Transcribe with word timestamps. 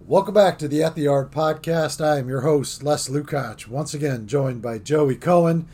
Welcome 0.00 0.34
back 0.34 0.58
to 0.58 0.66
the 0.66 0.82
At 0.82 0.96
the 0.96 1.02
Yard 1.02 1.30
podcast. 1.30 2.04
I 2.04 2.18
am 2.18 2.28
your 2.28 2.40
host, 2.40 2.82
Les 2.82 3.08
Lukács, 3.08 3.68
once 3.68 3.94
again 3.94 4.26
joined 4.26 4.62
by 4.62 4.78
Joey 4.78 5.14
Cohen. 5.14 5.68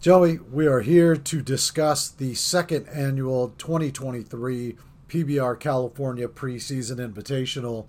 Joey, 0.00 0.38
we 0.38 0.68
are 0.68 0.82
here 0.82 1.16
to 1.16 1.42
discuss 1.42 2.08
the 2.08 2.34
second 2.34 2.88
annual 2.88 3.52
2023 3.58 4.76
PBR 5.08 5.58
California 5.58 6.28
preseason 6.28 6.98
invitational. 6.98 7.88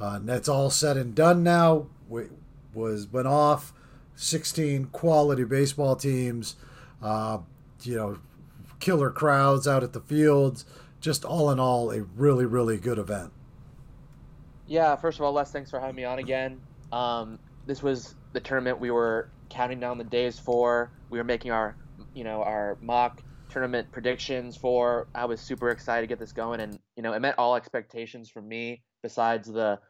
Uh, 0.00 0.20
that's 0.22 0.48
all 0.48 0.70
said 0.70 0.96
and 0.96 1.16
done 1.16 1.42
now. 1.42 1.86
We 2.08 2.26
was 2.72 3.08
went 3.08 3.26
off 3.26 3.72
16 4.14 4.86
quality 4.86 5.44
baseball 5.44 5.96
teams, 5.96 6.54
uh, 7.02 7.38
you 7.82 7.96
know, 7.96 8.18
killer 8.78 9.10
crowds 9.10 9.66
out 9.66 9.82
at 9.82 9.92
the 9.92 10.00
fields. 10.00 10.64
Just 11.02 11.24
all 11.24 11.50
in 11.50 11.60
all, 11.60 11.90
a 11.90 12.02
really, 12.02 12.46
really 12.46 12.78
good 12.78 12.98
event. 12.98 13.32
Yeah, 14.66 14.96
first 14.96 15.18
of 15.18 15.24
all, 15.24 15.32
Les, 15.32 15.50
thanks 15.50 15.68
for 15.68 15.80
having 15.80 15.96
me 15.96 16.04
on 16.04 16.20
again. 16.20 16.60
Um, 16.92 17.38
this 17.66 17.82
was 17.82 18.14
the 18.32 18.40
tournament 18.40 18.80
we 18.80 18.90
were 18.90 19.28
counting 19.50 19.80
down 19.80 19.98
the 19.98 20.04
days 20.04 20.38
for. 20.38 20.92
We 21.10 21.18
were 21.18 21.24
making 21.24 21.50
our, 21.50 21.76
you 22.14 22.22
know, 22.22 22.42
our 22.42 22.78
mock 22.80 23.20
tournament 23.50 23.90
predictions 23.90 24.56
for. 24.56 25.08
I 25.14 25.24
was 25.24 25.40
super 25.40 25.70
excited 25.70 26.02
to 26.02 26.06
get 26.06 26.20
this 26.20 26.32
going, 26.32 26.60
and 26.60 26.78
you 26.96 27.02
know, 27.02 27.12
it 27.12 27.20
met 27.20 27.36
all 27.36 27.56
expectations 27.56 28.30
for 28.30 28.40
me. 28.40 28.82
Besides 29.02 29.48
the 29.48 29.80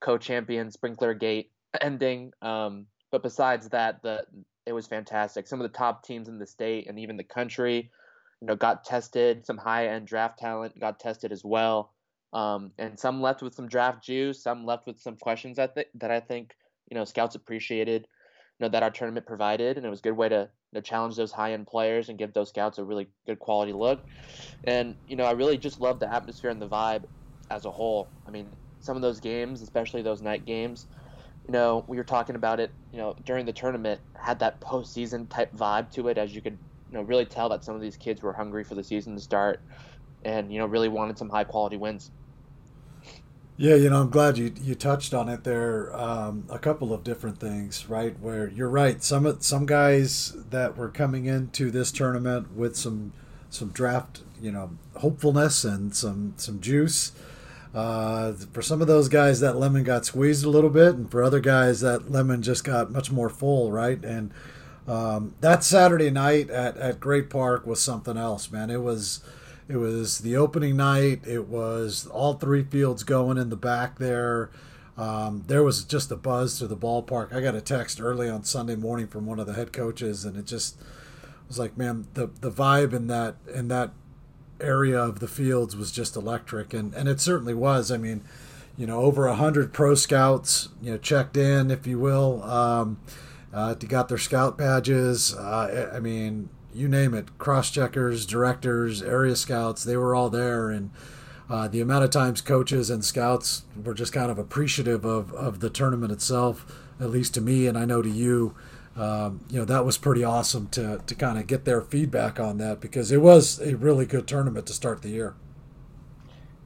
co-champion 0.00 0.72
Sprinkler 0.72 1.14
Gate 1.14 1.52
ending, 1.80 2.32
um, 2.42 2.86
but 3.12 3.22
besides 3.22 3.68
that, 3.68 4.02
the 4.02 4.24
it 4.66 4.72
was 4.72 4.88
fantastic. 4.88 5.46
Some 5.46 5.60
of 5.60 5.70
the 5.70 5.78
top 5.78 6.04
teams 6.04 6.28
in 6.28 6.38
the 6.38 6.46
state 6.46 6.88
and 6.88 6.98
even 6.98 7.16
the 7.16 7.24
country, 7.24 7.90
you 8.40 8.46
know, 8.46 8.56
got 8.56 8.84
tested. 8.84 9.46
Some 9.46 9.58
high-end 9.58 10.06
draft 10.06 10.38
talent 10.38 10.78
got 10.78 11.00
tested 11.00 11.32
as 11.32 11.44
well. 11.44 11.92
Um, 12.32 12.72
and 12.78 12.98
some 12.98 13.22
left 13.22 13.42
with 13.42 13.54
some 13.54 13.68
draft 13.68 14.04
juice, 14.04 14.42
some 14.42 14.66
left 14.66 14.86
with 14.86 15.00
some 15.00 15.16
questions 15.16 15.56
that 15.56 15.74
th- 15.74 15.88
that 15.94 16.10
I 16.10 16.20
think 16.20 16.54
you 16.90 16.94
know 16.94 17.04
scouts 17.04 17.34
appreciated, 17.34 18.02
you 18.02 18.64
know 18.64 18.68
that 18.68 18.82
our 18.82 18.90
tournament 18.90 19.26
provided, 19.26 19.76
and 19.76 19.86
it 19.86 19.88
was 19.88 20.00
a 20.00 20.02
good 20.02 20.16
way 20.16 20.28
to, 20.28 20.50
to 20.74 20.82
challenge 20.82 21.16
those 21.16 21.32
high 21.32 21.52
end 21.52 21.66
players 21.66 22.08
and 22.08 22.18
give 22.18 22.34
those 22.34 22.50
scouts 22.50 22.78
a 22.78 22.84
really 22.84 23.08
good 23.26 23.38
quality 23.38 23.72
look. 23.72 24.04
And 24.64 24.96
you 25.06 25.16
know 25.16 25.24
I 25.24 25.32
really 25.32 25.56
just 25.56 25.80
love 25.80 26.00
the 26.00 26.12
atmosphere 26.12 26.50
and 26.50 26.60
the 26.60 26.68
vibe 26.68 27.04
as 27.50 27.64
a 27.64 27.70
whole. 27.70 28.12
I 28.26 28.30
mean 28.30 28.52
some 28.80 28.96
of 28.96 29.02
those 29.02 29.20
games, 29.20 29.62
especially 29.62 30.02
those 30.02 30.20
night 30.20 30.44
games, 30.44 30.88
you 31.46 31.52
know 31.52 31.84
we 31.88 31.96
were 31.96 32.04
talking 32.04 32.36
about 32.36 32.60
it, 32.60 32.74
you 32.92 32.98
know 32.98 33.14
during 33.24 33.46
the 33.46 33.52
tournament 33.52 34.00
had 34.16 34.40
that 34.40 34.60
postseason 34.60 35.30
type 35.30 35.52
vibe 35.54 35.90
to 35.92 36.08
it, 36.08 36.18
as 36.18 36.34
you 36.34 36.42
could 36.42 36.58
you 36.90 36.98
know 36.98 37.02
really 37.02 37.24
tell 37.24 37.48
that 37.48 37.64
some 37.64 37.74
of 37.74 37.80
these 37.80 37.96
kids 37.96 38.22
were 38.22 38.32
hungry 38.32 38.64
for 38.64 38.74
the 38.74 38.84
season 38.84 39.14
to 39.14 39.20
start, 39.20 39.60
and 40.24 40.52
you 40.52 40.58
know 40.58 40.66
really 40.66 40.88
wanted 40.88 41.18
some 41.18 41.28
high 41.28 41.44
quality 41.44 41.76
wins. 41.76 42.10
Yeah, 43.58 43.76
you 43.76 43.88
know, 43.88 44.02
I'm 44.02 44.10
glad 44.10 44.36
you 44.36 44.52
you 44.60 44.74
touched 44.74 45.14
on 45.14 45.30
it 45.30 45.44
there. 45.44 45.94
Um, 45.96 46.44
a 46.50 46.58
couple 46.58 46.92
of 46.92 47.02
different 47.02 47.40
things, 47.40 47.88
right? 47.88 48.18
Where 48.20 48.48
you're 48.48 48.68
right. 48.68 49.02
Some 49.02 49.40
some 49.40 49.64
guys 49.64 50.36
that 50.50 50.76
were 50.76 50.90
coming 50.90 51.24
into 51.24 51.70
this 51.70 51.90
tournament 51.90 52.54
with 52.54 52.76
some 52.76 53.14
some 53.48 53.70
draft, 53.70 54.22
you 54.42 54.52
know, 54.52 54.76
hopefulness 54.96 55.64
and 55.64 55.96
some 55.96 56.34
some 56.36 56.60
juice. 56.60 57.12
Uh, 57.74 58.32
for 58.52 58.62
some 58.62 58.80
of 58.80 58.88
those 58.88 59.08
guys, 59.08 59.40
that 59.40 59.56
lemon 59.56 59.84
got 59.84 60.04
squeezed 60.04 60.44
a 60.44 60.50
little 60.50 60.70
bit, 60.70 60.94
and 60.94 61.10
for 61.10 61.22
other 61.22 61.40
guys, 61.40 61.80
that 61.80 62.10
lemon 62.10 62.42
just 62.42 62.62
got 62.64 62.90
much 62.90 63.10
more 63.10 63.30
full, 63.30 63.72
right? 63.72 64.04
And 64.04 64.32
um, 64.86 65.34
that 65.40 65.64
Saturday 65.64 66.10
night 66.10 66.50
at, 66.50 66.76
at 66.76 67.00
Great 67.00 67.28
Park 67.30 67.66
was 67.66 67.80
something 67.80 68.16
else, 68.16 68.50
man. 68.50 68.70
It 68.70 68.82
was 68.82 69.20
it 69.68 69.76
was 69.76 70.18
the 70.18 70.36
opening 70.36 70.76
night. 70.76 71.26
It 71.26 71.48
was 71.48 72.06
all 72.06 72.34
three 72.34 72.62
fields 72.62 73.02
going 73.02 73.36
in 73.36 73.50
the 73.50 73.56
back 73.56 73.98
there. 73.98 74.50
Um, 74.96 75.44
there 75.46 75.62
was 75.62 75.84
just 75.84 76.10
a 76.10 76.16
buzz 76.16 76.58
to 76.58 76.66
the 76.66 76.76
ballpark. 76.76 77.34
I 77.34 77.40
got 77.40 77.54
a 77.54 77.60
text 77.60 78.00
early 78.00 78.28
on 78.30 78.44
Sunday 78.44 78.76
morning 78.76 79.08
from 79.08 79.26
one 79.26 79.40
of 79.40 79.46
the 79.46 79.54
head 79.54 79.72
coaches, 79.72 80.24
and 80.24 80.36
it 80.36 80.46
just 80.46 80.80
was 81.48 81.58
like, 81.58 81.76
man, 81.76 82.06
the 82.14 82.28
the 82.40 82.50
vibe 82.50 82.92
in 82.92 83.08
that 83.08 83.36
in 83.52 83.68
that 83.68 83.90
area 84.60 84.98
of 84.98 85.20
the 85.20 85.28
fields 85.28 85.76
was 85.76 85.90
just 85.90 86.16
electric, 86.16 86.72
and 86.72 86.94
and 86.94 87.08
it 87.08 87.20
certainly 87.20 87.54
was. 87.54 87.90
I 87.90 87.96
mean, 87.96 88.22
you 88.76 88.86
know, 88.86 89.00
over 89.00 89.26
a 89.26 89.34
hundred 89.34 89.72
pro 89.72 89.94
scouts, 89.96 90.68
you 90.80 90.92
know, 90.92 90.98
checked 90.98 91.36
in, 91.36 91.70
if 91.70 91.86
you 91.86 91.98
will. 91.98 92.42
Um, 92.44 92.98
uh, 93.56 93.72
they 93.72 93.86
got 93.86 94.08
their 94.08 94.18
scout 94.18 94.58
badges. 94.58 95.34
Uh, 95.34 95.90
I 95.92 95.98
mean, 95.98 96.50
you 96.74 96.88
name 96.88 97.14
it, 97.14 97.38
cross 97.38 97.70
checkers, 97.70 98.26
directors, 98.26 99.00
area 99.00 99.34
scouts, 99.34 99.82
they 99.82 99.96
were 99.96 100.14
all 100.14 100.28
there. 100.28 100.68
And 100.68 100.90
uh, 101.48 101.66
the 101.66 101.80
amount 101.80 102.04
of 102.04 102.10
times 102.10 102.42
coaches 102.42 102.90
and 102.90 103.02
scouts 103.02 103.62
were 103.82 103.94
just 103.94 104.12
kind 104.12 104.30
of 104.30 104.38
appreciative 104.38 105.06
of, 105.06 105.32
of 105.32 105.60
the 105.60 105.70
tournament 105.70 106.12
itself, 106.12 106.66
at 107.00 107.08
least 107.08 107.32
to 107.34 107.40
me, 107.40 107.66
and 107.66 107.78
I 107.78 107.86
know 107.86 108.02
to 108.02 108.10
you. 108.10 108.54
Um, 108.94 109.40
you 109.48 109.58
know, 109.58 109.64
that 109.64 109.86
was 109.86 109.96
pretty 109.96 110.22
awesome 110.22 110.68
to, 110.68 111.00
to 111.06 111.14
kind 111.14 111.38
of 111.38 111.46
get 111.46 111.64
their 111.64 111.80
feedback 111.80 112.38
on 112.38 112.58
that 112.58 112.80
because 112.80 113.10
it 113.10 113.22
was 113.22 113.58
a 113.60 113.74
really 113.76 114.04
good 114.04 114.26
tournament 114.26 114.66
to 114.66 114.74
start 114.74 115.00
the 115.00 115.10
year. 115.10 115.34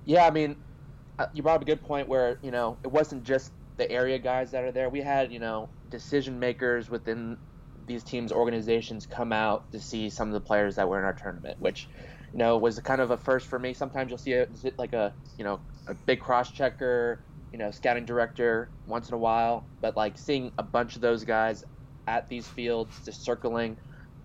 Yeah, 0.07 0.27
I 0.27 0.31
mean, 0.31 0.57
uh, 1.21 1.27
you 1.35 1.43
brought 1.43 1.57
up 1.57 1.63
a 1.63 1.65
good 1.65 1.83
point 1.83 2.09
where, 2.09 2.39
you 2.43 2.51
know, 2.51 2.77
it 2.83 2.91
wasn't 2.91 3.23
just 3.23 3.53
the 3.77 3.89
area 3.91 4.19
guys 4.19 4.51
that 4.51 4.65
are 4.65 4.73
there. 4.73 4.89
We 4.89 5.01
had, 5.01 5.33
you 5.33 5.39
know, 5.39 5.69
decision 5.91 6.39
makers 6.39 6.91
within 6.91 7.39
these 7.87 8.05
teams 8.05 8.33
organizations 8.33 9.07
come 9.07 9.33
out 9.33 9.71
to 9.73 9.81
see 9.81 10.11
some 10.11 10.29
of 10.29 10.35
the 10.35 10.41
players 10.41 10.77
that 10.77 10.89
were 10.89 10.99
in 10.99 11.05
our 11.05 11.15
tournament, 11.15 11.57
which 11.59 11.89
you 12.33 12.39
know 12.39 12.59
was 12.59 12.79
kind 12.81 13.01
of 13.01 13.11
a 13.11 13.17
first 13.17 13.49
for 13.49 13.59
me. 13.59 13.75
Sometimes 13.75 14.11
you'll 14.11 14.19
see 14.19 14.35
a 14.35 14.47
like 14.79 14.93
a 14.93 15.15
you 15.37 15.45
know 15.45 15.61
a 15.89 15.95
big 16.07 16.21
cross 16.21 16.53
checker, 16.53 17.23
you 17.53 17.59
know, 17.59 17.71
scouting 17.71 18.05
director 18.05 18.73
once 18.87 19.09
in 19.09 19.15
a 19.15 19.19
while, 19.19 19.69
but 19.81 19.97
like 19.97 20.19
seeing 20.19 20.53
a 20.59 20.63
bunch 20.63 20.97
of 20.97 21.03
those 21.03 21.25
guys 21.25 21.65
at 22.07 22.29
these 22.29 22.47
fields, 22.47 23.01
just 23.05 23.25
circling 23.25 23.79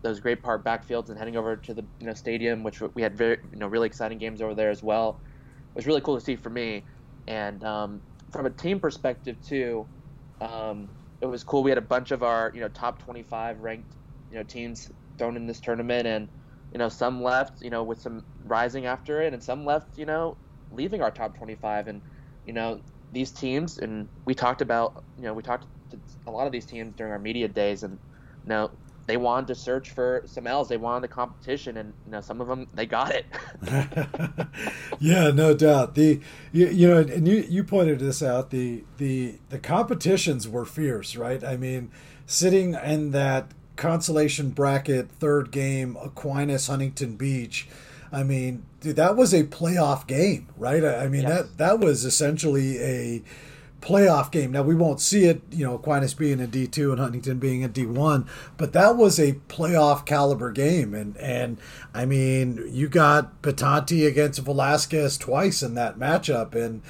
those 0.04 0.20
great 0.20 0.44
park 0.44 0.64
backfields 0.64 1.10
and 1.10 1.18
heading 1.18 1.36
over 1.36 1.58
to 1.58 1.74
the 1.74 1.88
you 2.00 2.08
know 2.08 2.14
stadium, 2.14 2.64
which 2.64 2.82
we 2.96 3.02
had 3.02 3.18
very 3.18 3.38
you 3.52 3.60
know 3.60 3.68
really 3.68 3.88
exciting 3.88 4.18
games 4.18 4.42
over 4.42 4.56
there 4.56 4.70
as 4.70 4.84
well, 4.84 5.22
it 5.76 5.80
was 5.80 5.88
really 5.88 6.02
cool 6.02 6.16
to 6.16 6.24
see 6.24 6.36
for 6.36 6.50
me. 6.50 6.86
And 7.28 7.64
um, 7.64 8.02
from 8.32 8.46
a 8.46 8.52
team 8.52 8.80
perspective 8.80 9.38
too, 9.42 9.88
um, 10.42 10.92
it 11.22 11.26
was 11.28 11.44
cool. 11.44 11.64
We 11.64 11.72
had 11.72 11.78
a 11.78 11.82
bunch 11.82 12.12
of 12.12 12.24
our 12.24 12.52
you 12.54 12.62
know 12.62 12.70
top 12.70 13.00
25 13.00 13.60
ranked 13.60 13.96
you 14.30 14.38
know 14.38 14.44
teams 14.44 14.92
thrown 15.18 15.36
in 15.36 15.48
this 15.48 15.60
tournament, 15.60 16.08
and 16.08 16.30
you 16.72 16.80
know 16.80 16.90
some 16.90 17.22
left 17.24 17.62
you 17.62 17.70
know 17.70 17.84
with 17.84 18.02
some 18.02 18.26
rising 18.44 18.86
after 18.86 19.22
it, 19.22 19.34
and 19.34 19.44
some 19.44 19.66
left 19.66 19.98
you 19.98 20.06
know 20.06 20.38
leaving 20.72 21.02
our 21.02 21.12
top 21.12 21.38
25, 21.38 21.88
and 21.88 22.02
you 22.46 22.54
know 22.54 22.82
these 23.12 23.32
teams, 23.32 23.78
and 23.78 24.10
we 24.26 24.34
talked 24.36 24.62
about 24.62 25.06
you 25.18 25.24
know 25.24 25.34
we 25.34 25.44
talked 25.44 25.68
to 25.92 26.00
a 26.28 26.32
lot 26.32 26.48
of 26.48 26.52
these 26.52 26.66
teams 26.66 26.94
during 26.96 27.14
our 27.14 27.20
media 27.20 27.48
days, 27.48 27.84
and 27.84 28.00
you 28.44 28.50
know 28.50 28.72
they 29.08 29.18
wanted 29.18 29.48
to 29.48 29.56
search 29.56 29.92
for 29.92 30.24
some 30.26 30.48
L's. 30.48 30.68
They 30.68 30.78
wanted 30.78 31.02
the 31.02 31.14
competition, 31.14 31.78
and 31.78 31.94
you 32.06 32.12
know 32.12 32.22
some 32.22 32.42
of 32.42 32.48
them 32.48 32.68
they 32.74 32.86
got 32.86 33.14
it. 33.14 33.26
yeah, 35.00 35.30
no 35.30 35.54
doubt. 35.54 35.96
The 35.96 36.20
you, 36.52 36.68
you 36.68 36.88
know, 36.88 36.98
and 36.98 37.28
you 37.28 37.46
you 37.48 37.64
pointed 37.64 38.00
this 38.00 38.24
out. 38.24 38.50
The 38.50 38.84
the 38.98 39.36
the 39.50 39.60
competitions 39.60 40.48
were 40.48 40.66
fierce, 40.66 41.16
right? 41.16 41.44
I 41.44 41.56
mean, 41.56 41.92
sitting 42.26 42.74
in 42.74 43.12
that 43.12 43.52
consolation 43.76 44.50
bracket 44.50 45.12
third 45.12 45.52
game, 45.52 45.98
Aquinas 46.02 46.68
Huntington 46.68 47.16
Beach. 47.16 47.68
I 48.12 48.24
mean, 48.24 48.66
dude, 48.80 48.96
that 48.96 49.16
was 49.16 49.34
a 49.34 49.44
playoff 49.44 50.08
game, 50.08 50.48
right? 50.58 50.84
I, 50.84 51.06
I 51.06 51.08
mean 51.10 51.24
yes. 51.24 51.32
that 51.32 51.58
that 51.58 51.80
was 51.80 52.06
essentially 52.06 52.80
a 52.80 53.24
playoff 53.86 54.32
game. 54.32 54.52
Now 54.52 54.64
we 54.64 54.74
won't 54.74 55.00
see 55.00 55.26
it, 55.26 55.42
you 55.52 55.66
know, 55.66 55.76
Aquinas 55.76 56.16
being 56.16 56.40
in 56.40 56.50
D 56.50 56.66
two 56.68 56.92
and 56.92 57.00
Huntington 57.00 57.38
being 57.38 57.62
in 57.62 57.72
D 57.72 57.86
one, 57.86 58.28
but 58.58 58.74
that 58.74 58.98
was 58.98 59.20
a 59.20 59.34
playoff 59.48 60.06
caliber 60.06 60.52
game, 60.52 60.94
and 60.94 61.16
and 61.18 61.58
I 61.94 62.06
mean, 62.06 62.68
you 62.68 62.90
got 62.90 63.42
Bitonti 63.44 64.08
against 64.08 64.40
Velasquez 64.42 65.18
twice 65.18 65.62
in 65.62 65.76
that 65.76 66.00
matchup, 66.00 66.56
and 66.56 66.82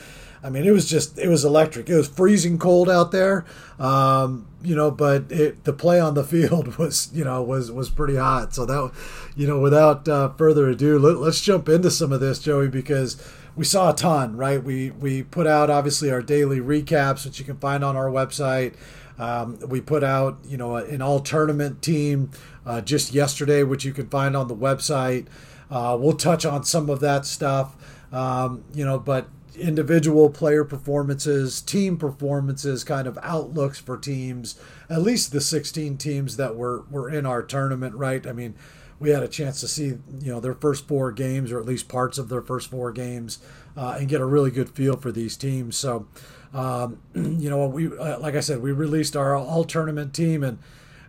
I 0.46 0.52
mean, 0.52 0.64
it 0.64 0.72
was 0.72 0.88
just 0.88 1.18
it 1.18 1.28
was 1.28 1.44
electric. 1.44 1.90
It 1.90 1.98
was 1.98 2.08
freezing 2.08 2.60
cold 2.60 2.88
out 2.88 3.12
there, 3.12 3.46
um, 3.80 4.48
you 4.62 4.75
know, 4.75 4.92
but 4.92 5.31
it, 5.31 5.64
the 5.64 5.74
play 5.74 6.00
on 6.00 6.14
the 6.14 6.24
field 6.36 6.78
was 6.78 7.10
you 7.14 7.25
know 7.25 7.42
was 7.42 7.72
was 7.72 7.90
pretty 7.90 8.16
hot. 8.16 8.54
So 8.54 8.66
that, 8.68 8.92
you 9.36 9.48
know, 9.48 9.60
without 9.60 10.08
uh, 10.08 10.30
further 10.38 10.70
ado, 10.70 11.00
let, 11.00 11.18
let's 11.18 11.42
jump 11.42 11.68
into 11.68 11.90
some 11.90 12.12
of 12.12 12.22
this, 12.22 12.40
Joey, 12.40 12.70
because 12.70 13.22
we 13.56 13.63
saw 13.63 13.92
a 13.92 13.96
ton, 13.96 14.36
right? 14.36 14.62
We 14.62 14.92
we 14.92 15.24
put 15.24 15.48
out 15.48 15.69
obviously 15.69 16.12
our 16.12 16.22
daily 16.22 16.60
recaps, 16.60 17.25
which 17.25 17.40
you 17.40 17.46
can 17.46 17.57
find 17.57 17.84
on 17.84 17.96
our 17.96 18.10
website. 18.10 18.75
Um, 19.18 19.60
we 19.68 19.80
put 19.80 20.04
out, 20.04 20.40
you 20.46 20.57
know, 20.57 20.75
an 20.75 21.02
all 21.02 21.22
tournament 21.22 21.81
team 21.81 22.31
uh, 22.66 22.81
just 22.81 23.13
yesterday, 23.13 23.63
which 23.63 23.86
you 23.86 23.94
can 23.94 24.10
find 24.10 24.36
on 24.36 24.48
the 24.48 24.56
website. 24.56 25.28
Uh, 25.72 25.98
we'll 26.00 26.18
touch 26.18 26.46
on 26.46 26.63
some 26.63 26.90
of 26.90 27.00
that 27.00 27.25
stuff, 27.25 27.75
um, 28.12 28.63
you 28.74 28.86
know, 28.86 29.00
but 29.00 29.30
individual 29.58 30.30
player 30.30 30.63
performances, 30.63 31.62
team 31.62 31.98
performances, 31.98 32.84
kind 32.84 33.08
of 33.08 33.18
outlooks 33.24 33.80
for 33.80 33.98
teams, 33.98 34.60
at 34.90 35.01
least 35.01 35.31
the 35.31 35.42
16 35.42 35.98
teams 35.98 36.38
that 36.38 36.56
were, 36.56 36.84
were 36.92 37.10
in 37.10 37.25
our 37.25 37.42
tournament, 37.42 37.96
right? 37.96 38.28
I 38.28 38.34
mean, 38.34 38.54
we 39.00 39.10
had 39.10 39.24
a 39.24 39.28
chance 39.28 39.60
to 39.62 39.68
see 39.68 39.86
you 39.86 40.32
know 40.32 40.40
their 40.40 40.54
first 40.54 40.88
four 40.88 41.12
games 41.12 41.52
or 41.52 41.60
at 41.60 41.66
least 41.66 41.88
parts 41.88 42.18
of 42.18 42.30
their 42.30 42.42
first 42.42 42.70
four 42.70 42.92
games 42.92 43.40
uh, 43.78 43.98
and 44.00 44.08
get 44.08 44.22
a 44.22 44.26
really 44.26 44.52
good 44.52 44.70
feel 44.70 44.96
for 44.96 45.12
these 45.12 45.36
teams. 45.36 45.76
So, 45.76 46.08
um, 46.54 47.00
you 47.14 47.50
know, 47.50 47.66
we 47.68 47.88
uh, 47.88 48.20
like 48.20 48.36
I 48.36 48.40
said, 48.40 48.62
we 48.62 48.72
released 48.72 49.16
our 49.16 49.36
all 49.36 49.64
tournament 49.64 50.14
team 50.14 50.44
and 50.44 50.60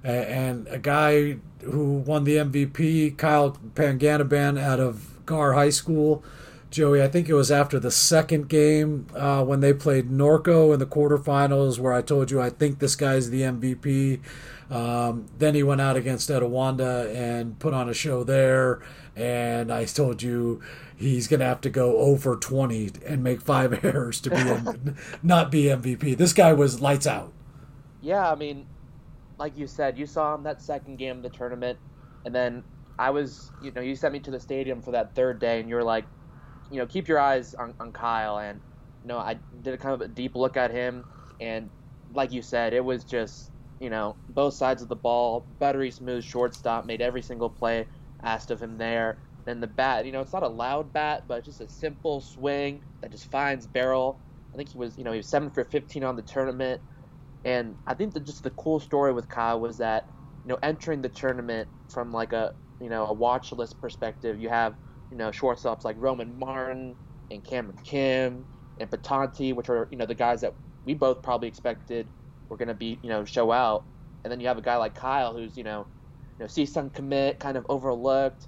and 0.03 0.69
a 0.69 0.79
guy 0.79 1.39
who 1.63 1.99
won 1.99 2.25
the 2.25 2.37
MVP, 2.37 3.17
Kyle 3.17 3.59
Panganaban 3.75 4.61
out 4.61 4.79
of 4.79 5.25
Gahr 5.27 5.55
High 5.55 5.71
School. 5.71 6.23
Joey, 6.71 7.03
I 7.03 7.09
think 7.09 7.29
it 7.29 7.35
was 7.35 7.51
after 7.51 7.79
the 7.79 7.91
second 7.91 8.49
game 8.49 9.07
uh, 9.15 9.45
when 9.45 9.61
they 9.61 9.73
played 9.73 10.11
Norco 10.11 10.75
in 10.75 10.81
the 10.81 10.87
quarterfinals, 10.87 11.79
where 11.79 11.93
I 11.93 12.03
told 12.03 12.31
you 12.31 12.41
I 12.41 12.51
think 12.51 12.81
this 12.81 12.97
guy's 12.97 13.31
the 13.31 13.43
MVP. 13.43 14.21
Um, 14.71 15.27
then 15.39 15.55
he 15.55 15.63
went 15.63 15.81
out 15.81 15.97
against 15.97 16.29
Etiwanda 16.29 17.15
and 17.15 17.59
put 17.59 17.73
on 17.73 17.89
a 17.89 17.95
show 17.95 18.25
there, 18.25 18.83
and 19.15 19.73
I 19.73 19.85
told 19.85 20.23
you 20.23 20.61
he's 20.97 21.29
going 21.29 21.41
to 21.41 21.47
have 21.47 21.61
to 21.61 21.71
go 21.71 21.99
over 21.99 22.35
20 22.35 22.91
and 23.07 23.23
make 23.23 23.41
five 23.41 23.85
errors 23.85 24.21
to 24.23 24.31
be 24.31 24.93
not 25.23 25.51
be 25.51 25.65
MVP. 25.65 26.17
This 26.17 26.33
guy 26.33 26.53
was 26.53 26.81
lights 26.81 27.07
out. 27.07 27.33
Yeah, 28.03 28.31
I 28.31 28.35
mean, 28.35 28.67
like 29.39 29.57
you 29.57 29.67
said, 29.69 29.97
you 29.97 30.07
saw 30.07 30.35
him 30.35 30.43
that 30.43 30.61
second 30.61 30.97
game 30.97 31.19
of 31.19 31.23
the 31.23 31.31
tournament, 31.31 31.79
and 32.25 32.35
then 32.35 32.65
I 32.99 33.11
was, 33.11 33.53
you 33.63 33.71
know, 33.71 33.81
you 33.81 33.95
sent 33.95 34.13
me 34.13 34.21
to 34.21 34.31
the 34.31 34.41
stadium 34.41 34.83
for 34.83 34.91
that 34.91 35.15
third 35.15 35.39
day, 35.39 35.61
and 35.61 35.69
you 35.69 35.77
were 35.77 35.85
like, 35.85 36.05
you 36.71 36.79
know, 36.79 36.87
keep 36.87 37.09
your 37.09 37.19
eyes 37.19 37.55
on, 37.55 37.75
on 37.81 37.93
Kyle, 37.93 38.39
and 38.39 38.61
you 39.03 39.09
know, 39.09 39.19
I 39.19 39.41
did 39.63 39.75
a 39.75 39.79
kind 39.79 39.95
of 39.95 40.01
a 40.01 40.09
deep 40.09 40.35
look 40.35 40.57
at 40.57 40.71
him, 40.71 41.05
and 41.41 41.71
like 42.11 42.33
you 42.33 42.43
said, 42.43 42.73
it 42.73 42.85
was 42.85 43.05
just, 43.05 43.51
you 43.81 43.91
know, 43.91 44.17
both 44.29 44.55
sides 44.55 44.83
of 44.83 44.89
the 44.89 44.97
ball, 44.97 45.49
buttery 45.59 45.91
smooth 45.91 46.25
shortstop, 46.25 46.85
made 46.87 47.01
every 47.03 47.23
single 47.23 47.51
play 47.51 47.87
asked 48.23 48.51
of 48.51 48.61
him 48.63 48.79
there. 48.79 49.19
Then 49.45 49.61
the 49.61 49.67
bat, 49.67 50.07
you 50.07 50.13
know, 50.13 50.21
it's 50.21 50.33
not 50.33 50.43
a 50.43 50.49
loud 50.49 50.93
bat, 50.93 51.25
but 51.29 51.45
just 51.45 51.61
a 51.61 51.69
simple 51.69 52.21
swing 52.21 52.83
that 53.01 53.13
just 53.13 53.31
finds 53.31 53.67
barrel. 53.67 54.21
I 54.55 54.57
think 54.57 54.71
he 54.71 54.79
was, 54.79 54.97
you 54.99 55.05
know, 55.05 55.13
he 55.13 55.19
was 55.19 55.29
seven 55.29 55.51
for 55.51 55.65
15 55.65 56.03
on 56.05 56.17
the 56.17 56.23
tournament. 56.23 56.81
And 57.45 57.77
I 57.87 57.95
think 57.95 58.15
that 58.15 58.25
just 58.27 58.43
the 58.43 58.51
cool 58.51 58.81
story 58.81 59.13
with 59.13 59.29
Kyle 59.29 59.61
was 59.61 59.79
that, 59.79 60.09
you 60.45 60.49
know, 60.49 60.59
entering 60.63 61.03
the 61.03 61.09
tournament 61.09 61.69
from 61.91 62.13
like 62.13 62.33
a, 62.33 62.53
you 62.81 62.89
know, 62.89 63.07
a 63.07 63.13
watch 63.13 63.53
list 63.53 63.81
perspective, 63.81 64.41
you 64.41 64.49
have, 64.49 64.77
you 65.11 65.17
know, 65.17 65.31
shortstops 65.31 65.85
like 65.85 65.97
Roman 65.99 66.39
Martin 66.39 66.95
and 67.31 67.45
Cameron 67.45 67.79
Kim 67.85 68.45
and 68.81 68.91
Bitonti, 68.91 69.55
which 69.55 69.69
are, 69.69 69.89
you 69.91 69.97
know, 69.97 70.07
the 70.07 70.15
guys 70.15 70.41
that 70.41 70.55
we 70.85 70.95
both 70.95 71.23
probably 71.23 71.49
expected 71.49 72.07
were 72.49 72.57
going 72.57 72.69
to 72.69 72.75
be, 72.75 72.99
you 73.03 73.09
know, 73.09 73.25
show 73.25 73.53
out. 73.53 73.85
And 74.25 74.31
then 74.31 74.41
you 74.41 74.49
have 74.49 74.59
a 74.59 74.63
guy 74.63 74.77
like 74.77 74.95
Kyle 74.95 75.33
who's, 75.33 75.57
you 75.57 75.65
know, 75.65 75.87
you 76.39 76.45
know, 76.45 76.47
CSUN 76.47 76.93
commit, 76.93 77.39
kind 77.39 77.57
of 77.57 77.65
overlooked, 77.69 78.47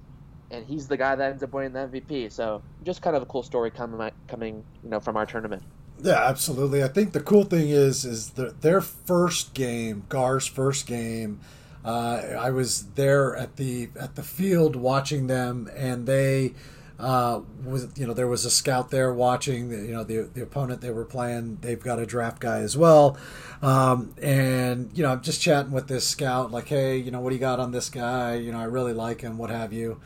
and 0.51 0.65
he's 0.67 0.89
the 0.89 0.97
guy 0.97 1.15
that 1.15 1.31
ends 1.31 1.43
up 1.43 1.53
winning 1.53 1.73
the 1.73 1.81
MVP. 1.81 2.31
So 2.33 2.63
just 2.85 3.03
kind 3.03 3.17
of 3.17 3.23
a 3.23 3.27
cool 3.27 3.43
story 3.43 3.71
coming, 3.71 4.11
coming, 4.27 4.65
you 4.83 4.91
know, 4.91 5.01
from 5.01 5.17
our 5.17 5.27
tournament. 5.27 5.63
Yeah, 6.01 6.25
absolutely. 6.29 6.83
I 6.83 6.89
think 6.89 7.13
the 7.13 7.21
cool 7.21 7.45
thing 7.45 7.71
is 7.71 8.05
is 8.05 8.31
the, 8.31 8.55
their 8.61 8.81
first 8.81 9.55
game, 9.55 10.05
Gahr's 10.09 10.47
first 10.47 10.87
game. 10.87 11.41
Uh, 11.85 12.37
I 12.39 12.51
was 12.51 12.85
there 12.95 13.37
at 13.37 13.57
the 13.57 13.91
at 13.99 14.17
the 14.17 14.23
field 14.23 14.77
watching 14.77 15.27
them, 15.27 15.71
and 15.77 16.07
they 16.07 16.55
uh, 16.99 17.41
was 17.65 17.89
you 17.97 18.07
know 18.07 18.13
there 18.13 18.27
was 18.27 18.45
a 18.45 18.51
scout 18.51 18.91
there 18.91 19.13
watching 19.13 19.69
the, 19.69 19.77
you 19.77 19.93
know 19.93 20.03
the 20.03 20.29
the 20.35 20.43
opponent 20.43 20.81
they 20.81 20.91
were 20.91 21.05
playing. 21.05 21.59
They've 21.61 21.83
got 21.83 21.99
a 21.99 22.07
draft 22.07 22.41
guy 22.41 22.59
as 22.59 22.77
well, 22.77 23.17
um, 23.63 24.15
and 24.21 24.91
you 24.95 25.05
know 25.05 25.13
I'm 25.13 25.23
just 25.23 25.41
chatting 25.41 25.73
with 25.73 25.87
this 25.87 26.07
scout 26.07 26.51
like, 26.51 26.69
hey, 26.69 26.97
you 26.97 27.11
know 27.11 27.21
what 27.21 27.31
do 27.31 27.37
you 27.37 27.41
got 27.41 27.61
on 27.61 27.71
this 27.71 27.89
guy? 27.89 28.35
You 28.35 28.51
know 28.51 28.59
I 28.59 28.65
really 28.65 28.93
like 28.93 29.21
him, 29.21 29.39
what 29.39 29.51
have 29.51 29.73
you. 29.73 30.01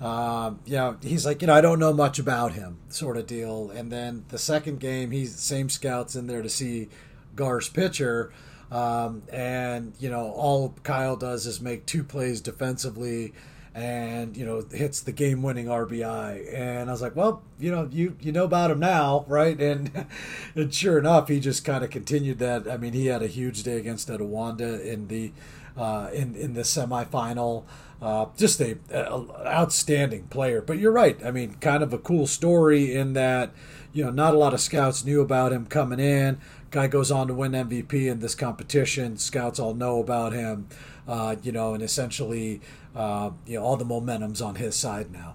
Uh, 0.00 0.54
yeah, 0.64 0.94
he's 1.02 1.26
like, 1.26 1.42
you 1.42 1.46
know, 1.46 1.54
I 1.54 1.60
don't 1.60 1.78
know 1.78 1.92
much 1.92 2.18
about 2.18 2.54
him, 2.54 2.78
sort 2.88 3.18
of 3.18 3.26
deal. 3.26 3.70
And 3.70 3.92
then 3.92 4.24
the 4.28 4.38
second 4.38 4.80
game, 4.80 5.10
he's 5.10 5.34
the 5.34 5.42
same 5.42 5.68
scouts 5.68 6.16
in 6.16 6.26
there 6.26 6.40
to 6.40 6.48
see 6.48 6.88
Gahr's 7.36 7.68
pitcher. 7.68 8.32
Um, 8.70 9.22
and, 9.32 9.94
you 9.98 10.10
know, 10.10 10.30
all 10.30 10.74
Kyle 10.82 11.16
does 11.16 11.46
is 11.46 11.60
make 11.60 11.86
two 11.86 12.04
plays 12.04 12.40
defensively 12.40 13.32
and, 13.74 14.36
you 14.36 14.44
know, 14.44 14.62
hits 14.72 15.00
the 15.00 15.12
game 15.12 15.42
winning 15.42 15.66
RBI. 15.66 16.54
And 16.54 16.88
I 16.88 16.92
was 16.92 17.02
like, 17.02 17.16
well, 17.16 17.42
you 17.58 17.70
know, 17.70 17.88
you, 17.90 18.16
you 18.20 18.32
know 18.32 18.44
about 18.44 18.70
him 18.70 18.80
now, 18.80 19.24
right? 19.28 19.60
And, 19.60 20.06
and 20.54 20.72
sure 20.72 20.98
enough, 20.98 21.28
he 21.28 21.40
just 21.40 21.64
kind 21.64 21.82
of 21.84 21.90
continued 21.90 22.38
that. 22.38 22.68
I 22.68 22.76
mean, 22.76 22.92
he 22.92 23.06
had 23.06 23.22
a 23.22 23.26
huge 23.26 23.62
day 23.62 23.76
against 23.76 24.08
Etiwanda 24.08 24.84
in 24.84 25.08
the, 25.08 25.32
uh, 25.76 26.10
in, 26.12 26.34
in 26.36 26.54
the 26.54 26.62
semifinal. 26.62 27.64
Uh, 28.00 28.26
just 28.34 28.62
a, 28.62 28.78
a, 28.90 29.46
outstanding 29.46 30.24
player. 30.28 30.62
But 30.62 30.78
you're 30.78 30.90
right. 30.92 31.22
I 31.22 31.30
mean, 31.30 31.56
kind 31.56 31.82
of 31.82 31.92
a 31.92 31.98
cool 31.98 32.26
story 32.26 32.94
in 32.94 33.12
that 33.12 33.52
you 33.92 34.04
know 34.04 34.10
not 34.10 34.34
a 34.34 34.38
lot 34.38 34.54
of 34.54 34.60
scouts 34.60 35.04
knew 35.04 35.20
about 35.20 35.52
him 35.52 35.66
coming 35.66 36.00
in. 36.00 36.38
Guy 36.70 36.86
goes 36.86 37.10
on 37.10 37.26
to 37.26 37.34
win 37.34 37.52
MVP 37.52 38.06
in 38.06 38.20
this 38.20 38.34
competition. 38.34 39.16
Scouts 39.16 39.58
all 39.58 39.74
know 39.74 39.98
about 40.00 40.32
him. 40.32 40.68
Uh, 41.08 41.34
you 41.42 41.50
know, 41.50 41.74
and 41.74 41.82
essentially, 41.82 42.60
uh, 42.94 43.30
you 43.44 43.58
know, 43.58 43.64
all 43.64 43.76
the 43.76 43.84
momentum's 43.84 44.40
on 44.40 44.54
his 44.54 44.76
side 44.76 45.10
now. 45.10 45.34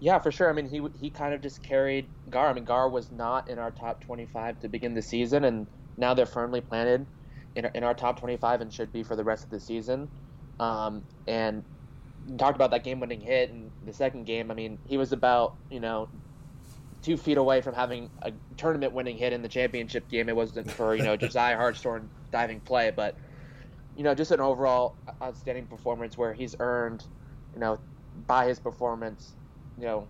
Yeah, 0.00 0.18
for 0.18 0.32
sure. 0.32 0.48
I 0.48 0.52
mean, 0.52 0.68
he 0.68 0.80
he 1.00 1.10
kind 1.10 1.34
of 1.34 1.42
just 1.42 1.62
carried 1.62 2.06
Gahr. 2.30 2.48
I 2.48 2.52
mean, 2.52 2.64
Gahr 2.64 2.88
was 2.88 3.10
not 3.10 3.48
in 3.48 3.58
our 3.58 3.70
top 3.70 4.02
25 4.02 4.60
to 4.60 4.68
begin 4.68 4.94
the 4.94 5.02
season, 5.02 5.44
and 5.44 5.66
now 5.96 6.14
they're 6.14 6.26
firmly 6.26 6.60
planted 6.60 7.06
in, 7.54 7.68
in 7.74 7.84
our 7.84 7.94
top 7.94 8.18
25 8.18 8.60
and 8.60 8.72
should 8.72 8.92
be 8.92 9.02
for 9.02 9.16
the 9.16 9.24
rest 9.24 9.44
of 9.44 9.50
the 9.50 9.60
season. 9.60 10.08
Um, 10.60 11.04
and 11.26 11.64
talked 12.38 12.56
about 12.56 12.70
that 12.70 12.84
game-winning 12.84 13.20
hit 13.20 13.50
in 13.50 13.70
the 13.84 13.92
second 13.92 14.24
game. 14.24 14.50
I 14.50 14.54
mean, 14.54 14.78
he 14.86 14.96
was 14.96 15.12
about 15.12 15.56
you 15.70 15.80
know 15.80 16.08
two 17.04 17.16
feet 17.16 17.36
away 17.36 17.60
from 17.60 17.74
having 17.74 18.10
a 18.22 18.32
tournament-winning 18.56 19.18
hit 19.18 19.32
in 19.32 19.42
the 19.42 19.48
championship 19.48 20.08
game. 20.08 20.28
It 20.28 20.34
wasn't 20.34 20.70
for 20.70 20.94
you 20.94 21.02
know 21.02 21.16
Josiah 21.16 21.56
Hartshorn 21.58 22.08
diving 22.32 22.60
play, 22.60 22.90
but 22.90 23.14
you 23.96 24.02
know 24.02 24.14
just 24.14 24.30
an 24.30 24.40
overall 24.40 24.96
outstanding 25.22 25.66
performance 25.66 26.18
where 26.18 26.32
he's 26.32 26.56
earned 26.58 27.04
you 27.54 27.60
know 27.60 27.78
by 28.26 28.46
his 28.46 28.58
performance 28.58 29.32
you 29.78 29.84
know 29.84 30.06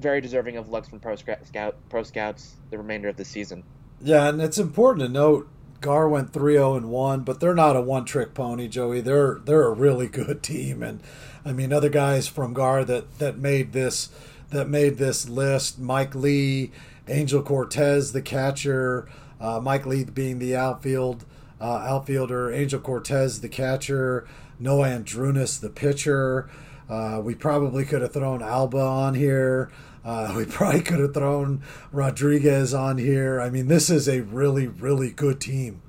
very 0.00 0.20
deserving 0.20 0.56
of 0.56 0.68
looks 0.68 0.88
from 0.88 1.00
pro 1.00 1.16
scout 1.16 1.76
pro 1.88 2.02
scouts 2.02 2.56
the 2.70 2.78
remainder 2.78 3.08
of 3.08 3.16
the 3.16 3.24
season. 3.24 3.64
Yeah, 4.02 4.28
and 4.28 4.40
it's 4.40 4.58
important 4.58 5.06
to 5.06 5.12
note 5.12 5.48
Gahr 5.80 6.08
went 6.08 6.32
3-0 6.32 6.76
and 6.76 6.90
1, 6.90 7.20
but 7.20 7.40
they're 7.40 7.54
not 7.54 7.76
a 7.76 7.80
one-trick 7.80 8.34
pony, 8.34 8.68
Joey. 8.68 9.00
They're 9.00 9.40
they're 9.44 9.66
a 9.66 9.72
really 9.72 10.08
good 10.08 10.42
team 10.42 10.82
and 10.82 11.02
I 11.44 11.52
mean 11.52 11.72
other 11.72 11.88
guys 11.88 12.28
from 12.28 12.52
Gahr 12.52 12.84
that 12.84 13.18
that 13.18 13.38
made 13.38 13.72
this 13.72 14.10
that 14.50 14.68
made 14.68 14.98
this 14.98 15.28
list, 15.28 15.78
Mike 15.78 16.14
Lee, 16.14 16.72
Angel 17.08 17.42
Cortez 17.42 18.12
the 18.12 18.22
catcher, 18.22 19.08
uh, 19.40 19.60
Mike 19.60 19.86
Lee 19.86 20.04
being 20.04 20.38
the 20.38 20.54
outfield 20.54 21.24
uh, 21.60 21.64
outfielder, 21.64 22.52
Angel 22.52 22.80
Cortez 22.80 23.40
the 23.40 23.48
catcher, 23.48 24.26
Noah 24.58 24.88
Andrunas 24.88 25.60
the 25.60 25.70
pitcher. 25.70 26.48
Uh, 26.88 27.20
we 27.22 27.34
probably 27.34 27.84
could 27.84 28.02
have 28.02 28.12
thrown 28.12 28.42
Alba 28.42 28.78
on 28.78 29.14
here. 29.14 29.70
Uh, 30.04 30.32
we 30.36 30.44
probably 30.44 30.80
could 30.80 30.98
have 30.98 31.14
thrown 31.14 31.62
Rodriguez 31.92 32.74
on 32.74 32.98
here. 32.98 33.40
I 33.40 33.50
mean, 33.50 33.68
this 33.68 33.90
is 33.90 34.08
a 34.08 34.22
really, 34.22 34.66
really 34.66 35.10
good 35.10 35.40
team. 35.40 35.82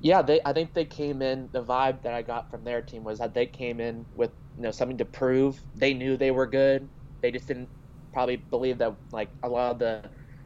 Yeah, 0.00 0.22
they. 0.22 0.40
I 0.44 0.52
think 0.52 0.74
they 0.74 0.84
came 0.84 1.22
in. 1.22 1.48
The 1.50 1.62
vibe 1.62 2.02
that 2.02 2.14
I 2.14 2.22
got 2.22 2.52
from 2.52 2.62
their 2.62 2.80
team 2.80 3.02
was 3.02 3.18
that 3.18 3.34
they 3.34 3.46
came 3.46 3.80
in 3.80 4.06
with 4.14 4.30
you 4.56 4.62
know 4.62 4.70
something 4.70 4.98
to 4.98 5.04
prove. 5.04 5.60
They 5.74 5.92
knew 5.92 6.16
they 6.16 6.30
were 6.30 6.46
good. 6.46 6.88
They 7.22 7.30
just 7.30 7.48
didn't 7.48 7.70
probably 8.12 8.44
believe 8.50 8.78
that 8.78 8.96
like 9.12 9.30
a 9.42 9.48
lot 9.48 9.72
of 9.72 9.78
the, 9.78 10.02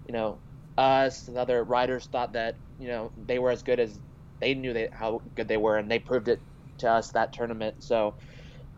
you 0.06 0.12
know, 0.12 0.40
us 0.78 1.28
and 1.28 1.36
other 1.36 1.62
riders 1.64 2.06
thought 2.10 2.32
that 2.32 2.56
you 2.78 2.88
know 2.88 3.12
they 3.16 3.38
were 3.38 3.50
as 3.50 3.62
good 3.62 3.78
as 3.78 3.98
they 4.40 4.54
knew 4.54 4.72
they, 4.72 4.88
how 4.92 5.20
good 5.36 5.48
they 5.48 5.56
were, 5.56 5.76
and 5.76 5.90
they 5.90 5.98
proved 5.98 6.28
it 6.28 6.40
to 6.78 6.90
us 6.90 7.10
that 7.12 7.32
tournament. 7.32 7.76
So, 7.80 8.16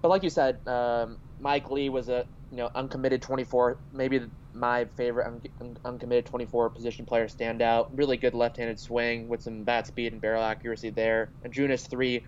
but 0.03 0.09
like 0.09 0.23
you 0.23 0.31
said, 0.31 0.59
um, 0.67 1.19
Mike 1.39 1.71
Lee 1.71 1.89
was 1.89 2.09
a 2.09 2.27
you 2.55 2.59
know, 2.59 2.71
uncommitted 2.77 3.21
24, 3.21 3.81
maybe 3.93 4.21
my 4.53 4.85
favorite 4.97 5.43
un- 5.61 5.77
uncommitted 5.85 6.25
24 6.25 6.71
position 6.71 7.05
player 7.05 7.27
standout. 7.27 7.87
Really 7.91 8.17
good 8.17 8.33
left-handed 8.33 8.79
swing 8.79 9.27
with 9.27 9.43
some 9.43 9.65
bat 9.65 9.89
speed 9.89 10.13
and 10.13 10.23
barrel 10.23 10.45
accuracy 10.45 10.91
there. 10.91 11.33
And 11.43 11.53
Junis 11.53 11.91
three, 11.91 12.25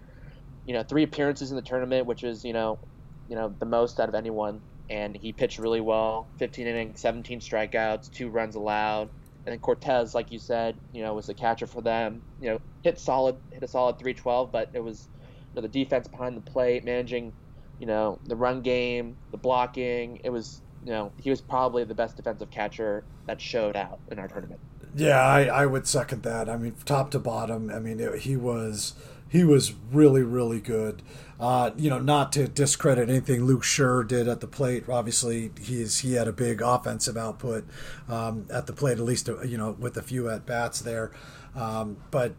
you 0.64 0.75
know, 0.75 0.82
three 0.82 1.04
appearances 1.04 1.50
in 1.50 1.56
the 1.56 1.62
tournament, 1.62 2.06
which 2.06 2.25
is 2.25 2.44
you 2.44 2.52
know, 2.52 2.80
you 3.28 3.37
know 3.37 3.54
the 3.61 3.66
most 3.66 4.00
out 4.00 4.08
of 4.08 4.16
anyone. 4.16 4.62
And 4.88 5.16
he 5.16 5.33
pitched 5.33 5.59
really 5.59 5.81
well. 5.81 6.28
15 6.38 6.66
innings, 6.66 7.00
17 7.00 7.40
strikeouts, 7.40 8.11
two 8.12 8.28
runs 8.28 8.55
allowed. 8.55 9.09
And 9.45 9.52
then 9.52 9.59
Cortez, 9.59 10.14
like 10.14 10.33
you 10.33 10.38
said, 10.38 10.76
you 10.93 11.02
know, 11.02 11.14
was 11.14 11.26
the 11.26 11.35
catcher 11.35 11.66
for 11.66 11.81
them. 11.81 12.23
You 12.40 12.50
know, 12.50 12.61
hit 12.83 12.99
solid, 12.99 13.37
hit 13.52 13.62
a 13.62 13.69
solid 13.69 13.99
312, 13.99 14.50
but 14.50 14.71
it 14.73 14.83
was 14.83 15.09
you 15.55 15.57
know, 15.57 15.62
the 15.62 15.69
defense 15.69 16.09
behind 16.09 16.37
the 16.37 16.40
plate, 16.40 16.85
managing 16.85 17.33
you 17.78 17.87
know, 17.87 18.19
the 18.25 18.37
run 18.37 18.62
game, 18.62 19.16
the 19.31 19.37
blocking. 19.37 20.21
It 20.25 20.31
was, 20.31 20.62
you 20.85 20.93
know, 20.93 21.12
he 21.21 21.31
was 21.31 21.40
probably 21.40 21.85
the 21.85 21.95
best 21.95 22.16
defensive 22.16 22.50
catcher 22.50 23.05
that 23.26 23.40
showed 23.40 23.76
out 23.76 23.99
in 24.11 24.19
our 24.19 24.28
tournament. 24.28 24.61
Yeah, 24.95 25.21
I, 25.21 25.45
I 25.45 25.66
would 25.66 25.87
second 25.87 26.23
that. 26.23 26.49
I 26.49 26.57
mean, 26.57 26.75
top 26.85 27.11
to 27.11 27.19
bottom, 27.19 27.71
I 27.71 27.78
mean, 27.78 28.00
it, 28.00 28.21
he 28.21 28.37
was 28.37 28.95
he 29.28 29.45
was 29.45 29.75
really 29.92 30.23
really 30.23 30.61
good. 30.61 31.02
Uh, 31.38 31.71
you 31.76 31.90
know, 31.90 31.99
not 31.99 32.33
to 32.33 32.49
discredit 32.49 33.11
anything 33.11 33.45
Luke 33.45 33.62
Schur 33.62 34.06
did 34.09 34.26
at 34.26 34.40
the 34.40 34.47
plate. 34.47 34.88
Obviously, 34.88 35.50
he's 35.61 35.99
he 36.00 36.14
had 36.14 36.26
a 36.28 36.33
big 36.33 36.62
offensive 36.62 37.16
output 37.16 37.66
um, 38.09 38.47
at 38.50 38.66
the 38.66 38.73
plate, 38.73 38.99
at 38.99 39.04
least 39.04 39.28
uh, 39.28 39.42
you 39.42 39.59
know 39.59 39.76
with 39.78 39.97
a 39.97 40.02
few 40.02 40.30
at 40.30 40.47
bats 40.47 40.80
there. 40.80 41.12
Um, 41.54 41.99
but 42.11 42.33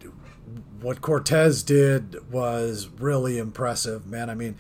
what 0.82 1.02
Cortez 1.02 1.62
did 1.64 2.32
was 2.32 2.88
really 3.00 3.38
impressive, 3.38 4.08
man. 4.08 4.30
I 4.30 4.36
mean, 4.36 4.56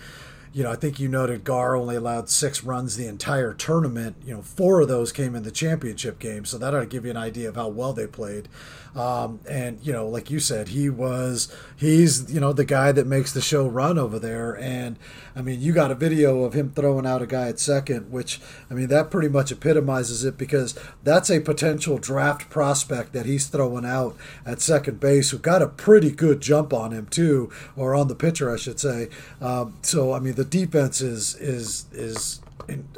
you 0.57 0.63
know, 0.63 0.71
I 0.71 0.75
think 0.75 0.99
you 0.99 1.07
noted 1.07 1.43
Gahr 1.43 1.75
only 1.75 1.95
allowed 1.95 2.29
six 2.29 2.63
runs 2.63 2.97
the 2.97 3.05
entire 3.05 3.53
tournament. 3.53 4.15
You 4.25 4.33
know, 4.33 4.41
four 4.41 4.81
of 4.81 4.87
those 4.87 5.11
came 5.11 5.35
in 5.35 5.43
the 5.43 5.51
championship 5.51 6.17
game, 6.17 6.45
so 6.45 6.57
that 6.57 6.73
ought 6.73 6.79
to 6.79 6.87
give 6.87 7.05
you 7.05 7.11
an 7.11 7.17
idea 7.17 7.47
of 7.47 7.57
how 7.57 7.67
well 7.67 7.93
they 7.93 8.07
played. 8.07 8.49
Um, 8.95 9.41
and 9.47 9.79
you 9.83 9.93
know, 9.93 10.07
like 10.07 10.31
you 10.31 10.39
said, 10.39 10.69
he 10.69 10.89
was 10.89 11.55
he's 11.75 12.33
you 12.33 12.39
know 12.39 12.53
the 12.53 12.65
guy 12.65 12.91
that 12.91 13.05
makes 13.05 13.31
the 13.31 13.41
show 13.41 13.67
run 13.67 13.99
over 13.99 14.17
there. 14.17 14.57
And 14.57 14.97
I 15.35 15.43
mean, 15.43 15.61
you 15.61 15.73
got 15.73 15.91
a 15.91 15.95
video 15.95 16.43
of 16.43 16.53
him 16.53 16.71
throwing 16.71 17.05
out 17.05 17.21
a 17.21 17.27
guy 17.27 17.49
at 17.49 17.59
second, 17.59 18.11
which 18.11 18.41
I 18.71 18.73
mean 18.73 18.87
that 18.87 19.11
pretty 19.11 19.29
much 19.29 19.51
epitomizes 19.51 20.23
it 20.23 20.39
because 20.39 20.73
that's 21.03 21.29
a 21.29 21.39
potential 21.39 21.99
draft 21.99 22.49
prospect 22.49 23.13
that 23.13 23.27
he's 23.27 23.45
throwing 23.45 23.85
out 23.85 24.17
at 24.43 24.61
second 24.61 24.99
base 24.99 25.29
who 25.29 25.37
got 25.37 25.61
a 25.61 25.67
pretty 25.67 26.09
good 26.09 26.41
jump 26.41 26.73
on 26.73 26.91
him 26.91 27.05
too, 27.05 27.51
or 27.75 27.93
on 27.93 28.07
the 28.07 28.15
pitcher, 28.15 28.51
I 28.51 28.57
should 28.57 28.79
say. 28.79 29.09
Um, 29.39 29.77
so 29.83 30.13
I 30.13 30.19
mean, 30.19 30.33
the 30.33 30.46
defense 30.49 31.01
is 31.01 31.35
is 31.35 31.85
is 31.91 32.41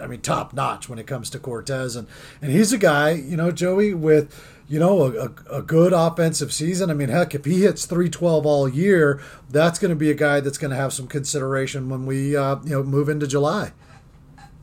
I 0.02 0.08
mean, 0.08 0.22
top 0.22 0.54
notch 0.54 0.90
when 0.90 1.00
it 1.00 1.08
comes 1.08 1.30
to 1.32 1.40
Cortez 1.40 1.96
and 1.96 2.08
and 2.42 2.52
he's 2.52 2.74
a 2.74 2.78
guy, 2.78 3.12
you 3.12 3.38
know, 3.38 3.52
Joey 3.52 3.94
with 3.94 4.34
you 4.68 4.78
know, 4.78 5.02
a, 5.02 5.58
a, 5.58 5.62
good 5.64 5.94
offensive 5.94 6.54
season. 6.54 6.92
I 6.92 6.94
mean, 6.94 7.10
heck, 7.10 7.34
if 7.34 7.44
he 7.44 7.64
hits 7.64 7.88
312 7.88 8.46
all 8.46 8.70
year, 8.70 9.20
that's 9.50 9.80
going 9.80 9.90
to 9.90 9.96
be 9.96 10.12
a 10.12 10.14
guy 10.14 10.42
that's 10.42 10.60
going 10.60 10.70
to 10.70 10.78
have 10.78 10.94
some 10.94 11.08
consideration 11.08 11.90
when 11.90 12.06
we, 12.06 12.38
uh, 12.38 12.58
you 12.64 12.70
know, 12.70 12.84
move 12.84 13.10
into 13.10 13.26
July. 13.26 13.72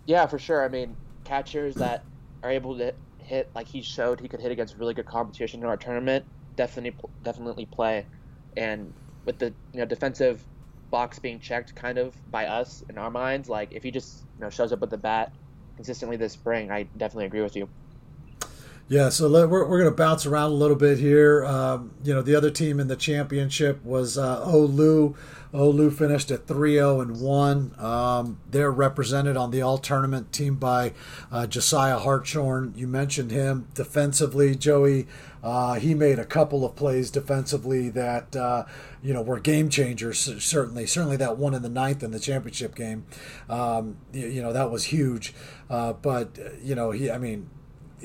Yeah, 0.04 0.26
for 0.26 0.38
sure. 0.38 0.64
I 0.64 0.68
mean, 0.68 0.96
catchers 1.24 1.74
that 1.74 2.04
are 2.44 2.52
able 2.52 2.78
to 2.78 2.94
hit 3.18 3.50
like 3.56 3.66
he 3.66 3.82
showed 3.82 4.20
he 4.20 4.28
could 4.28 4.40
hit 4.40 4.52
against 4.52 4.78
really 4.78 4.94
good 4.94 5.06
competition 5.06 5.58
in 5.60 5.66
our 5.66 5.76
tournament 5.76 6.24
definitely 6.56 6.96
definitely 7.22 7.66
play. 7.66 8.06
And 8.56 8.92
with 9.24 9.38
the 9.38 9.46
you 9.72 9.80
know 9.80 9.84
defensive 9.84 10.42
box 10.90 11.18
being 11.18 11.40
checked 11.40 11.74
kind 11.74 11.98
of 11.98 12.14
by 12.30 12.46
us 12.46 12.84
in 12.88 12.98
our 12.98 13.10
minds, 13.10 13.48
like 13.48 13.72
if 13.72 13.82
he 13.82 13.90
just 13.90 14.24
you 14.38 14.44
know 14.44 14.50
shows 14.50 14.72
up 14.72 14.80
with 14.80 14.90
the 14.90 14.98
bat 14.98 15.32
consistently 15.76 16.16
this 16.16 16.32
spring, 16.32 16.70
I 16.70 16.84
definitely 16.96 17.26
agree 17.26 17.42
with 17.42 17.56
you. 17.56 17.68
Yeah, 18.88 19.08
so 19.08 19.26
let, 19.26 19.48
we're, 19.48 19.68
we're 19.68 19.80
going 19.80 19.90
to 19.90 19.96
bounce 19.96 20.26
around 20.26 20.52
a 20.52 20.54
little 20.54 20.76
bit 20.76 20.98
here. 20.98 21.44
Um, 21.44 21.90
you 22.04 22.14
know, 22.14 22.22
the 22.22 22.36
other 22.36 22.50
team 22.50 22.78
in 22.78 22.86
the 22.86 22.94
championship 22.94 23.84
was 23.84 24.16
uh, 24.16 24.46
Olu. 24.46 25.16
Olu 25.56 25.92
finished 25.92 26.30
at 26.30 26.46
3 26.46 26.74
0 26.74 27.00
and 27.00 27.20
1. 27.20 27.74
Um, 27.78 28.38
they're 28.50 28.70
represented 28.70 29.36
on 29.36 29.50
the 29.50 29.62
all 29.62 29.78
tournament 29.78 30.32
team 30.32 30.56
by 30.56 30.92
uh, 31.32 31.46
Josiah 31.46 31.98
Hartshorn. 31.98 32.74
You 32.76 32.86
mentioned 32.86 33.30
him 33.30 33.68
defensively, 33.74 34.54
Joey. 34.54 35.06
Uh, 35.42 35.74
he 35.74 35.94
made 35.94 36.18
a 36.18 36.24
couple 36.24 36.64
of 36.64 36.74
plays 36.76 37.10
defensively 37.10 37.88
that 37.90 38.34
uh, 38.34 38.64
you 39.02 39.14
know 39.14 39.22
were 39.22 39.40
game 39.40 39.68
changers. 39.68 40.18
Certainly, 40.44 40.86
certainly 40.86 41.16
that 41.16 41.38
one 41.38 41.54
in 41.54 41.62
the 41.62 41.68
ninth 41.68 42.02
in 42.02 42.10
the 42.10 42.20
championship 42.20 42.74
game. 42.74 43.06
Um, 43.48 43.96
you, 44.12 44.26
you, 44.26 44.42
know 44.42 44.52
that 44.52 44.70
was 44.70 44.84
huge. 44.84 45.34
Uh, 45.70 45.92
but 45.94 46.38
you 46.62 46.74
know 46.74 46.90
he, 46.90 47.10
I 47.10 47.18
mean, 47.18 47.48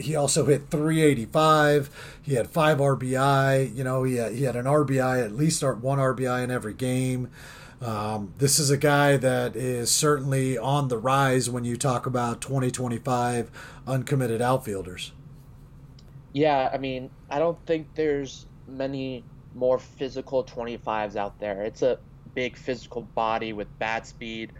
he 0.01 0.15
also 0.15 0.45
hit 0.45 0.69
385. 0.69 2.19
He 2.21 2.35
had 2.35 2.49
five 2.49 2.77
RBI. 2.79 3.75
You 3.75 3.83
know, 3.83 4.03
he 4.03 4.15
had, 4.15 4.33
he 4.33 4.43
had 4.43 4.55
an 4.55 4.65
RBI, 4.65 5.23
at 5.23 5.31
least 5.33 5.63
one 5.63 5.99
RBI 5.99 6.43
in 6.43 6.51
every 6.51 6.73
game. 6.73 7.29
Um, 7.81 8.33
this 8.37 8.59
is 8.59 8.69
a 8.69 8.77
guy 8.77 9.17
that 9.17 9.55
is 9.55 9.89
certainly 9.89 10.57
on 10.57 10.87
the 10.89 10.99
rise 10.99 11.49
when 11.49 11.65
you 11.65 11.77
talk 11.77 12.05
about 12.05 12.39
2025 12.39 13.49
uncommitted 13.87 14.41
outfielders. 14.41 15.13
Yeah, 16.33 16.69
I 16.71 16.77
mean, 16.77 17.09
I 17.29 17.39
don't 17.39 17.57
think 17.65 17.87
there's 17.95 18.45
many 18.67 19.23
more 19.55 19.79
physical 19.79 20.43
25s 20.43 21.15
out 21.15 21.39
there. 21.39 21.63
It's 21.63 21.81
a 21.81 21.99
big 22.35 22.55
physical 22.55 23.01
body 23.01 23.51
with 23.51 23.67
bat 23.79 24.07
speed, 24.07 24.51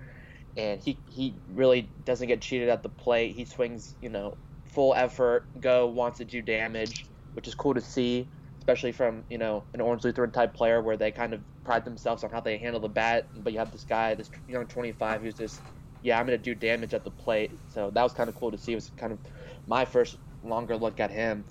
and 0.58 0.82
he, 0.82 0.98
he 1.10 1.36
really 1.54 1.88
doesn't 2.04 2.28
get 2.28 2.42
cheated 2.42 2.70
at 2.70 2.82
the 2.82 2.90
plate. 2.90 3.36
He 3.36 3.46
swings, 3.46 3.96
you 4.02 4.10
know, 4.10 4.36
full 4.74 4.94
effort, 4.96 5.48
go 5.60 5.88
wants 5.88 6.18
to 6.20 6.26
do 6.26 6.42
damage, 6.42 7.08
which 7.34 7.48
is 7.48 7.56
cool 7.56 7.74
to 7.74 7.82
see, 7.82 8.32
especially 8.62 8.92
from 8.92 9.26
you 9.30 9.38
know 9.38 9.68
an 9.74 9.82
Orange 9.82 10.04
Lutheran 10.04 10.32
type 10.32 10.54
player 10.54 10.82
where 10.82 10.98
they 10.98 11.12
kind 11.12 11.34
of 11.34 11.44
pride 11.66 11.86
themselves 11.86 12.24
on 12.24 12.32
how 12.32 12.42
they 12.42 12.58
handle 12.58 12.82
the 12.82 12.90
bat. 12.90 13.30
But 13.36 13.54
you 13.54 13.60
have 13.60 13.72
this 13.72 13.86
guy, 13.86 14.16
this 14.16 14.30
young 14.48 14.68
25, 14.68 15.22
who's 15.22 15.36
just 15.36 15.64
yeah, 16.02 16.20
I'm 16.20 16.26
gonna 16.26 16.38
do 16.38 16.56
damage 16.56 16.94
at 16.94 17.04
the 17.06 17.12
plate. 17.12 17.52
So 17.68 17.92
that 17.92 18.04
was 18.04 18.14
kind 18.14 18.30
of 18.30 18.36
cool 18.36 18.52
to 18.52 18.58
see. 18.58 18.74
It 18.74 18.76
was 18.76 18.92
kind 18.98 19.14
of 19.14 19.20
my 19.68 19.86
first 19.86 20.18
longer 20.44 20.78
look 20.78 21.00
at 21.00 21.12
him, 21.12 21.46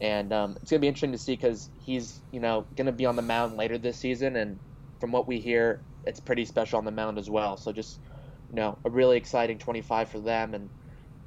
and 0.00 0.32
um, 0.32 0.56
it's 0.62 0.70
gonna 0.70 0.80
be 0.80 0.88
interesting 0.88 1.12
to 1.12 1.18
see 1.18 1.34
because 1.34 1.70
he's 1.76 2.22
you 2.32 2.40
know 2.40 2.68
gonna 2.76 2.92
be 2.92 3.06
on 3.06 3.16
the 3.16 3.22
mound 3.22 3.56
later 3.56 3.78
this 3.78 3.98
season, 4.00 4.36
and 4.36 4.60
from 5.00 5.12
what 5.12 5.28
we 5.28 5.40
hear, 5.40 5.84
it's 6.04 6.20
pretty 6.20 6.44
special 6.44 6.78
on 6.78 6.84
the 6.84 6.92
mound 6.92 7.18
as 7.18 7.30
well. 7.30 7.56
So 7.56 7.72
just 7.72 8.00
you 8.48 8.56
know 8.56 8.78
a 8.84 8.90
really 8.90 9.16
exciting 9.18 9.58
25 9.58 10.10
for 10.10 10.20
them 10.20 10.54
and 10.54 10.70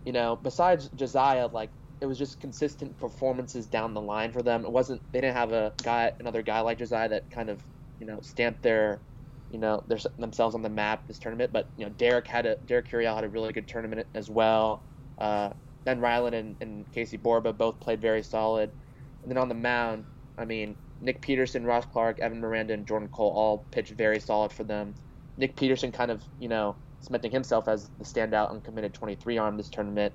you 0.06 0.12
know, 0.12 0.38
besides 0.42 0.90
Josiah, 0.96 1.48
like 1.48 1.70
it 2.02 2.06
was 2.06 2.18
just 2.18 2.40
consistent 2.40 2.98
performances 3.00 3.66
down 3.66 3.94
the 3.94 4.02
line 4.02 4.32
for 4.32 4.42
them. 4.42 4.66
It 4.66 4.72
wasn't 4.72 5.02
they 5.12 5.22
didn't 5.22 5.36
have 5.36 5.52
a 5.52 5.74
guy, 5.84 6.12
another 6.20 6.42
guy 6.42 6.60
like 6.62 6.80
Josiah 6.80 7.10
that 7.10 7.30
kind 7.32 7.50
of, 7.50 7.64
you 8.00 8.06
know, 8.06 8.20
stamped 8.22 8.62
their, 8.62 9.00
you 9.52 9.60
know, 9.60 9.84
their, 9.88 10.00
themselves 10.20 10.56
on 10.56 10.62
the 10.62 10.70
map 10.70 11.08
this 11.08 11.20
tournament. 11.20 11.52
But 11.54 11.68
you 11.78 11.86
know, 11.86 11.92
Derek 11.98 12.28
had 12.28 12.46
a 12.46 12.56
Derek 12.68 12.90
Curiel 12.90 13.16
had 13.16 13.24
a 13.24 13.30
really 13.30 13.54
good 13.54 13.68
tournament 13.68 14.08
as 14.14 14.30
well. 14.30 14.84
Uh, 15.18 15.52
Ben 15.86 16.00
Ryland 16.00 16.36
and, 16.36 16.56
and 16.62 16.92
Casey 16.92 17.18
Borba 17.18 17.54
both 17.54 17.80
played 17.80 18.02
very 18.02 18.24
solid. 18.24 18.72
And 19.22 19.32
then 19.32 19.38
on 19.38 19.48
the 19.48 19.56
mound, 19.56 20.06
I 20.38 20.46
mean, 20.46 20.76
Nick 21.02 21.22
Peterson, 21.22 21.66
Ross 21.66 21.86
Clark, 21.86 22.20
Evan 22.20 22.40
Miranda, 22.40 22.74
and 22.74 22.86
Jordan 22.86 23.10
Cole 23.10 23.32
all 23.32 23.66
pitched 23.72 23.94
very 23.94 24.20
solid 24.20 24.52
for 24.52 24.64
them. 24.64 24.94
Nick 25.38 25.56
Peterson 25.56 25.92
kind 25.92 26.12
of, 26.12 26.24
you 26.40 26.48
know, 26.48 26.76
cementing 27.04 27.32
himself 27.32 27.68
as 27.68 27.90
the 28.00 28.06
standout 28.06 28.50
uncommitted 28.50 28.94
23 28.94 29.38
arm 29.38 29.58
this 29.58 29.70
tournament. 29.70 30.14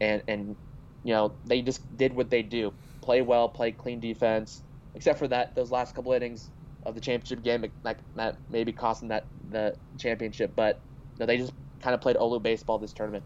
And, 0.00 0.22
and 0.28 0.56
you 1.02 1.14
know, 1.14 1.32
they 1.46 1.62
just 1.62 1.96
did 1.96 2.14
what 2.14 2.30
they 2.30 2.42
do 2.42 2.72
play 3.00 3.22
well, 3.22 3.48
play 3.48 3.72
clean 3.72 4.00
defense, 4.00 4.62
except 4.94 5.18
for 5.18 5.26
that, 5.28 5.54
those 5.54 5.70
last 5.70 5.94
couple 5.94 6.12
innings 6.12 6.50
of 6.84 6.94
the 6.94 7.00
championship 7.00 7.42
game, 7.42 7.64
like 7.82 7.98
that 8.16 8.36
maybe 8.50 8.72
costing 8.72 9.08
that 9.08 9.24
the 9.50 9.74
championship. 9.96 10.52
But 10.54 10.78
know, 11.18 11.26
they 11.26 11.36
just 11.36 11.52
kind 11.80 11.94
of 11.94 12.00
played 12.00 12.16
Olu 12.16 12.42
baseball 12.42 12.78
this 12.78 12.92
tournament. 12.92 13.24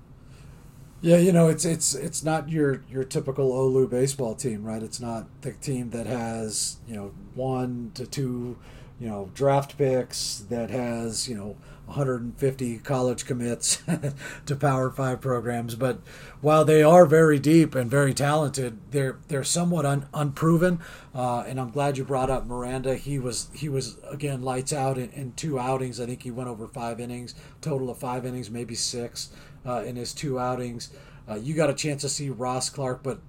Yeah, 1.01 1.17
you 1.17 1.33
know, 1.33 1.49
it's 1.49 1.65
it's 1.65 1.95
it's 1.95 2.23
not 2.23 2.49
your 2.49 2.85
your 2.89 3.05
typical 3.05 3.53
Olu 3.53 3.91
baseball 3.91 4.35
team, 4.35 4.63
right? 4.63 4.83
It's 4.83 5.01
not 5.01 5.27
the 5.43 5.53
team 5.53 5.91
that 5.91 6.07
has 6.07 6.77
you 6.87 6.95
know 6.95 7.13
one 7.35 7.91
to 7.95 8.07
two, 8.07 8.57
you 9.01 9.09
know, 9.09 9.31
draft 9.35 9.77
picks 9.77 10.47
that 10.49 10.71
has 10.71 11.29
you 11.29 11.35
know 11.35 11.57
150 11.87 12.79
college 12.79 13.27
commits 13.27 13.83
to 14.47 14.57
Power 14.57 14.91
Five 14.91 15.21
programs. 15.21 15.75
But 15.75 16.01
while 16.41 16.65
they 16.65 16.83
are 16.83 17.05
very 17.05 17.39
deep 17.39 17.75
and 17.75 17.91
very 17.91 18.15
talented, 18.15 18.79
they're 18.91 19.19
they're 19.29 19.45
somewhat 19.45 19.85
un, 19.85 20.07
unproven. 20.15 20.81
Uh, 21.15 21.41
and 21.41 21.61
I'm 21.61 21.71
glad 21.71 21.99
you 21.99 22.05
brought 22.05 22.31
up 22.31 22.47
Miranda. 22.47 22.97
He 22.97 23.19
was 23.19 23.49
he 23.53 23.69
was 23.69 23.99
again 24.09 24.43
lights 24.43 24.73
out 24.73 24.97
in, 24.97 25.11
in, 25.11 25.33
two 25.33 25.59
outings. 25.59 26.01
I 26.01 26.07
think 26.07 26.23
he 26.23 26.31
went 26.31 26.49
over 26.49 26.67
five 26.67 27.01
innings, 27.01 27.35
total 27.61 27.91
of 27.91 27.99
five 27.99 28.25
innings, 28.25 28.51
maybe 28.51 28.75
six 28.75 29.31
uh, 29.67 29.83
in 29.85 29.97
his 29.97 30.13
two 30.13 30.39
outings. 30.39 30.91
Uh, 31.29 31.35
you 31.35 31.55
got 31.55 31.71
a 31.71 31.75
chance 31.75 32.03
to 32.03 32.09
see 32.09 32.31
Ross 32.31 32.71
Clark, 32.71 33.03
but 33.03 33.21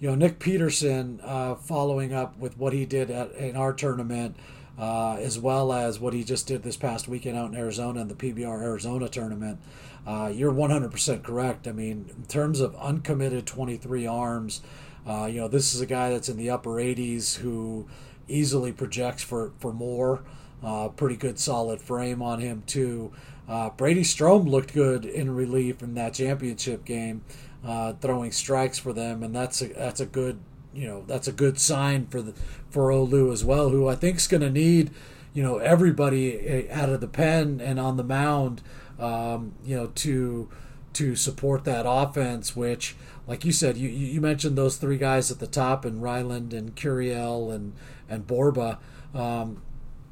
you 0.00 0.08
know 0.08 0.14
Nick 0.14 0.38
Peterson 0.38 1.20
uh, 1.22 1.54
following 1.54 2.12
up 2.12 2.38
with 2.38 2.58
what 2.58 2.72
he 2.72 2.84
did 2.84 3.10
at, 3.10 3.32
in 3.32 3.56
our 3.56 3.72
tournament 3.72 4.36
uh, 4.78 5.14
as 5.14 5.38
well 5.38 5.72
as 5.72 5.98
what 5.98 6.14
he 6.14 6.22
just 6.22 6.46
did 6.46 6.62
this 6.62 6.76
past 6.76 7.08
weekend 7.08 7.36
out 7.36 7.50
in 7.50 7.56
Arizona 7.56 8.00
in 8.00 8.08
the 8.08 8.14
PBR 8.14 8.62
Arizona 8.62 9.08
tournament. 9.08 9.58
Uh, 10.06 10.30
you're 10.32 10.52
100% 10.52 11.22
correct. 11.22 11.66
I 11.66 11.72
mean, 11.72 12.10
in 12.16 12.24
terms 12.26 12.60
of 12.60 12.74
uncommitted 12.76 13.46
23 13.46 14.06
arms, 14.06 14.62
uh, 15.06 15.26
you 15.26 15.40
know, 15.40 15.48
this 15.48 15.74
is 15.74 15.80
a 15.80 15.86
guy 15.86 16.10
that's 16.10 16.28
in 16.28 16.36
the 16.36 16.50
upper 16.50 16.70
80s 16.70 17.36
who 17.36 17.88
easily 18.28 18.72
projects 18.72 19.22
for, 19.22 19.52
for 19.58 19.72
more. 19.72 20.22
Uh, 20.62 20.88
pretty 20.88 21.16
good 21.16 21.38
solid 21.38 21.80
frame 21.80 22.20
on 22.20 22.40
him, 22.40 22.62
too. 22.66 23.12
Uh, 23.48 23.70
Brady 23.70 24.04
Strom 24.04 24.44
looked 24.46 24.74
good 24.74 25.04
in 25.04 25.34
relief 25.34 25.82
in 25.82 25.94
that 25.94 26.14
championship 26.14 26.84
game, 26.84 27.22
uh, 27.64 27.94
throwing 27.94 28.32
strikes 28.32 28.78
for 28.78 28.92
them, 28.92 29.22
and 29.22 29.34
that's 29.34 29.62
a, 29.62 29.68
that's 29.68 30.00
a 30.00 30.06
good 30.06 30.38
you 30.78 30.86
know 30.86 31.02
that's 31.06 31.26
a 31.26 31.32
good 31.32 31.58
sign 31.58 32.06
for 32.06 32.22
the 32.22 32.32
for 32.70 32.90
Olu 32.90 33.32
as 33.32 33.44
well, 33.44 33.70
who 33.70 33.88
I 33.88 33.96
think 33.96 34.18
is 34.18 34.28
going 34.28 34.42
to 34.42 34.50
need 34.50 34.90
you 35.34 35.42
know 35.42 35.58
everybody 35.58 36.38
eh, 36.38 36.66
out 36.70 36.88
of 36.88 37.00
the 37.00 37.08
pen 37.08 37.60
and 37.60 37.80
on 37.80 37.96
the 37.96 38.04
mound, 38.04 38.62
um, 38.98 39.54
you 39.64 39.76
know 39.76 39.88
to 39.96 40.48
to 40.94 41.16
support 41.16 41.64
that 41.64 41.84
offense. 41.86 42.54
Which, 42.54 42.94
like 43.26 43.44
you 43.44 43.52
said, 43.52 43.76
you 43.76 43.88
you 43.88 44.20
mentioned 44.20 44.56
those 44.56 44.76
three 44.76 44.98
guys 44.98 45.30
at 45.32 45.40
the 45.40 45.46
top, 45.48 45.84
and 45.84 46.00
Ryland 46.00 46.54
and 46.54 46.76
Curiel 46.76 47.52
and 47.52 47.72
and 48.08 48.26
Borba. 48.26 48.78
Um, 49.14 49.62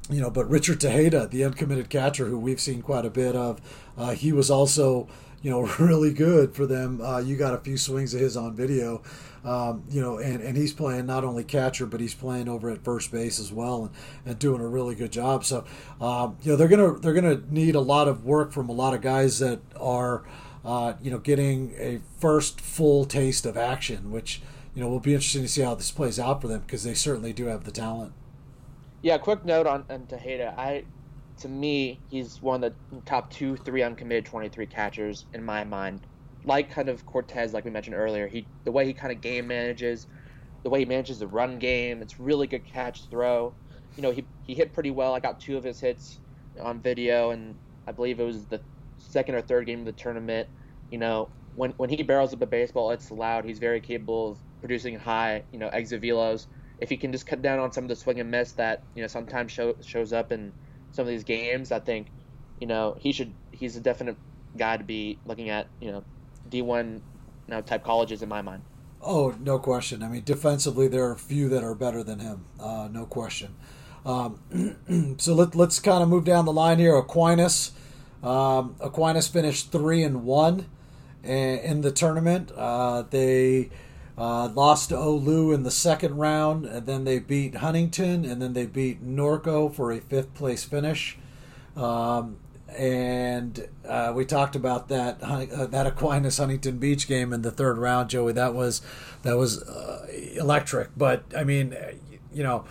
you 0.09 0.21
know, 0.21 0.31
but 0.31 0.49
Richard 0.49 0.81
Tejeda, 0.81 1.31
the 1.31 1.45
uncommitted 1.45 1.91
catcher, 1.91 2.27
who 2.27 2.39
we've 2.39 2.61
seen 2.61 2.81
quite 2.81 3.05
a 3.05 3.11
bit 3.11 3.35
of, 3.35 3.61
uh, 3.99 4.13
he 4.13 4.33
was 4.33 4.51
also 4.51 5.09
you 5.43 5.51
know 5.51 5.61
really 5.79 6.13
good 6.13 6.55
for 6.55 6.67
them. 6.67 7.01
Uh, 7.01 7.19
you 7.19 7.37
got 7.37 7.55
a 7.55 7.59
few 7.59 7.77
swings 7.77 8.15
of 8.15 8.21
his 8.21 8.37
on 8.37 8.55
video. 8.55 9.03
Um, 9.47 9.85
you 9.89 10.01
know, 10.01 10.19
and, 10.19 10.43
and 10.43 10.57
he's 10.57 10.73
playing 10.73 11.07
not 11.07 11.23
only 11.23 11.45
catcher, 11.45 11.87
but 11.87 12.01
he's 12.01 12.15
playing 12.15 12.49
over 12.49 12.69
at 12.69 12.83
first 12.83 13.13
base 13.13 13.39
as 13.39 13.53
well, 13.53 13.85
and, 13.85 13.95
and 14.25 14.39
doing 14.41 14.61
a 14.61 14.67
really 14.67 14.97
good 14.97 15.13
job. 15.13 15.45
So, 15.45 15.65
um, 16.01 16.37
you 16.43 16.51
know, 16.51 16.57
they're 16.57 16.67
gonna 16.67 16.95
they're 16.99 17.15
gonna 17.15 17.41
need 17.49 17.77
a 17.77 17.81
lot 17.81 18.09
of 18.09 18.25
work 18.25 18.53
from 18.53 18.69
a 18.69 18.73
lot 18.73 18.93
of 18.93 19.03
guys 19.03 19.39
that 19.39 19.61
are, 19.79 20.25
uh, 20.65 20.95
you 21.01 21.13
know, 21.13 21.19
getting 21.19 21.75
a 21.79 22.01
first 22.19 22.61
full 22.61 23.05
taste 23.05 23.47
of 23.47 23.57
action, 23.57 24.11
which 24.11 24.43
you 24.75 24.83
know 24.83 24.89
will 24.89 24.99
be 24.99 25.15
interesting 25.15 25.43
to 25.43 25.49
see 25.49 25.63
how 25.63 25.77
this 25.77 25.93
plays 25.93 26.19
out 26.19 26.43
for 26.43 26.49
them 26.49 26.63
because 26.63 26.83
they 26.83 26.95
certainly 26.95 27.33
do 27.33 27.47
have 27.47 27.63
the 27.63 27.71
talent. 27.71 28.13
Yeah, 29.03 29.19
quick 29.19 29.45
note 29.45 29.69
on, 29.69 29.85
on 29.89 30.09
Tejeda. 30.09 30.59
I, 30.59 30.85
to 31.39 31.49
me, 31.49 32.01
he's 32.11 32.43
one 32.43 32.65
of 32.65 32.75
the 32.91 33.01
top 33.03 33.31
two, 33.31 33.57
three 33.57 33.83
uncommitted 33.83 34.25
23 34.25 34.67
catchers 34.67 35.27
in 35.33 35.45
my 35.45 35.63
mind. 35.63 36.01
Like 36.47 36.71
kind 36.71 36.89
of 36.89 37.07
Cortez, 37.07 37.53
like 37.55 37.65
we 37.65 37.71
mentioned 37.73 37.97
earlier, 37.97 38.29
he 38.29 38.51
the 38.65 38.73
way 38.73 38.87
he 38.87 38.95
kind 38.95 39.13
of 39.13 39.21
game 39.21 39.49
manages, 39.49 40.07
the 40.65 40.71
way 40.71 40.81
he 40.81 40.85
manages 40.87 41.19
the 41.19 41.29
run 41.29 41.59
game, 41.59 42.03
it's 42.03 42.19
really 42.21 42.47
good 42.47 42.65
catch 42.67 43.09
throw. 43.11 43.57
You 43.97 44.03
know, 44.05 44.13
he 44.13 44.29
he 44.43 44.55
hit 44.55 44.73
pretty 44.75 44.91
well. 44.93 45.15
I 45.15 45.21
got 45.21 45.41
two 45.41 45.57
of 45.59 45.65
his 45.65 45.81
hits 45.81 46.21
on 46.61 46.83
video, 46.83 47.31
and 47.31 47.59
I 47.87 47.93
believe 47.93 48.21
it 48.21 48.25
was 48.25 48.47
the 48.49 48.63
second 48.99 49.35
or 49.37 49.43
third 49.43 49.67
game 49.67 49.81
of 49.81 49.87
the 49.87 49.93
tournament. 49.93 50.49
You 50.91 50.99
know, 50.99 51.33
when 51.53 51.73
when 51.79 51.91
he 51.91 52.03
barrels 52.03 52.33
up 52.35 52.43
a 52.43 52.47
baseball, 52.47 52.91
it's 52.93 53.11
loud. 53.11 53.45
He's 53.45 53.59
very 53.59 53.81
capable 53.81 54.33
of 54.33 54.41
producing 54.61 54.99
high, 54.99 55.45
you 55.53 55.59
know, 55.59 55.69
exit 55.69 56.03
velos 56.03 56.47
if 56.79 56.91
he 56.91 56.97
can 56.97 57.13
just 57.13 57.27
cut 57.27 57.43
down 57.43 57.59
on 57.59 57.73
some 57.73 57.85
of 57.85 57.89
the 57.89 57.97
swing 57.97 58.21
and 58.21 58.31
miss 58.31 58.53
that 58.55 58.85
you 58.95 59.03
know 59.03 59.09
sometimes 59.09 59.53
show, 59.53 59.75
shows 59.83 60.13
up 60.13 60.33
in 60.33 60.55
some 60.91 61.03
of 61.05 61.09
these 61.09 61.25
games, 61.25 61.73
I 61.73 61.81
think 61.81 62.13
you 62.59 62.67
know 62.67 62.95
he 62.99 63.13
should 63.13 63.35
he's 63.53 63.77
a 63.77 63.81
definite 63.81 64.19
guy 64.57 64.77
to 64.77 64.85
be 64.85 65.21
looking 65.25 65.49
at 65.51 65.71
you 65.81 65.91
know 65.91 66.05
D1 66.51 66.95
you 66.95 67.01
know, 67.49 67.61
type 67.61 67.85
colleges 67.85 68.23
in 68.23 68.29
my 68.29 68.43
mind. 68.43 68.63
Oh, 69.03 69.35
no 69.41 69.59
question. 69.59 70.03
I 70.03 70.09
mean, 70.09 70.25
defensively, 70.25 70.89
there 70.89 71.05
are 71.05 71.13
a 71.13 71.19
few 71.19 71.49
that 71.51 71.63
are 71.63 71.75
better 71.75 72.03
than 72.03 72.19
him. 72.19 72.45
Uh, 72.59 72.89
no 72.91 73.07
question. 73.07 73.55
Um, 74.05 75.17
so 75.19 75.35
let, 75.35 75.55
let's 75.55 75.79
kind 75.79 76.03
of 76.03 76.09
move 76.09 76.25
down 76.25 76.45
the 76.45 76.53
line 76.53 76.79
here. 76.79 76.97
Aquinas. 76.97 77.73
Um, 78.23 78.77
Aquinas 78.81 79.29
finished 79.29 79.71
three 79.71 80.03
and 80.03 80.25
one 80.25 80.67
in 81.23 81.83
the 81.83 81.93
tournament. 81.93 82.51
Uh, 82.57 83.03
they 83.03 83.71
uh, 84.17 84.49
lost 84.49 84.89
to 84.89 84.95
Olu 84.95 85.55
in 85.55 85.63
the 85.63 85.71
second 85.71 86.17
round, 86.17 86.65
and 86.65 86.87
then 86.87 87.05
they 87.05 87.19
beat 87.19 87.57
Huntington, 87.57 88.25
and 88.25 88.41
then 88.41 88.55
they 88.55 88.67
beat 88.67 89.07
Norco 89.07 89.73
for 89.73 89.93
a 89.93 90.01
fifth 90.01 90.35
place 90.35 90.65
finish. 90.65 91.19
Um, 91.77 92.39
and 92.77 93.69
uh, 93.89 94.13
we 94.15 94.25
talked 94.25 94.57
about 94.57 94.89
that 94.89 95.19
uh, 95.23 95.67
that 95.67 95.87
Aquinas 95.87 96.39
Huntington 96.39 96.79
Beach 96.79 97.09
game 97.09 97.33
in 97.33 97.43
the 97.43 97.51
third 97.51 97.79
round, 97.79 98.11
Joey. 98.11 98.33
That 98.33 98.55
was 98.55 98.83
that 99.23 99.37
was 99.37 99.63
uh, 99.63 100.07
electric. 100.35 100.91
But 100.97 101.25
I 101.37 101.45
mean, 101.45 101.77
you 102.33 102.43
know, 102.43 102.65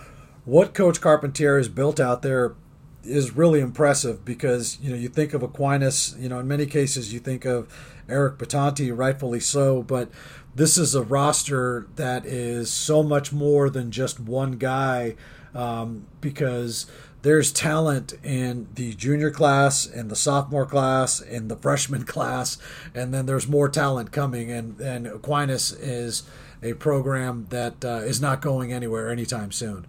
what 0.45 0.73
Coach 0.73 1.01
Carpentier 1.01 1.57
has 1.57 1.69
built 1.69 1.99
out 1.99 2.21
there 2.21 2.55
is 3.03 3.35
really 3.35 3.59
impressive 3.59 4.25
because 4.25 4.79
you 4.81 4.91
know 4.91 4.95
you 4.95 5.09
think 5.09 5.33
of 5.33 5.43
Aquinas. 5.43 6.15
You 6.19 6.29
know, 6.29 6.39
in 6.39 6.47
many 6.47 6.65
cases 6.65 7.13
you 7.13 7.19
think 7.19 7.45
of 7.45 7.67
Eric 8.07 8.37
Bitonti, 8.37 8.95
rightfully 8.95 9.39
so, 9.39 9.81
but 9.81 10.09
this 10.53 10.77
is 10.77 10.95
a 10.95 11.03
roster 11.03 11.87
that 11.95 12.25
is 12.25 12.71
so 12.71 13.03
much 13.03 13.33
more 13.33 13.69
than 13.69 13.91
just 13.91 14.19
one 14.19 14.53
guy 14.53 15.15
um, 15.53 16.05
because 16.21 16.85
there's 17.25 17.51
talent 17.51 18.13
in 18.23 18.67
the 18.75 18.93
junior 18.93 19.31
class 19.31 19.85
in 19.85 20.07
the 20.09 20.15
sophomore 20.15 20.65
class 20.65 21.19
in 21.19 21.47
the 21.47 21.55
freshman 21.55 22.03
class 22.13 22.57
and 22.93 23.13
then 23.13 23.25
there's 23.25 23.47
more 23.47 23.67
talent 23.67 24.11
coming. 24.11 24.51
And, 24.51 24.79
and 24.79 25.07
aquinas 25.07 25.71
is 25.71 26.23
a 26.61 26.73
program 26.73 27.47
that 27.49 27.83
uh, 27.83 28.01
is 28.03 28.21
not 28.21 28.41
going 28.41 28.71
anywhere 28.71 29.09
anytime 29.09 29.51
soon. 29.51 29.87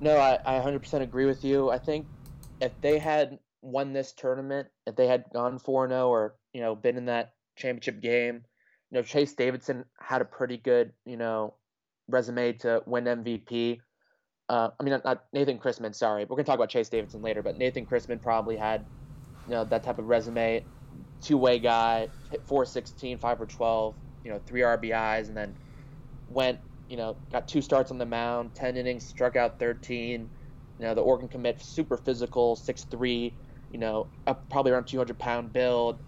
No 0.00 0.16
I, 0.16 0.38
I 0.44 0.60
100% 0.60 1.02
agree 1.02 1.26
with 1.26 1.44
you. 1.44 1.70
I 1.70 1.78
think 1.78 2.06
if 2.60 2.72
they 2.80 2.98
had 2.98 3.38
won 3.62 3.92
this 3.92 4.12
tournament 4.12 4.66
if 4.86 4.96
they 4.96 5.06
had 5.06 5.24
gone 5.32 5.58
4-0 5.60 6.08
or 6.08 6.34
you 6.52 6.60
know 6.60 6.74
been 6.74 6.96
in 6.96 7.06
that 7.06 7.34
championship 7.56 8.00
game 8.00 8.42
you 8.92 8.98
know, 8.98 9.02
Chase 9.02 9.32
Davidson 9.32 9.86
had 9.98 10.20
a 10.20 10.26
pretty 10.26 10.58
good, 10.58 10.92
you 11.06 11.16
know, 11.16 11.54
resume 12.08 12.52
to 12.58 12.82
win 12.84 13.04
MVP. 13.04 13.80
Uh, 14.52 14.68
I 14.78 14.82
mean, 14.82 15.00
not, 15.02 15.24
Nathan 15.32 15.58
Chrisman, 15.58 15.94
sorry. 15.94 16.24
We're 16.24 16.36
going 16.36 16.44
to 16.44 16.50
talk 16.50 16.56
about 16.56 16.68
Chase 16.68 16.90
Davidson 16.90 17.22
later, 17.22 17.42
but 17.42 17.56
Nathan 17.56 17.86
Chrisman 17.86 18.20
probably 18.20 18.58
had, 18.58 18.84
you 19.46 19.52
know, 19.54 19.64
that 19.64 19.82
type 19.82 19.98
of 19.98 20.04
resume. 20.04 20.66
Two 21.22 21.38
way 21.38 21.58
guy, 21.58 22.10
hit 22.30 22.46
416, 22.46 23.16
5 23.16 23.38
for 23.38 23.46
12, 23.46 23.96
you 24.24 24.30
know, 24.30 24.38
three 24.46 24.60
RBIs, 24.60 25.28
and 25.28 25.36
then 25.38 25.56
went, 26.28 26.58
you 26.86 26.98
know, 26.98 27.16
got 27.32 27.48
two 27.48 27.62
starts 27.62 27.90
on 27.90 27.96
the 27.96 28.04
mound, 28.04 28.54
10 28.54 28.76
innings, 28.76 29.06
struck 29.06 29.36
out 29.36 29.58
13. 29.58 30.28
You 30.78 30.84
know, 30.84 30.94
the 30.94 31.00
Oregon 31.00 31.30
commit, 31.30 31.62
super 31.62 31.96
physical, 31.96 32.54
6'3, 32.54 33.32
you 33.70 33.78
know, 33.78 34.08
up 34.26 34.50
probably 34.50 34.72
around 34.72 34.86
200 34.86 35.18
pound 35.18 35.54
build, 35.54 35.98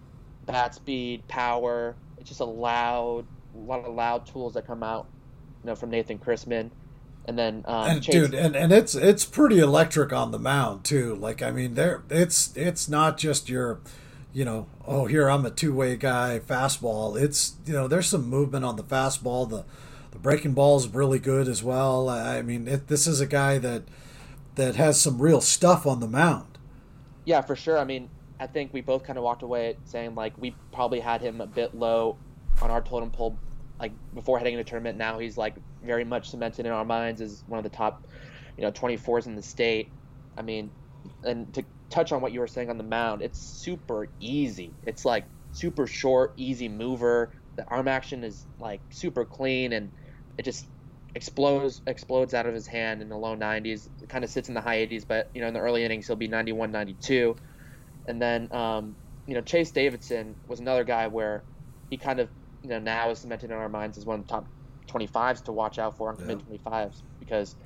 bat 0.44 0.74
speed, 0.74 1.26
power 1.28 1.96
it's 2.18 2.28
just 2.28 2.40
a 2.40 2.44
loud, 2.44 3.26
a 3.54 3.59
lot 3.59 3.85
of 3.85 3.94
loud 3.94 4.26
tools 4.26 4.54
that 4.54 4.66
come 4.66 4.83
out, 4.83 5.09
you 5.62 5.68
know, 5.68 5.74
from 5.74 5.90
Nathan 5.90 6.18
Chrisman. 6.18 6.70
And 7.26 7.38
then, 7.38 7.64
um, 7.66 7.90
and, 7.90 8.02
Chase, 8.02 8.14
dude, 8.14 8.34
and, 8.34 8.54
and 8.54 8.70
it's 8.70 8.94
it's 8.94 9.24
pretty 9.24 9.58
electric 9.58 10.12
on 10.12 10.30
the 10.30 10.38
mound 10.38 10.84
too. 10.84 11.14
Like, 11.14 11.42
I 11.42 11.50
mean, 11.50 11.74
there 11.74 12.02
it's 12.10 12.54
it's 12.54 12.88
not 12.88 13.16
just 13.16 13.48
your, 13.48 13.80
you 14.32 14.44
know, 14.44 14.66
oh 14.87 15.06
here 15.06 15.30
I'm 15.30 15.46
a 15.46 15.50
two 15.50 15.72
way 15.74 15.96
guy 15.96 16.40
fastball. 16.46 17.20
It's 17.20 17.54
you 17.64 17.72
know 17.72 17.88
there's 17.88 18.08
some 18.08 18.28
movement 18.28 18.64
on 18.64 18.76
the 18.76 18.84
fastball. 18.84 19.48
The 19.48 19.64
the 20.10 20.18
breaking 20.18 20.52
ball 20.52 20.76
is 20.76 20.87
really 20.88 21.18
good 21.18 21.48
as 21.48 21.62
well. 21.62 22.08
I 22.10 22.42
mean, 22.42 22.68
it, 22.68 22.88
this 22.88 23.06
is 23.06 23.20
a 23.20 23.26
guy 23.26 23.58
that 23.58 23.84
that 24.56 24.76
has 24.76 25.00
some 25.00 25.20
real 25.20 25.40
stuff 25.40 25.87
on 25.87 26.00
the 26.00 26.06
mound. 26.06 26.58
Yeah, 27.24 27.40
for 27.40 27.56
sure. 27.56 27.78
I 27.78 27.84
mean, 27.84 28.10
I 28.38 28.46
think 28.46 28.72
we 28.72 28.80
both 28.80 29.04
kind 29.04 29.18
of 29.18 29.24
walked 29.24 29.42
away 29.42 29.76
saying 29.84 30.14
like 30.14 30.34
we 30.38 30.54
probably 30.72 31.00
had 31.00 31.20
him 31.20 31.40
a 31.40 31.46
bit 31.46 31.74
low 31.74 32.18
on 32.60 32.70
our 32.70 32.82
totem 32.82 33.10
pole, 33.10 33.38
like 33.80 33.92
before 34.14 34.38
heading 34.38 34.54
into 34.54 34.64
tournament. 34.64 34.98
Now 34.98 35.18
he's 35.18 35.38
like 35.38 35.54
very 35.84 36.04
much 36.04 36.30
cemented 36.30 36.66
in 36.66 36.72
our 36.72 36.84
minds 36.84 37.20
as 37.20 37.42
one 37.46 37.58
of 37.58 37.64
the 37.64 37.70
top, 37.70 38.02
you 38.56 38.64
know, 38.64 38.72
24s 38.72 39.26
in 39.26 39.36
the 39.36 39.42
state. 39.42 39.92
I 40.36 40.42
mean, 40.42 40.72
and 41.22 41.52
to 41.54 41.64
touch 41.90 42.12
on 42.12 42.20
what 42.20 42.32
you 42.32 42.40
were 42.40 42.46
saying 42.46 42.70
on 42.70 42.78
the 42.78 42.84
mound, 42.84 43.22
it's 43.22 43.38
super 43.38 44.08
easy. 44.20 44.76
It's 44.82 45.04
like 45.04 45.26
super 45.52 45.86
short, 45.86 46.32
easy 46.36 46.68
mover. 46.68 47.32
The 47.56 47.64
arm 47.68 47.88
action 47.88 48.24
is 48.24 48.46
like 48.58 48.82
super 48.90 49.24
clean 49.24 49.72
and 49.72 49.92
it 50.38 50.44
just 50.44 50.66
explodes 51.14 51.80
explodes 51.86 52.34
out 52.34 52.46
of 52.46 52.54
his 52.54 52.66
hand 52.66 53.00
in 53.00 53.08
the 53.08 53.16
low 53.16 53.36
90s. 53.36 53.86
It 54.00 54.08
kind 54.08 54.24
of 54.24 54.30
sits 54.30 54.48
in 54.48 54.54
the 54.54 54.60
high 54.60 54.78
80s, 54.78 55.04
but 55.08 55.30
you 55.34 55.40
know 55.40 55.48
in 55.48 55.54
the 55.54 55.60
early 55.60 55.84
innings 55.84 56.06
he'll 56.06 56.16
be 56.16 56.28
91, 56.28 56.72
92. 56.72 57.36
And 58.06 58.20
then, 58.20 58.48
um, 58.52 58.96
you 59.26 59.34
know, 59.34 59.40
Chase 59.40 59.70
Davidson 59.72 60.36
was 60.46 60.60
another 60.60 60.84
guy 60.84 61.06
where 61.06 61.44
he 61.90 61.96
kind 61.96 62.20
of, 62.20 62.30
you 62.62 62.70
know, 62.70 62.78
now 62.78 63.10
is 63.10 63.20
cemented 63.20 63.50
in 63.50 63.56
our 63.56 63.68
minds 63.68 63.96
as 63.96 64.04
one 64.04 64.20
of 64.20 64.26
the 64.26 64.30
top 64.30 64.48
25s 64.88 65.44
to 65.44 65.52
watch 65.52 65.78
out 65.78 65.96
for 65.96 66.10
on 66.10 66.16
yeah. 66.20 66.26
mid 66.26 66.42
25s 66.46 67.02
because 67.18 67.56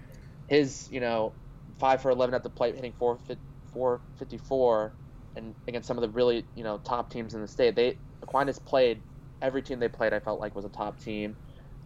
his, 0.46 0.88
you 0.90 1.00
know, 1.00 1.32
five 1.78 2.00
for 2.00 2.10
11 2.10 2.34
at 2.34 2.42
the 2.42 2.50
plate, 2.50 2.74
hitting 2.74 2.94
454, 2.98 4.94
and 5.36 5.54
against 5.66 5.86
some 5.86 5.98
of 5.98 6.02
the 6.02 6.08
really, 6.08 6.44
you 6.54 6.64
know, 6.64 6.78
top 6.78 7.10
teams 7.10 7.34
in 7.34 7.40
the 7.40 7.48
state. 7.48 7.76
They 7.76 7.98
Aquinas 8.22 8.58
played 8.58 9.02
every 9.40 9.62
team 9.62 9.78
they 9.78 9.88
played. 9.88 10.12
I 10.12 10.20
felt 10.20 10.40
like 10.40 10.54
was 10.54 10.64
a 10.64 10.70
top 10.70 11.00
team. 11.00 11.36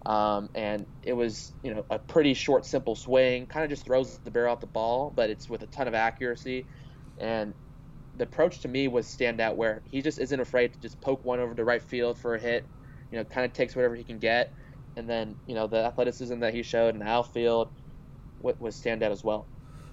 Um, 0.05 0.49
and 0.55 0.87
it 1.03 1.13
was 1.13 1.53
you 1.63 1.75
know 1.75 1.85
a 1.91 1.99
pretty 1.99 2.35
short, 2.35 2.67
simple 2.67 2.97
swing. 2.97 3.47
Kind 3.47 3.65
of 3.65 3.71
just 3.71 3.85
throws 3.85 4.19
the 4.25 4.31
barrel 4.31 4.53
out 4.53 4.61
the 4.61 4.67
ball, 4.67 5.13
but 5.15 5.31
it's 5.31 5.49
with 5.49 5.63
a 5.63 5.67
ton 5.67 5.87
of 5.87 5.95
accuracy. 5.95 6.67
And 7.19 7.55
the 8.15 8.25
approach 8.25 8.61
to 8.61 8.69
me 8.69 8.89
was 8.89 9.07
stand 9.07 9.41
out 9.41 9.57
where 9.57 9.83
he 9.87 10.03
just 10.03 10.19
isn't 10.19 10.41
afraid 10.41 10.73
to 10.73 10.81
just 10.81 11.01
poke 11.01 11.25
one 11.25 11.41
over 11.41 11.55
to 11.55 11.65
right 11.65 11.83
field 11.83 12.19
for 12.19 12.35
a 12.35 12.41
hit. 12.41 12.69
You 13.11 13.19
know, 13.19 13.25
kind 13.25 13.45
of 13.45 13.53
takes 13.53 13.77
whatever 13.77 13.95
he 13.95 14.05
can 14.05 14.19
get, 14.19 14.53
and 14.97 15.09
then 15.09 15.37
you 15.47 15.55
know 15.55 15.67
the 15.67 15.85
athleticism 15.85 16.39
that 16.41 16.55
he 16.55 16.63
showed 16.63 16.95
in 16.95 17.01
the 17.01 17.07
outfield 17.07 17.71
was 18.41 18.75
stand 18.75 19.03
out 19.03 19.13
as 19.13 19.23
well. 19.23 19.47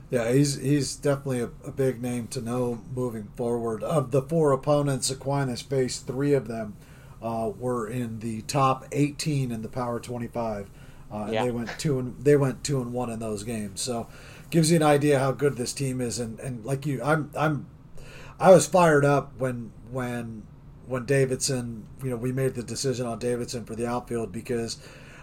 Yeah, 0.10 0.32
he's 0.32 0.60
he's 0.60 0.96
definitely 0.96 1.42
a, 1.42 1.50
a, 1.68 1.72
big 1.72 2.02
name 2.02 2.28
to 2.30 2.42
know 2.42 2.82
moving 2.96 3.30
forward. 3.36 3.84
Of 3.84 4.10
the 4.10 4.24
four 4.24 4.52
opponents 4.52 5.12
Aquinas 5.12 5.62
faced, 5.62 6.08
three 6.08 6.34
of 6.34 6.48
them 6.48 6.76
uh, 7.22 7.52
were 7.58 7.88
in 7.88 8.20
the 8.20 8.42
top 8.44 8.86
18 8.92 9.52
in 9.52 9.62
the 9.62 9.70
Power 9.70 10.00
25. 10.00 10.70
Uh, 11.12 11.16
and 11.16 11.34
yeah. 11.34 11.44
they 11.44 11.52
went 11.52 11.70
two 11.78 12.00
and 12.00 12.24
they 12.24 12.36
went 12.36 12.64
two 12.64 12.82
and 12.82 12.92
one 12.92 13.10
in 13.10 13.20
those 13.20 13.44
games. 13.44 13.82
So 13.82 14.08
gives 14.50 14.72
you 14.72 14.78
an 14.78 14.84
idea 14.84 15.20
how 15.20 15.32
good 15.32 15.58
this 15.58 15.74
team 15.74 16.02
is. 16.02 16.20
And, 16.20 16.40
and 16.40 16.66
like 16.66 16.86
you, 16.86 17.02
I'm 17.04 17.32
I'm 17.38 17.68
I 18.40 18.52
was 18.52 18.66
fired 18.66 19.06
up 19.06 19.34
when 19.38 19.72
when 19.92 20.44
when 20.90 21.06
Davidson, 21.06 21.86
you 22.04 22.10
know, 22.10 22.16
we 22.16 22.32
made 22.32 22.56
the 22.56 22.64
decision 22.64 23.06
on 23.06 23.20
Davidson 23.20 23.64
for 23.64 23.76
the 23.76 23.86
outfield 23.86 24.32
because, 24.32 24.78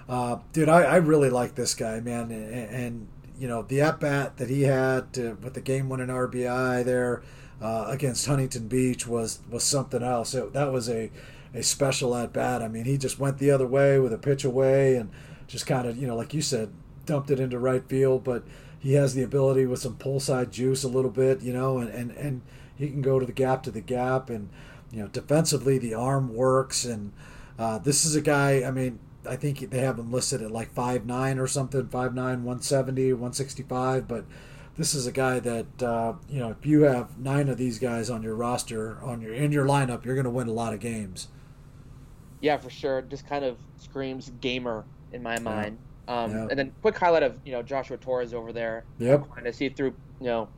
uh, 0.08 0.38
dude, 0.52 0.68
I, 0.68 0.82
I 0.82 0.96
really 0.96 1.28
like 1.28 1.56
this 1.56 1.74
guy, 1.74 1.98
man, 1.98 2.30
and, 2.30 2.70
and 2.70 3.08
you 3.38 3.48
know 3.48 3.62
the 3.62 3.80
at 3.82 4.00
bat 4.00 4.36
that 4.38 4.48
he 4.48 4.62
had 4.62 5.12
to, 5.14 5.36
with 5.42 5.54
the 5.54 5.60
game 5.60 5.88
winning 5.88 6.06
RBI 6.06 6.84
there 6.84 7.22
uh, 7.60 7.86
against 7.88 8.26
Huntington 8.26 8.68
Beach 8.68 9.06
was 9.08 9.40
was 9.50 9.64
something 9.64 10.02
else. 10.02 10.34
It, 10.34 10.52
that 10.52 10.72
was 10.72 10.88
a 10.88 11.10
a 11.52 11.62
special 11.62 12.14
at 12.14 12.32
bat. 12.32 12.62
I 12.62 12.68
mean, 12.68 12.84
he 12.84 12.96
just 12.96 13.18
went 13.18 13.38
the 13.38 13.50
other 13.50 13.66
way 13.66 13.98
with 13.98 14.12
a 14.12 14.18
pitch 14.18 14.44
away 14.44 14.94
and 14.94 15.10
just 15.48 15.66
kind 15.66 15.88
of 15.88 15.96
you 15.96 16.06
know 16.06 16.16
like 16.16 16.32
you 16.32 16.42
said 16.42 16.72
dumped 17.06 17.30
it 17.30 17.40
into 17.40 17.58
right 17.58 17.88
field, 17.88 18.22
but 18.22 18.44
he 18.78 18.92
has 18.92 19.14
the 19.14 19.22
ability 19.22 19.66
with 19.66 19.80
some 19.80 19.96
pull 19.96 20.20
side 20.20 20.52
juice 20.52 20.84
a 20.84 20.88
little 20.88 21.10
bit, 21.10 21.42
you 21.42 21.52
know, 21.52 21.78
and 21.78 21.90
and 21.90 22.12
and 22.12 22.42
he 22.76 22.88
can 22.88 23.02
go 23.02 23.18
to 23.18 23.26
the 23.26 23.32
gap 23.32 23.62
to 23.64 23.70
the 23.72 23.80
gap 23.80 24.30
and 24.30 24.48
you 24.90 25.00
know 25.00 25.08
defensively 25.08 25.78
the 25.78 25.94
arm 25.94 26.34
works 26.34 26.84
and 26.84 27.12
uh, 27.58 27.78
this 27.78 28.04
is 28.04 28.14
a 28.14 28.20
guy. 28.20 28.64
I 28.64 28.70
mean, 28.70 28.98
I 29.28 29.36
think 29.36 29.70
they 29.70 29.80
have 29.80 29.98
him 29.98 30.12
listed 30.12 30.42
at 30.42 30.50
like 30.50 30.72
five 30.72 31.06
nine 31.06 31.38
or 31.38 31.46
something, 31.46 31.88
five 31.88 32.14
nine, 32.14 32.44
170, 32.44 33.12
165. 33.14 34.06
But 34.06 34.24
this 34.76 34.94
is 34.94 35.06
a 35.06 35.12
guy 35.12 35.40
that 35.40 35.82
uh, 35.82 36.14
you 36.28 36.38
know, 36.38 36.50
if 36.50 36.66
you 36.66 36.82
have 36.82 37.18
nine 37.18 37.48
of 37.48 37.56
these 37.56 37.78
guys 37.78 38.10
on 38.10 38.22
your 38.22 38.34
roster, 38.34 39.02
on 39.02 39.20
your 39.20 39.32
in 39.32 39.52
your 39.52 39.66
lineup, 39.66 40.04
you're 40.04 40.14
going 40.14 40.24
to 40.24 40.30
win 40.30 40.48
a 40.48 40.52
lot 40.52 40.74
of 40.74 40.80
games. 40.80 41.28
Yeah, 42.40 42.58
for 42.58 42.70
sure. 42.70 43.02
Just 43.02 43.26
kind 43.26 43.44
of 43.44 43.58
screams 43.78 44.30
gamer 44.40 44.84
in 45.12 45.22
my 45.22 45.38
mind. 45.38 45.78
Um, 46.08 46.30
yeah. 46.30 46.46
And 46.50 46.58
then 46.58 46.72
quick 46.82 46.96
highlight 46.96 47.22
of 47.22 47.38
you 47.44 47.52
know 47.52 47.62
Joshua 47.62 47.96
Torres 47.96 48.34
over 48.34 48.52
there. 48.52 48.84
Yep. 48.98 49.28
Of 49.44 49.54
see 49.54 49.70
through 49.70 49.94
you 50.20 50.26
know 50.26 50.48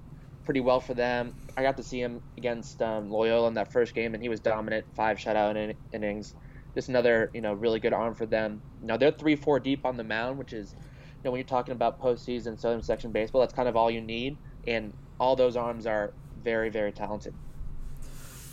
pretty 0.48 0.60
well 0.60 0.80
for 0.80 0.94
them. 0.94 1.34
I 1.58 1.62
got 1.62 1.76
to 1.76 1.82
see 1.82 2.00
him 2.00 2.22
against 2.38 2.80
um, 2.80 3.10
Loyola 3.10 3.48
in 3.48 3.54
that 3.54 3.70
first 3.70 3.94
game, 3.94 4.14
and 4.14 4.22
he 4.22 4.30
was 4.30 4.40
dominant, 4.40 4.86
five 4.94 5.18
shutout 5.18 5.56
in- 5.56 5.76
innings 5.92 6.34
just 6.74 6.88
another 6.88 7.28
you 7.34 7.40
know 7.40 7.52
really 7.52 7.80
good 7.80 7.92
arm 7.92 8.14
for 8.14 8.24
them. 8.24 8.62
Now 8.80 8.96
they're 8.96 9.10
three 9.10 9.36
four 9.36 9.60
deep 9.60 9.84
on 9.84 9.96
the 9.96 10.04
mound, 10.04 10.38
which 10.38 10.54
is 10.54 10.74
you 10.78 11.24
know 11.24 11.32
when 11.32 11.38
you're 11.38 11.46
talking 11.46 11.72
about 11.72 12.00
postseason 12.00 12.58
Southern 12.58 12.82
Section 12.82 13.12
baseball, 13.12 13.42
that's 13.42 13.52
kind 13.52 13.68
of 13.68 13.76
all 13.76 13.90
you 13.90 14.00
need, 14.00 14.38
and 14.66 14.92
all 15.20 15.36
those 15.36 15.54
arms 15.54 15.86
are 15.86 16.14
very 16.42 16.70
very 16.70 16.92
talented. 16.92 17.34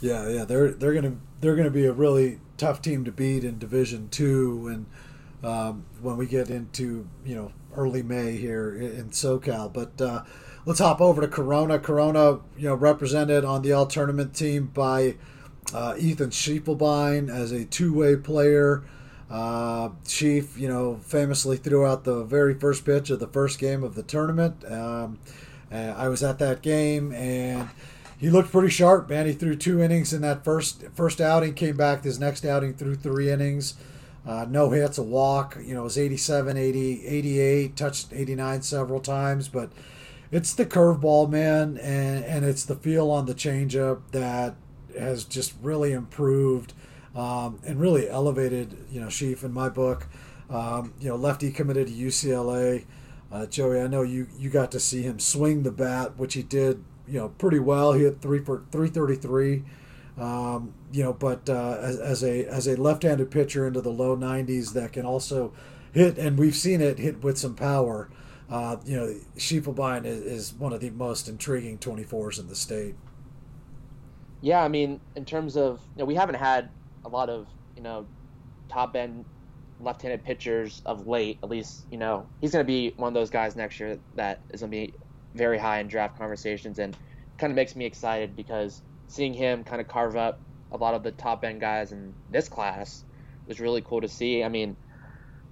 Yeah, 0.01 0.27
yeah, 0.27 0.43
they're 0.43 0.71
they're 0.71 0.93
gonna 0.93 1.15
they're 1.39 1.55
gonna 1.55 1.69
be 1.69 1.85
a 1.85 1.93
really 1.93 2.39
tough 2.57 2.81
team 2.81 3.05
to 3.05 3.11
beat 3.11 3.45
in 3.45 3.57
Division 3.57 4.09
Two, 4.09 4.67
and 4.67 5.49
um, 5.49 5.85
when 6.01 6.17
we 6.17 6.25
get 6.25 6.49
into 6.49 7.07
you 7.23 7.35
know 7.35 7.53
early 7.75 8.03
May 8.03 8.35
here 8.35 8.75
in 8.75 9.11
SoCal, 9.11 9.71
but. 9.71 10.01
Uh, 10.01 10.23
let's 10.65 10.79
hop 10.79 11.01
over 11.01 11.21
to 11.21 11.27
Corona. 11.27 11.79
Corona, 11.79 12.39
you 12.57 12.67
know, 12.69 12.75
represented 12.75 13.45
on 13.45 13.61
the 13.61 13.71
all 13.71 13.85
tournament 13.85 14.33
team 14.33 14.71
by 14.73 15.15
uh, 15.73 15.95
Ethan 15.97 16.29
Schiefelbein 16.29 17.29
as 17.29 17.51
a 17.51 17.65
two-way 17.65 18.15
player. 18.15 18.83
Uh, 19.29 19.89
Chief, 20.07 20.57
you 20.57 20.67
know, 20.67 20.97
famously 20.97 21.57
threw 21.57 21.85
out 21.85 22.03
the 22.03 22.23
very 22.23 22.53
first 22.53 22.85
pitch 22.85 23.09
of 23.09 23.19
the 23.19 23.27
first 23.27 23.59
game 23.59 23.83
of 23.83 23.95
the 23.95 24.03
tournament. 24.03 24.63
Um, 24.71 25.19
I 25.71 26.07
was 26.07 26.23
at 26.23 26.39
that 26.39 26.61
game, 26.61 27.11
and 27.11 27.67
he 28.17 28.29
looked 28.29 28.51
pretty 28.51 28.69
sharp, 28.69 29.09
man. 29.09 29.25
He 29.25 29.33
threw 29.33 29.55
two 29.55 29.81
innings 29.81 30.13
in 30.13 30.21
that 30.21 30.43
first 30.45 30.85
first 30.93 31.19
outing, 31.19 31.53
came 31.53 31.75
back 31.75 32.03
his 32.03 32.19
next 32.19 32.45
outing 32.45 32.73
threw 32.75 32.95
three 32.95 33.29
innings. 33.29 33.73
Uh, 34.25 34.45
no 34.49 34.71
hits, 34.71 34.97
a 34.97 35.03
walk. 35.03 35.57
You 35.61 35.73
know, 35.73 35.81
it 35.81 35.83
was 35.83 35.97
87, 35.97 36.57
80, 36.57 37.05
88, 37.05 37.75
touched 37.75 38.13
89 38.13 38.61
several 38.61 38.99
times, 38.99 39.49
but 39.49 39.69
it's 40.31 40.53
the 40.53 40.65
curveball, 40.65 41.29
man, 41.29 41.77
and, 41.77 42.25
and 42.25 42.45
it's 42.45 42.65
the 42.65 42.75
feel 42.75 43.11
on 43.11 43.25
the 43.25 43.35
changeup 43.35 44.01
that 44.11 44.55
has 44.97 45.23
just 45.23 45.53
really 45.61 45.91
improved 45.91 46.73
um, 47.15 47.59
and 47.65 47.79
really 47.79 48.09
elevated, 48.09 48.77
you 48.91 48.99
know, 48.99 49.09
Sheaf 49.09 49.43
in 49.43 49.53
my 49.53 49.69
book. 49.69 50.07
Um, 50.49 50.93
you 50.99 51.09
know, 51.09 51.15
lefty 51.15 51.51
committed 51.51 51.87
to 51.87 51.93
UCLA. 51.93 52.85
Uh, 53.31 53.45
Joey, 53.47 53.81
I 53.81 53.87
know 53.87 54.03
you, 54.03 54.27
you 54.37 54.49
got 54.49 54.71
to 54.71 54.79
see 54.79 55.01
him 55.01 55.19
swing 55.19 55.63
the 55.63 55.71
bat, 55.71 56.17
which 56.17 56.35
he 56.35 56.43
did, 56.43 56.83
you 57.07 57.19
know, 57.19 57.29
pretty 57.29 57.59
well. 57.59 57.93
He 57.93 58.03
hit 58.03 58.21
three 58.21 58.39
for 58.39 58.63
333. 58.71 59.63
Um, 60.17 60.73
you 60.91 61.03
know, 61.03 61.13
but 61.13 61.49
uh, 61.49 61.77
as, 61.81 61.99
as 61.99 62.23
a 62.23 62.45
as 62.45 62.67
a 62.67 62.79
left-handed 62.79 63.31
pitcher 63.31 63.67
into 63.67 63.81
the 63.81 63.89
low 63.89 64.15
90s 64.15 64.71
that 64.73 64.93
can 64.93 65.05
also 65.05 65.51
hit, 65.91 66.17
and 66.17 66.39
we've 66.39 66.55
seen 66.55 66.79
it 66.79 66.99
hit 66.99 67.21
with 67.21 67.37
some 67.37 67.55
power. 67.55 68.09
Uh, 68.49 68.77
you 68.85 68.95
know, 68.95 69.15
Schiefelbein 69.37 70.05
is, 70.05 70.21
is 70.21 70.53
one 70.53 70.71
of 70.71 70.79
the 70.79 70.91
most 70.91 71.27
intriguing 71.27 71.79
24s 71.79 72.39
in 72.39 72.47
the 72.47 72.55
state 72.55 72.95
yeah, 74.45 74.63
I 74.63 74.67
mean, 74.67 74.99
in 75.15 75.25
terms 75.25 75.57
of 75.57 75.79
you 75.95 76.03
know, 76.03 76.05
we 76.05 76.13
haven't 76.13 76.35
had 76.35 76.69
a 77.03 77.09
lot 77.09 77.31
of 77.31 77.47
you 77.75 77.81
know 77.81 78.05
top 78.69 78.95
end 78.95 79.25
left-handed 79.79 80.23
pitchers 80.23 80.83
of 80.85 81.07
late. 81.07 81.39
At 81.41 81.49
least 81.49 81.85
you 81.89 81.97
know 81.97 82.27
he's 82.41 82.51
going 82.51 82.63
to 82.63 82.67
be 82.67 82.93
one 82.95 83.07
of 83.07 83.15
those 83.15 83.31
guys 83.31 83.55
next 83.55 83.79
year 83.79 83.97
that 84.13 84.41
is 84.51 84.61
going 84.61 84.71
to 84.71 84.77
be 84.77 84.93
very 85.33 85.57
high 85.57 85.79
in 85.79 85.87
draft 85.87 86.19
conversations, 86.19 86.77
and 86.77 86.95
kind 87.39 87.49
of 87.49 87.55
makes 87.55 87.75
me 87.75 87.85
excited 87.85 88.35
because 88.35 88.83
seeing 89.07 89.33
him 89.33 89.63
kind 89.63 89.81
of 89.81 89.87
carve 89.87 90.15
up 90.15 90.39
a 90.71 90.77
lot 90.77 90.93
of 90.93 91.01
the 91.01 91.11
top 91.11 91.43
end 91.43 91.59
guys 91.59 91.91
in 91.91 92.13
this 92.29 92.47
class 92.47 93.03
was 93.47 93.59
really 93.59 93.81
cool 93.81 94.01
to 94.01 94.07
see. 94.07 94.43
I 94.43 94.49
mean, 94.49 94.77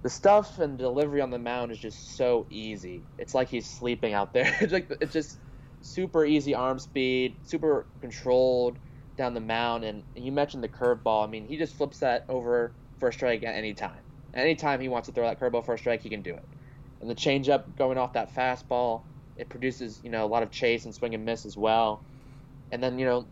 the 0.04 0.10
stuff 0.10 0.58
and 0.58 0.76
delivery 0.76 1.22
on 1.22 1.30
the 1.30 1.38
mound 1.38 1.72
is 1.72 1.78
just 1.78 2.14
so 2.18 2.46
easy. 2.50 3.02
It's 3.16 3.34
like 3.34 3.48
he's 3.48 3.66
sleeping 3.66 4.12
out 4.12 4.34
there. 4.34 4.54
it's 4.60 4.72
like 4.72 4.92
it's 5.00 5.14
just 5.14 5.38
super 5.80 6.26
easy 6.26 6.54
arm 6.54 6.78
speed, 6.78 7.38
super 7.42 7.86
controlled 8.02 8.76
down 9.16 9.32
the 9.32 9.40
mound. 9.40 9.82
And, 9.82 10.02
and 10.14 10.22
you 10.22 10.30
mentioned 10.30 10.62
the 10.62 10.68
curveball. 10.68 11.26
I 11.26 11.30
mean, 11.30 11.46
he 11.46 11.56
just 11.56 11.74
flips 11.74 12.00
that 12.00 12.26
over 12.28 12.74
for 13.00 13.08
a 13.08 13.12
strike 13.14 13.42
at 13.44 13.54
any 13.54 13.72
time. 13.72 14.02
Anytime 14.34 14.78
he 14.82 14.88
wants 14.88 15.06
to 15.06 15.14
throw 15.14 15.26
that 15.26 15.40
curveball 15.40 15.64
for 15.64 15.72
a 15.72 15.78
strike, 15.78 16.02
he 16.02 16.10
can 16.10 16.20
do 16.20 16.34
it. 16.34 16.44
And 17.00 17.08
the 17.08 17.14
changeup 17.14 17.74
going 17.74 17.96
off 17.96 18.12
that 18.12 18.34
fastball, 18.34 19.04
it 19.36 19.48
produces 19.48 20.00
you 20.04 20.10
know 20.10 20.26
a 20.26 20.28
lot 20.28 20.42
of 20.42 20.50
chase 20.50 20.84
and 20.84 20.94
swing 20.94 21.14
and 21.14 21.24
miss 21.24 21.46
as 21.46 21.56
well. 21.56 22.04
And 22.70 22.82
then 22.82 22.98
you 22.98 23.06
know 23.06 23.26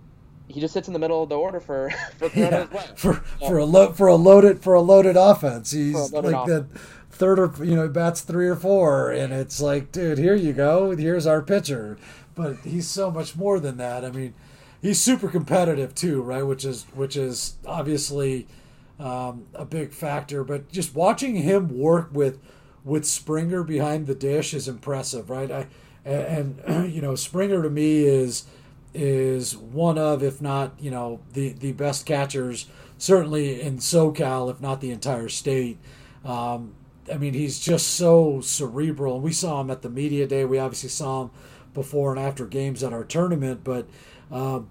he 0.52 0.60
just 0.60 0.74
sits 0.74 0.88
in 0.88 0.92
the 0.92 1.00
middle 1.00 1.22
of 1.22 1.28
the 1.28 1.38
order 1.38 1.60
for 1.60 1.90
for 2.18 2.30
yeah, 2.34 2.66
well. 2.72 2.86
for 2.96 3.14
for 3.46 3.58
a 3.58 3.64
lo- 3.64 3.92
for 3.92 4.06
a 4.06 4.16
loaded 4.16 4.62
for 4.62 4.74
a 4.74 4.80
loaded 4.80 5.16
offense. 5.16 5.70
He's 5.70 6.12
loaded 6.12 6.32
like 6.32 6.48
offense. 6.48 6.72
the 6.72 6.78
third 7.10 7.38
or 7.38 7.52
you 7.64 7.74
know 7.74 7.88
bats 7.88 8.22
three 8.22 8.48
or 8.48 8.56
four, 8.56 9.10
and 9.10 9.32
it's 9.32 9.60
like, 9.60 9.92
dude, 9.92 10.18
here 10.18 10.34
you 10.34 10.52
go. 10.52 10.94
Here's 10.96 11.26
our 11.26 11.42
pitcher 11.42 11.98
but 12.34 12.58
he's 12.64 12.88
so 12.88 13.10
much 13.10 13.36
more 13.36 13.60
than 13.60 13.76
that. 13.76 14.04
I 14.04 14.10
mean, 14.10 14.34
he's 14.80 15.00
super 15.00 15.28
competitive 15.28 15.94
too, 15.94 16.22
right? 16.22 16.42
Which 16.42 16.64
is 16.64 16.84
which 16.94 17.16
is 17.16 17.56
obviously 17.66 18.46
um, 18.98 19.46
a 19.54 19.64
big 19.64 19.92
factor. 19.92 20.44
But 20.44 20.70
just 20.70 20.94
watching 20.94 21.36
him 21.36 21.78
work 21.78 22.10
with 22.12 22.38
with 22.84 23.04
Springer 23.04 23.62
behind 23.62 24.06
the 24.06 24.14
dish 24.14 24.54
is 24.54 24.68
impressive, 24.68 25.30
right? 25.30 25.50
I 25.50 25.66
and, 26.04 26.60
and 26.60 26.92
you 26.92 27.02
know 27.02 27.14
Springer 27.14 27.62
to 27.62 27.70
me 27.70 28.04
is 28.04 28.44
is 28.94 29.56
one 29.56 29.98
of, 29.98 30.22
if 30.22 30.42
not 30.42 30.74
you 30.78 30.90
know 30.90 31.20
the 31.32 31.50
the 31.52 31.72
best 31.72 32.06
catchers 32.06 32.66
certainly 33.02 33.60
in 33.60 33.78
SoCal, 33.78 34.48
if 34.48 34.60
not 34.60 34.80
the 34.80 34.92
entire 34.92 35.28
state. 35.28 35.76
Um, 36.24 36.74
I 37.12 37.16
mean, 37.16 37.34
he's 37.34 37.58
just 37.58 37.90
so 37.90 38.40
cerebral. 38.40 39.16
And 39.16 39.24
we 39.24 39.32
saw 39.32 39.60
him 39.60 39.70
at 39.70 39.82
the 39.82 39.90
media 39.90 40.24
day. 40.24 40.44
We 40.44 40.60
obviously 40.60 40.88
saw 40.88 41.22
him 41.22 41.30
before 41.74 42.14
and 42.14 42.24
after 42.24 42.46
games 42.46 42.84
at 42.84 42.92
our 42.92 43.02
tournament, 43.02 43.62
but 43.64 43.88
um, 44.30 44.68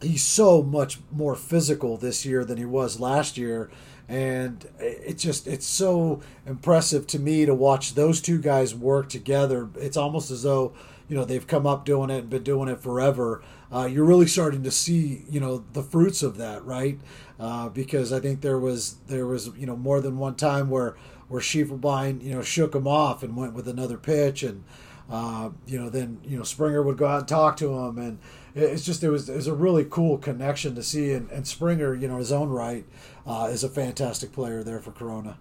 he's 0.00 0.22
so 0.22 0.62
much 0.62 1.00
more 1.10 1.34
physical 1.34 1.96
this 1.96 2.24
year 2.24 2.44
than 2.44 2.56
he 2.56 2.64
was 2.64 3.00
last 3.00 3.36
year. 3.36 3.68
And 4.08 4.64
it's 4.78 5.24
just 5.24 5.48
it's 5.48 5.66
so 5.66 6.20
impressive 6.46 7.08
to 7.08 7.18
me 7.18 7.46
to 7.46 7.54
watch 7.54 7.94
those 7.94 8.20
two 8.20 8.40
guys 8.40 8.76
work 8.76 9.08
together. 9.08 9.68
It's 9.74 9.96
almost 9.96 10.30
as 10.30 10.44
though 10.44 10.72
you 11.08 11.16
know 11.16 11.24
they've 11.24 11.46
come 11.46 11.66
up 11.66 11.84
doing 11.84 12.10
it 12.10 12.18
and 12.18 12.30
been 12.30 12.42
doing 12.42 12.68
it 12.68 12.80
forever. 12.80 13.42
Uh, 13.72 13.86
you're 13.86 14.04
really 14.04 14.26
starting 14.26 14.62
to 14.62 14.70
see 14.70 15.24
you 15.28 15.40
know 15.40 15.64
the 15.72 15.82
fruits 15.82 16.22
of 16.22 16.36
that, 16.38 16.64
right? 16.64 17.00
Uh, 17.38 17.68
because 17.68 18.12
I 18.12 18.20
think 18.20 18.40
there 18.40 18.58
was 18.58 18.96
there 19.06 19.26
was 19.26 19.50
you 19.56 19.66
know 19.66 19.76
more 19.76 20.00
than 20.00 20.18
one 20.18 20.34
time 20.34 20.70
where 20.70 20.96
where 21.28 21.40
Schiefelbein 21.40 22.22
you 22.22 22.34
know 22.34 22.42
shook 22.42 22.74
him 22.74 22.86
off 22.86 23.22
and 23.22 23.36
went 23.36 23.54
with 23.54 23.68
another 23.68 23.98
pitch 23.98 24.42
and 24.42 24.64
uh, 25.08 25.50
you 25.66 25.80
know, 25.80 25.88
then 25.88 26.18
you 26.24 26.36
know 26.36 26.42
Springer 26.42 26.82
would 26.82 26.98
go 26.98 27.06
out 27.06 27.20
and 27.20 27.28
talk 27.28 27.56
to 27.58 27.72
him, 27.72 27.98
and 27.98 28.18
it's 28.54 28.84
just 28.84 29.04
it 29.04 29.10
was 29.10 29.28
it 29.28 29.36
was 29.36 29.46
a 29.46 29.54
really 29.54 29.84
cool 29.84 30.18
connection 30.18 30.74
to 30.74 30.82
see. 30.82 31.12
And, 31.12 31.30
and 31.30 31.46
Springer, 31.46 31.94
you 31.94 32.08
know, 32.08 32.16
his 32.16 32.32
own 32.32 32.48
right, 32.48 32.84
uh, 33.26 33.48
is 33.50 33.62
a 33.62 33.68
fantastic 33.68 34.32
player 34.32 34.64
there 34.64 34.80
for 34.80 34.90
Corona. 34.90 35.38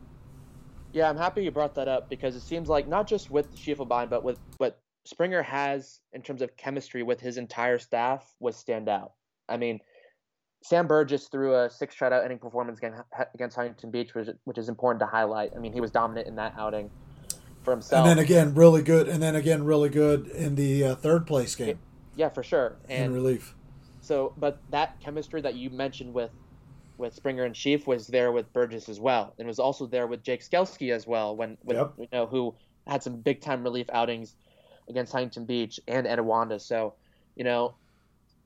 Yeah, 0.94 1.10
I'm 1.10 1.18
happy 1.18 1.44
you 1.44 1.52
brought 1.52 1.76
that 1.76 1.88
up 1.88 2.10
because 2.10 2.36
it 2.36 2.42
seems 2.42 2.70
like 2.70 2.88
not 2.88 3.08
just 3.08 3.32
with 3.32 3.56
Schiefelbein, 3.56 4.10
but 4.10 4.24
with 4.24 4.38
what 4.58 4.80
Springer 5.06 5.44
has 5.44 6.00
in 6.14 6.22
terms 6.22 6.42
of 6.42 6.58
chemistry 6.58 7.04
with 7.04 7.20
his 7.20 7.38
entire 7.38 7.78
staff 7.80 8.34
was 8.40 8.58
stand 8.58 8.90
out. 8.90 9.14
I 9.48 9.58
mean, 9.58 9.80
Sam 10.64 10.88
Burgess 10.88 11.28
threw 11.28 11.56
a 11.56 11.70
six 11.70 11.96
shutout 11.96 12.26
inning 12.26 12.40
performance 12.40 12.80
against 13.36 13.56
Huntington 13.56 13.92
Beach, 13.92 14.16
which, 14.16 14.30
which 14.46 14.58
is 14.58 14.68
important 14.68 15.00
to 15.02 15.06
highlight. 15.06 15.52
I 15.56 15.60
mean, 15.60 15.74
he 15.74 15.80
was 15.80 15.92
dominant 15.92 16.28
in 16.28 16.36
that 16.38 16.56
outing 16.58 16.90
for 17.62 17.72
himself. 17.72 18.08
And 18.08 18.18
then 18.18 18.24
again, 18.24 18.56
really 18.56 18.82
good. 18.82 19.08
And 19.08 19.22
then 19.22 19.36
again, 19.36 19.64
really 19.64 19.90
good 19.90 20.28
in 20.30 20.56
the 20.56 20.84
uh, 20.84 20.96
third 20.96 21.28
place 21.28 21.56
game. 21.56 21.78
Yeah, 22.16 22.30
for 22.30 22.42
sure. 22.42 22.78
And 22.90 23.06
in 23.06 23.14
relief. 23.14 23.54
So, 24.02 24.34
but 24.38 24.60
that 24.72 25.00
chemistry 25.00 25.42
that 25.42 25.56
you 25.56 25.70
mentioned 25.70 26.14
with 26.14 26.32
with 26.98 27.14
Springer 27.14 27.44
and 27.44 27.56
Sheaf 27.56 27.88
was 27.88 28.08
there 28.08 28.32
with 28.32 28.52
Burgess 28.54 28.88
as 28.88 29.02
well, 29.02 29.34
and 29.38 29.48
was 29.48 29.60
also 29.60 29.86
there 29.86 30.08
with 30.08 30.24
Jake 30.24 30.42
Skelski 30.42 30.94
as 30.94 31.06
well. 31.06 31.36
When, 31.36 31.58
when 31.64 31.76
yep. 31.78 31.94
you 31.98 32.08
know 32.14 32.26
who 32.26 32.56
had 32.88 33.04
some 33.04 33.18
big 33.18 33.42
time 33.42 33.64
relief 33.64 33.88
outings 33.92 34.36
against 34.90 35.12
Huntington 35.12 35.46
Beach 35.46 35.80
and 35.88 36.06
Etiwanda. 36.06 36.62
So, 36.62 36.94
you 37.36 37.44
know, 37.44 37.76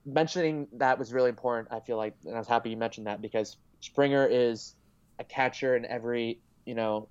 mentioning 0.06 0.67
that 0.73 0.97
was 0.97 1.13
really 1.13 1.30
important. 1.30 1.69
I 1.71 1.80
feel 1.80 1.97
like, 1.97 2.15
and 2.25 2.36
I 2.36 2.39
was 2.39 2.47
happy 2.47 2.69
you 2.69 2.78
mentioned 2.78 3.08
that 3.08 3.21
because 3.21 3.58
Springer 3.82 4.28
is 4.28 4.75
a 5.19 5.23
catcher 5.23 5.75
in 5.75 5.86
every 5.86 6.39
you 6.65 6.75
know 6.75 7.08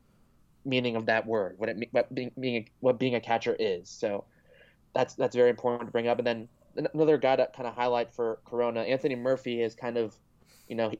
meaning 0.64 0.96
of 0.96 1.06
that 1.06 1.26
word, 1.26 1.54
what 1.58 1.68
it 1.68 1.88
what 1.90 2.14
being, 2.14 2.30
being 2.38 2.68
what 2.80 2.98
being 2.98 3.14
a 3.14 3.20
catcher 3.20 3.56
is. 3.58 3.88
So 3.88 4.24
that's 4.94 5.14
that's 5.14 5.36
very 5.36 5.50
important 5.50 5.88
to 5.88 5.92
bring 5.92 6.08
up. 6.08 6.18
And 6.18 6.26
then 6.26 6.48
another 6.94 7.18
guy 7.18 7.36
to 7.36 7.48
kind 7.54 7.66
of 7.68 7.74
highlight 7.74 8.12
for 8.12 8.38
Corona, 8.44 8.80
Anthony 8.80 9.16
Murphy 9.16 9.62
is 9.62 9.74
kind 9.74 9.96
of, 9.96 10.14
you 10.68 10.76
know, 10.76 10.92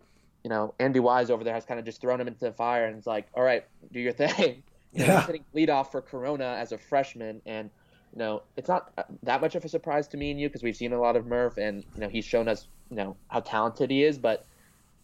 you 0.45 0.51
know, 0.51 0.75
Andy 0.79 1.01
Wise 1.01 1.31
over 1.31 1.45
there 1.45 1.55
has 1.55 1.64
kind 1.64 1.81
of 1.81 1.87
just 1.87 2.01
thrown 2.01 2.21
him 2.21 2.29
into 2.29 2.41
the 2.41 2.53
fire 2.53 2.87
and 2.87 2.97
it's 2.97 3.07
like, 3.07 3.27
all 3.35 3.43
right, 3.43 3.64
do 3.93 4.01
your 4.01 4.12
thing. 4.12 4.62
yeah. 4.93 5.19
He's 5.19 5.27
hitting 5.27 5.45
leadoff 5.55 5.91
for 5.91 6.01
Corona 6.01 6.57
as 6.59 6.73
a 6.73 6.79
freshman, 6.79 7.43
and 7.47 7.71
you 8.12 8.18
know, 8.18 8.42
it's 8.57 8.68
not 8.68 8.92
that 9.23 9.40
much 9.40 9.55
of 9.55 9.64
a 9.64 9.68
surprise 9.68 10.09
to 10.09 10.16
me 10.16 10.31
and 10.31 10.40
you 10.40 10.49
because 10.49 10.62
we've 10.62 10.77
seen 10.77 10.92
a 10.92 11.01
lot 11.01 11.16
of 11.16 11.27
Murph, 11.27 11.59
and 11.59 11.85
you 11.94 12.01
know, 12.01 12.09
he's 12.09 12.25
shown 12.25 12.49
us, 12.49 12.66
you 12.90 12.97
know, 12.97 13.16
how 13.29 13.40
talented 13.40 13.90
he 13.90 14.05
is. 14.05 14.18
But 14.18 14.47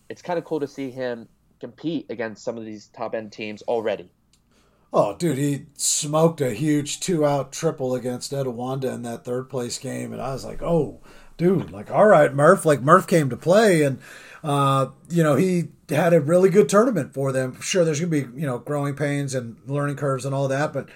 it's 0.08 0.22
kind 0.22 0.38
of 0.38 0.44
cool 0.44 0.60
to 0.60 0.68
see 0.68 0.90
him 0.90 1.28
compete 1.60 2.06
against 2.10 2.44
some 2.44 2.58
of 2.58 2.64
these 2.64 2.88
top 2.88 3.14
end 3.14 3.32
teams 3.32 3.62
already. 3.62 4.10
Oh, 4.92 5.16
dude, 5.16 5.38
he 5.38 5.66
smoked 5.74 6.40
a 6.40 6.52
huge 6.52 7.00
two 7.00 7.26
out 7.26 7.50
triple 7.50 7.96
against 7.96 8.30
Etiwanda 8.30 8.94
in 8.94 9.02
that 9.02 9.24
third 9.24 9.50
place 9.50 9.76
game. 9.76 10.12
And 10.12 10.22
I 10.22 10.32
was 10.32 10.44
like, 10.44 10.62
oh, 10.62 11.00
dude, 11.36 11.72
like, 11.72 11.90
all 11.90 12.06
right, 12.06 12.32
Murph. 12.32 12.64
Like, 12.64 12.80
Murph 12.80 13.08
came 13.08 13.28
to 13.30 13.36
play. 13.36 13.82
And, 13.82 13.98
uh, 14.44 14.90
you 15.10 15.24
know, 15.24 15.34
he 15.34 15.64
had 15.88 16.14
a 16.14 16.20
really 16.20 16.48
good 16.48 16.68
tournament 16.68 17.12
for 17.12 17.32
them. 17.32 17.60
Sure, 17.60 17.84
there's 17.84 17.98
to 17.98 18.06
be, 18.06 18.20
you 18.20 18.46
know, 18.46 18.58
growing 18.58 18.94
pains 18.94 19.34
and 19.34 19.56
learning 19.66 19.96
curves 19.96 20.24
and 20.24 20.32
all 20.32 20.46
that. 20.46 20.72
But 20.72 20.88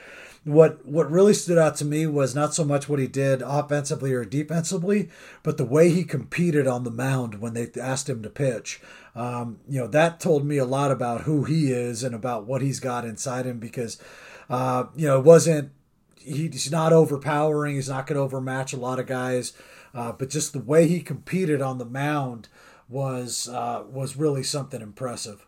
what 0.49 0.85
what 0.87 1.11
really 1.11 1.35
stood 1.35 1.59
out 1.59 1.77
to 1.77 1.85
me 1.85 2.07
was 2.07 2.35
not 2.35 2.55
so 2.55 2.65
much 2.65 2.89
what 2.89 2.99
he 2.99 3.07
did 3.07 3.43
offensively 3.43 4.13
or 4.13 4.25
defensively, 4.25 5.09
but 5.43 5.57
the 5.57 5.65
way 5.65 5.91
he 5.91 6.05
competed 6.05 6.67
on 6.67 6.85
the 6.85 6.91
mound 6.91 7.41
when 7.41 7.55
they 7.55 7.69
asked 7.81 8.09
him 8.09 8.23
to 8.23 8.31
pitch. 8.31 8.81
Um, 9.15 9.61
you 9.69 9.81
know 9.81 9.87
that 9.89 10.21
told 10.21 10.47
me 10.47 10.59
a 10.59 10.65
lot 10.65 10.91
about 10.91 11.23
who 11.23 11.45
he 11.45 11.73
is 11.73 12.03
and 12.03 12.15
about 12.15 12.47
what 12.47 12.63
he's 12.63 12.81
got 12.81 13.05
inside 13.05 13.47
him 13.47 13.59
because 13.59 14.01
uh, 14.49 14.85
you 14.97 15.07
know 15.07 15.19
it 15.19 15.25
wasn't 15.25 15.73
he's 16.17 16.71
not 16.71 16.93
overpowering. 16.93 17.75
He's 17.77 17.89
not 17.89 18.07
going 18.07 18.17
to 18.17 18.23
overmatch 18.23 18.73
a 18.73 18.79
lot 18.79 18.99
of 18.99 19.07
guys, 19.07 19.53
uh, 19.95 20.13
but 20.13 20.31
just 20.31 20.53
the 20.53 20.61
way 20.61 20.87
he 20.87 21.01
competed 21.01 21.61
on 21.61 21.79
the 21.79 21.85
mound 21.85 22.49
was 22.89 23.49
uh, 23.49 23.85
was 23.91 24.17
really 24.17 24.43
something 24.43 24.81
impressive. 24.81 25.47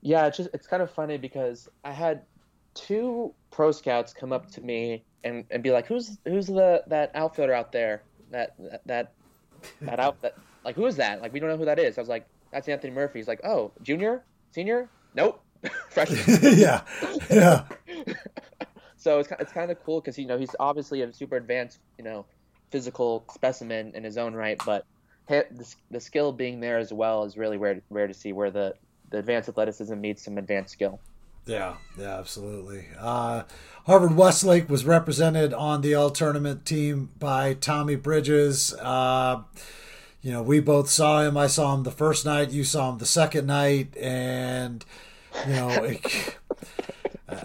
Yeah, 0.00 0.26
it's 0.26 0.36
just 0.36 0.50
it's 0.52 0.66
kind 0.66 0.82
of 0.82 0.90
funny 0.90 1.18
because 1.18 1.68
I 1.84 1.92
had 1.92 2.22
two 2.74 3.34
pro 3.52 3.70
scouts 3.70 4.12
come 4.12 4.32
up 4.32 4.50
to 4.50 4.60
me 4.60 5.04
and, 5.22 5.44
and 5.50 5.62
be 5.62 5.70
like, 5.70 5.86
"Who's 5.86 6.18
who's 6.24 6.48
the 6.48 6.82
that 6.88 7.12
outfielder 7.14 7.52
out 7.52 7.70
there? 7.70 8.02
That 8.30 8.56
that 8.86 9.12
that 9.82 10.00
out 10.00 10.20
that 10.22 10.36
like 10.64 10.74
who 10.74 10.86
is 10.86 10.96
that? 10.96 11.22
Like 11.22 11.32
we 11.32 11.38
don't 11.38 11.48
know 11.48 11.56
who 11.56 11.66
that 11.66 11.78
is." 11.78 11.96
I 11.96 12.00
was 12.00 12.08
like, 12.08 12.26
"That's 12.50 12.68
Anthony 12.68 12.92
Murphy." 12.92 13.20
He's 13.20 13.28
like, 13.28 13.44
"Oh, 13.44 13.70
junior, 13.82 14.24
senior? 14.50 14.88
Nope, 15.14 15.40
freshman." 15.90 16.40
yeah, 16.58 16.80
yeah. 17.30 17.64
so 18.96 19.20
it's 19.20 19.30
it's 19.38 19.52
kind 19.52 19.70
of 19.70 19.82
cool 19.84 20.00
because 20.00 20.18
you 20.18 20.26
know 20.26 20.38
he's 20.38 20.56
obviously 20.58 21.02
a 21.02 21.12
super 21.12 21.36
advanced 21.36 21.78
you 21.98 22.04
know 22.04 22.26
physical 22.70 23.24
specimen 23.30 23.92
in 23.94 24.02
his 24.02 24.16
own 24.16 24.34
right, 24.34 24.60
but 24.64 24.86
the, 25.28 25.74
the 25.90 26.00
skill 26.00 26.32
being 26.32 26.60
there 26.60 26.78
as 26.78 26.92
well 26.92 27.24
is 27.24 27.36
really 27.36 27.58
rare 27.58 27.80
rare 27.90 28.08
to 28.08 28.14
see 28.14 28.32
where 28.32 28.50
the 28.50 28.74
the 29.10 29.18
advanced 29.18 29.48
athleticism 29.48 30.00
meets 30.00 30.24
some 30.24 30.38
advanced 30.38 30.72
skill. 30.72 30.98
Yeah, 31.46 31.76
yeah, 31.98 32.18
absolutely. 32.18 32.86
Uh, 32.98 33.42
Harvard 33.86 34.16
Westlake 34.16 34.68
was 34.68 34.84
represented 34.84 35.52
on 35.52 35.80
the 35.80 35.94
all 35.94 36.10
tournament 36.10 36.64
team 36.64 37.10
by 37.18 37.54
Tommy 37.54 37.96
Bridges. 37.96 38.74
Uh, 38.74 39.42
you 40.22 40.30
know, 40.30 40.42
we 40.42 40.60
both 40.60 40.88
saw 40.88 41.22
him. 41.22 41.36
I 41.36 41.48
saw 41.48 41.74
him 41.74 41.82
the 41.82 41.90
first 41.90 42.24
night. 42.24 42.52
You 42.52 42.62
saw 42.62 42.92
him 42.92 42.98
the 42.98 43.06
second 43.06 43.46
night, 43.46 43.96
and 43.96 44.84
you 45.48 45.54
know, 45.54 45.68
it, 45.82 46.36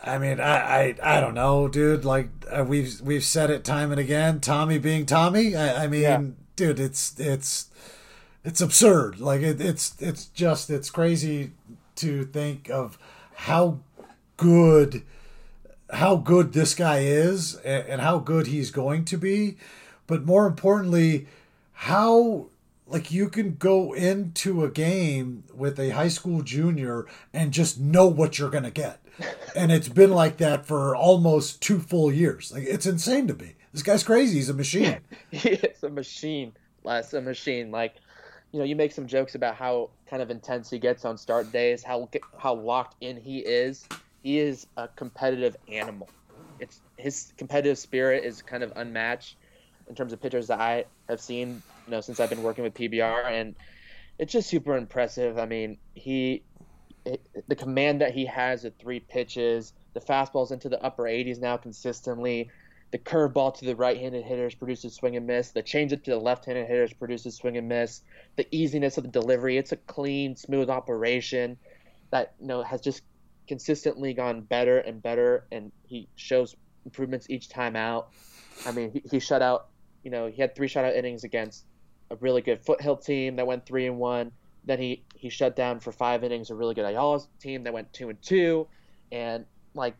I 0.04 0.20
mean, 0.20 0.40
I, 0.40 0.56
I, 0.56 0.96
I 1.18 1.20
don't 1.20 1.34
know, 1.34 1.68
dude. 1.68 2.06
Like 2.06 2.30
uh, 2.52 2.64
we've 2.64 3.02
we've 3.02 3.24
said 3.24 3.50
it 3.50 3.64
time 3.64 3.92
and 3.92 4.00
again. 4.00 4.40
Tommy 4.40 4.78
being 4.78 5.08
Tommy. 5.08 5.56
I, 5.56 5.86
I 5.86 5.88
mean, 5.88 6.02
yeah. 6.02 6.22
dude, 6.56 6.80
it's 6.80 7.20
it's 7.20 7.70
it's 8.44 8.62
absurd. 8.62 9.20
Like 9.20 9.42
it, 9.42 9.60
it's 9.60 10.00
it's 10.00 10.26
just 10.26 10.70
it's 10.70 10.92
crazy 10.92 11.54
to 11.96 12.26
think 12.26 12.70
of 12.70 13.00
how 13.34 13.80
good 14.38 15.04
how 15.92 16.18
good 16.18 16.54
this 16.54 16.76
guy 16.76 17.00
is 17.00 17.56
and, 17.58 18.02
how 18.02 18.20
good 18.20 18.48
he's 18.48 18.72
going 18.72 19.06
to 19.06 19.18
be. 19.18 19.58
But 20.06 20.26
more 20.26 20.46
importantly 20.46 21.28
how 21.74 22.48
like 22.88 23.12
you 23.12 23.30
can 23.30 23.56
go 23.56 23.94
into 23.94 24.64
a 24.64 24.70
game 24.70 25.44
with 25.54 25.80
a 25.80 25.90
high 25.90 26.08
school 26.08 26.42
junior 26.42 27.06
and 27.34 27.52
just 27.52 27.80
know 27.80 28.08
what 28.08 28.40
you're 28.40 28.50
going 28.50 28.64
to 28.64 28.72
get. 28.72 29.02
And 29.56 29.72
it's 29.72 29.90
been 29.90 30.12
like 30.12 30.38
that 30.38 30.66
for 30.66 30.96
almost 30.96 31.62
two 31.62 31.80
full 31.80 32.12
years. 32.12 32.52
Like 32.52 32.64
it's 32.64 32.86
insane 32.86 33.28
to 33.28 33.34
me. 33.34 33.56
This 33.74 33.84
guy's 33.84 34.04
crazy. 34.04 34.36
He's 34.36 34.50
a 34.50 34.54
machine. 34.54 35.00
He 35.32 35.50
is 35.50 35.84
a 35.84 35.90
machine. 35.90 36.54
Less 36.84 37.14
a 37.14 37.22
machine. 37.22 37.70
Like 37.72 37.96
you 38.52 38.60
know 38.60 38.66
you 38.66 38.76
make 38.76 38.92
some 38.92 39.08
jokes 39.08 39.36
about 39.36 39.56
how 39.56 39.90
kind 40.10 40.22
of 40.22 40.32
intense 40.32 40.70
he 40.70 40.80
gets 40.80 41.04
on 41.04 41.18
start 41.18 41.52
days 41.52 41.84
how 41.84 42.10
how 42.38 42.54
locked 42.56 42.96
in 43.02 43.18
he 43.18 43.40
is 43.40 43.86
is 44.28 44.68
a 44.76 44.88
competitive 44.88 45.56
animal. 45.70 46.10
It's 46.60 46.82
his 46.98 47.32
competitive 47.38 47.78
spirit 47.78 48.26
is 48.26 48.42
kind 48.42 48.64
of 48.64 48.74
unmatched 48.76 49.38
in 49.88 49.96
terms 49.96 50.12
of 50.12 50.22
pitchers 50.22 50.48
that 50.48 50.60
I 50.60 50.86
have 51.08 51.22
seen, 51.22 51.62
you 51.86 51.92
know, 51.92 52.02
since 52.02 52.20
I've 52.20 52.30
been 52.30 52.44
working 52.44 52.64
with 52.64 52.74
PBR, 52.74 53.32
and 53.32 53.56
it's 54.20 54.34
just 54.34 54.50
super 54.50 54.76
impressive. 54.76 55.38
I 55.38 55.46
mean, 55.46 55.78
he, 55.94 56.44
the 57.48 57.56
command 57.56 58.02
that 58.02 58.14
he 58.14 58.26
has 58.26 58.66
at 58.66 58.78
three 58.80 59.00
pitches, 59.00 59.74
the 59.94 60.02
fastballs 60.02 60.52
into 60.52 60.68
the 60.68 60.84
upper 60.84 61.04
80s 61.04 61.40
now 61.40 61.58
consistently, 61.58 62.50
the 62.92 62.98
curveball 62.98 63.58
to 63.58 63.66
the 63.66 63.76
right-handed 63.76 64.24
hitters 64.24 64.56
produces 64.56 64.96
swing 64.96 65.16
and 65.16 65.28
miss, 65.28 65.52
the 65.52 65.64
changeup 65.64 66.04
to 66.04 66.12
the 66.12 66.18
left-handed 66.18 66.68
hitters 66.68 66.94
produces 66.94 67.36
swing 67.36 67.58
and 67.58 67.68
miss, 67.68 68.02
the 68.38 68.48
easiness 68.56 68.98
of 68.98 69.04
the 69.04 69.10
delivery, 69.10 69.58
it's 69.58 69.74
a 69.74 69.78
clean, 69.78 70.36
smooth 70.36 70.70
operation 70.70 71.58
that 72.12 72.34
you 72.40 72.48
know 72.48 72.64
has 72.64 72.82
just 72.82 73.02
consistently 73.48 74.14
gone 74.14 74.42
better 74.42 74.80
and 74.80 75.02
better, 75.02 75.46
and 75.52 75.72
he 75.84 76.08
shows 76.16 76.56
improvements 76.86 77.30
each 77.30 77.50
time 77.50 77.76
out. 77.76 78.10
I 78.66 78.72
mean, 78.72 78.92
he, 78.92 79.04
he 79.10 79.20
shut 79.20 79.42
out, 79.42 79.68
you 80.04 80.12
know, 80.12 80.28
he 80.28 80.42
had 80.42 80.56
three 80.56 80.68
shutout 80.68 80.96
innings 80.96 81.24
against 81.24 81.66
a 82.10 82.16
really 82.18 82.42
good 82.42 82.64
Foothill 82.66 82.98
team 82.98 83.36
that 83.36 83.48
went 83.48 83.66
three 83.66 83.88
and 83.88 83.98
one. 83.98 84.32
Then 84.66 84.80
he 84.80 85.04
he 85.16 85.30
shut 85.30 85.56
down 85.56 85.80
for 85.80 85.92
five 85.92 86.24
innings 86.24 86.50
a 86.50 86.56
really 86.56 86.74
good 86.74 86.86
Ayala 86.86 87.22
team 87.40 87.64
that 87.64 87.74
went 87.74 87.92
two 87.94 88.10
and 88.10 88.22
two, 88.22 88.68
and 89.12 89.46
like, 89.74 89.96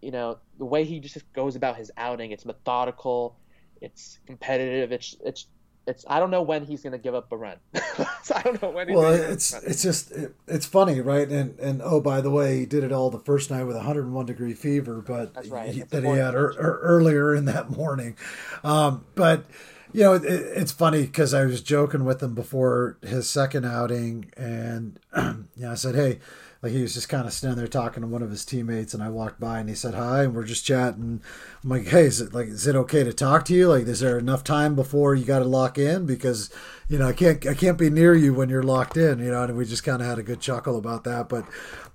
you 0.00 0.10
know, 0.10 0.38
the 0.58 0.64
way 0.64 0.84
he 0.84 1.00
just 1.00 1.30
goes 1.32 1.56
about 1.56 1.76
his 1.76 1.90
outing, 1.96 2.30
it's 2.30 2.46
methodical, 2.46 3.36
it's 3.82 4.18
competitive, 4.26 4.92
it's 4.92 5.16
it's 5.24 5.46
it's 5.88 6.04
I 6.08 6.20
don't 6.20 6.30
know 6.30 6.42
when 6.42 6.64
he's 6.64 6.82
going 6.82 6.92
to 6.92 6.98
give 6.98 7.14
up 7.14 7.32
a 7.32 7.36
run. 7.36 7.56
so 8.22 8.34
I 8.36 8.42
don't 8.42 8.62
know 8.62 8.70
when. 8.70 8.88
He's 8.88 8.96
gonna 8.96 9.16
get 9.16 9.20
it. 9.20 9.22
Well, 9.22 9.32
it's 9.32 9.52
it's 9.54 9.82
just 9.82 10.12
it, 10.12 10.34
it's 10.46 10.66
funny, 10.66 11.00
right? 11.00 11.28
And 11.28 11.58
and 11.58 11.80
oh, 11.82 12.00
by 12.00 12.20
the 12.20 12.30
way, 12.30 12.58
he 12.60 12.66
did 12.66 12.84
it 12.84 12.92
all 12.92 13.10
the 13.10 13.18
first 13.18 13.50
night 13.50 13.64
with 13.64 13.76
a 13.76 13.80
101 13.80 14.26
degree 14.26 14.54
fever, 14.54 15.02
but 15.04 15.34
That's 15.34 15.48
right. 15.48 15.74
he, 15.74 15.82
that 15.82 16.04
he 16.04 16.10
had 16.10 16.34
er, 16.34 16.54
er, 16.58 16.80
earlier 16.82 17.34
in 17.34 17.46
that 17.46 17.70
morning. 17.70 18.16
Um, 18.62 19.06
but 19.14 19.46
you 19.92 20.02
know, 20.02 20.14
it, 20.14 20.24
it's 20.24 20.72
funny 20.72 21.02
because 21.02 21.32
I 21.32 21.44
was 21.46 21.62
joking 21.62 22.04
with 22.04 22.22
him 22.22 22.34
before 22.34 22.98
his 23.02 23.28
second 23.28 23.64
outing, 23.64 24.30
and 24.36 25.00
yeah, 25.56 25.72
I 25.72 25.74
said, 25.74 25.94
hey 25.94 26.18
like 26.62 26.72
he 26.72 26.82
was 26.82 26.94
just 26.94 27.08
kind 27.08 27.26
of 27.26 27.32
standing 27.32 27.58
there 27.58 27.68
talking 27.68 28.00
to 28.00 28.08
one 28.08 28.22
of 28.22 28.30
his 28.30 28.44
teammates 28.44 28.92
and 28.92 29.02
I 29.02 29.10
walked 29.10 29.38
by 29.38 29.60
and 29.60 29.68
he 29.68 29.74
said 29.76 29.94
hi 29.94 30.24
and 30.24 30.34
we're 30.34 30.44
just 30.44 30.64
chatting. 30.64 31.22
I'm 31.62 31.70
like, 31.70 31.86
hey, 31.86 32.06
is 32.06 32.20
it 32.20 32.34
like 32.34 32.48
is 32.48 32.66
it 32.66 32.74
okay 32.74 33.04
to 33.04 33.12
talk 33.12 33.44
to 33.46 33.54
you? 33.54 33.68
Like, 33.68 33.86
is 33.86 34.00
there 34.00 34.18
enough 34.18 34.42
time 34.42 34.74
before 34.74 35.14
you 35.14 35.24
got 35.24 35.38
to 35.38 35.44
lock 35.44 35.78
in? 35.78 36.04
Because 36.04 36.50
you 36.88 36.98
know 36.98 37.08
I 37.08 37.12
can't 37.12 37.46
I 37.46 37.54
can't 37.54 37.78
be 37.78 37.90
near 37.90 38.14
you 38.14 38.34
when 38.34 38.48
you're 38.48 38.62
locked 38.62 38.96
in. 38.96 39.20
You 39.20 39.30
know, 39.30 39.44
and 39.44 39.56
we 39.56 39.64
just 39.64 39.84
kind 39.84 40.02
of 40.02 40.08
had 40.08 40.18
a 40.18 40.22
good 40.24 40.40
chuckle 40.40 40.76
about 40.76 41.04
that. 41.04 41.28
But 41.28 41.44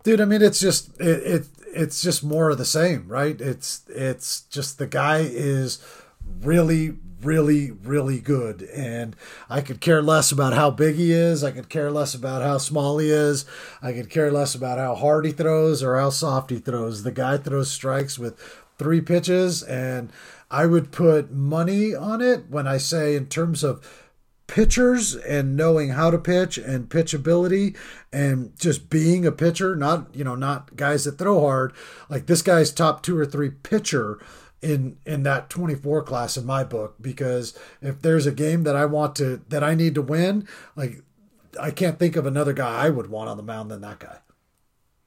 dude, 0.04 0.22
I 0.22 0.26
mean, 0.26 0.42
it's 0.42 0.60
just 0.60 0.98
it, 1.00 1.24
it 1.24 1.48
it's 1.74 2.02
just 2.02 2.24
more 2.24 2.50
of 2.50 2.58
the 2.58 2.66
same, 2.66 3.08
right? 3.08 3.40
It's 3.42 3.82
it's 3.90 4.42
just 4.42 4.78
the 4.78 4.88
guy 4.88 5.20
is 5.20 5.86
really 6.42 6.96
really, 7.24 7.72
really 7.72 8.20
good. 8.20 8.64
And 8.64 9.16
I 9.50 9.62
could 9.62 9.82
care 9.82 10.02
less 10.02 10.32
about 10.32 10.54
how 10.54 10.72
big 10.72 10.96
he 10.96 11.12
is. 11.12 11.44
I 11.44 11.52
could 11.52 11.70
care 11.70 11.92
less 11.92 12.14
about 12.14 12.42
how 12.42 12.58
small 12.58 12.98
he 12.98 13.10
is. 13.10 13.46
I 13.82 13.94
could 13.94 14.10
care 14.10 14.32
less 14.32 14.56
about 14.56 14.80
how 14.80 14.96
hard 14.96 15.26
he 15.26 15.32
throws 15.32 15.84
or 15.84 15.98
how 15.98 16.10
soft 16.10 16.50
he 16.50 16.60
throws. 16.60 17.04
The 17.04 17.12
guy 17.12 17.38
throws 17.38 17.72
strikes 17.72 18.20
with 18.20 18.40
three 18.78 19.02
pitches, 19.02 19.64
and 19.64 20.12
I 20.50 20.66
would 20.66 20.92
put 20.92 21.32
money 21.32 21.96
on 21.96 22.22
it 22.22 22.50
when 22.50 22.68
I 22.68 22.78
say, 22.78 23.16
in 23.16 23.28
terms 23.28 23.64
of 23.64 24.04
pitchers 24.48 25.16
and 25.16 25.56
knowing 25.56 25.90
how 25.90 26.12
to 26.12 26.18
pitch 26.18 26.58
and 26.58 26.90
pitchability 26.90 27.76
and 28.12 28.58
just 28.60 28.90
being 28.90 29.26
a 29.26 29.32
pitcher 29.32 29.76
not 29.76 30.14
you 30.14 30.24
know 30.24 30.36
not 30.36 30.76
guys 30.76 31.06
that 31.06 31.18
throw 31.18 31.40
hard 31.40 31.74
like 32.10 32.26
this 32.26 32.42
guy's 32.42 32.72
top 32.72 33.02
two 33.02 33.18
or 33.18 33.26
three 33.26 33.50
pitcher 33.50 34.20
in 34.64 34.98
in 35.06 35.24
that 35.24 35.50
24 35.50 36.04
class 36.04 36.38
in 36.38 36.46
my 36.46 36.64
book 36.64 36.96
because 37.02 37.58
if 37.82 38.02
there's 38.02 38.26
a 38.26 38.32
game 38.32 38.64
that 38.64 38.76
I 38.76 38.86
want 38.86 39.16
to 39.18 39.42
that 39.50 39.64
I 39.64 39.76
need 39.76 39.94
to 39.96 40.02
win, 40.02 40.48
like 40.76 41.04
I 41.60 41.70
can't 41.70 42.00
think 42.00 42.16
of 42.16 42.26
another 42.26 42.54
guy 42.54 42.86
I 42.86 42.90
would 42.90 43.10
want 43.10 43.30
on 43.30 43.38
the 43.38 43.44
mound 43.44 43.70
than 43.70 43.82
that 43.82 44.00
guy. 44.00 44.18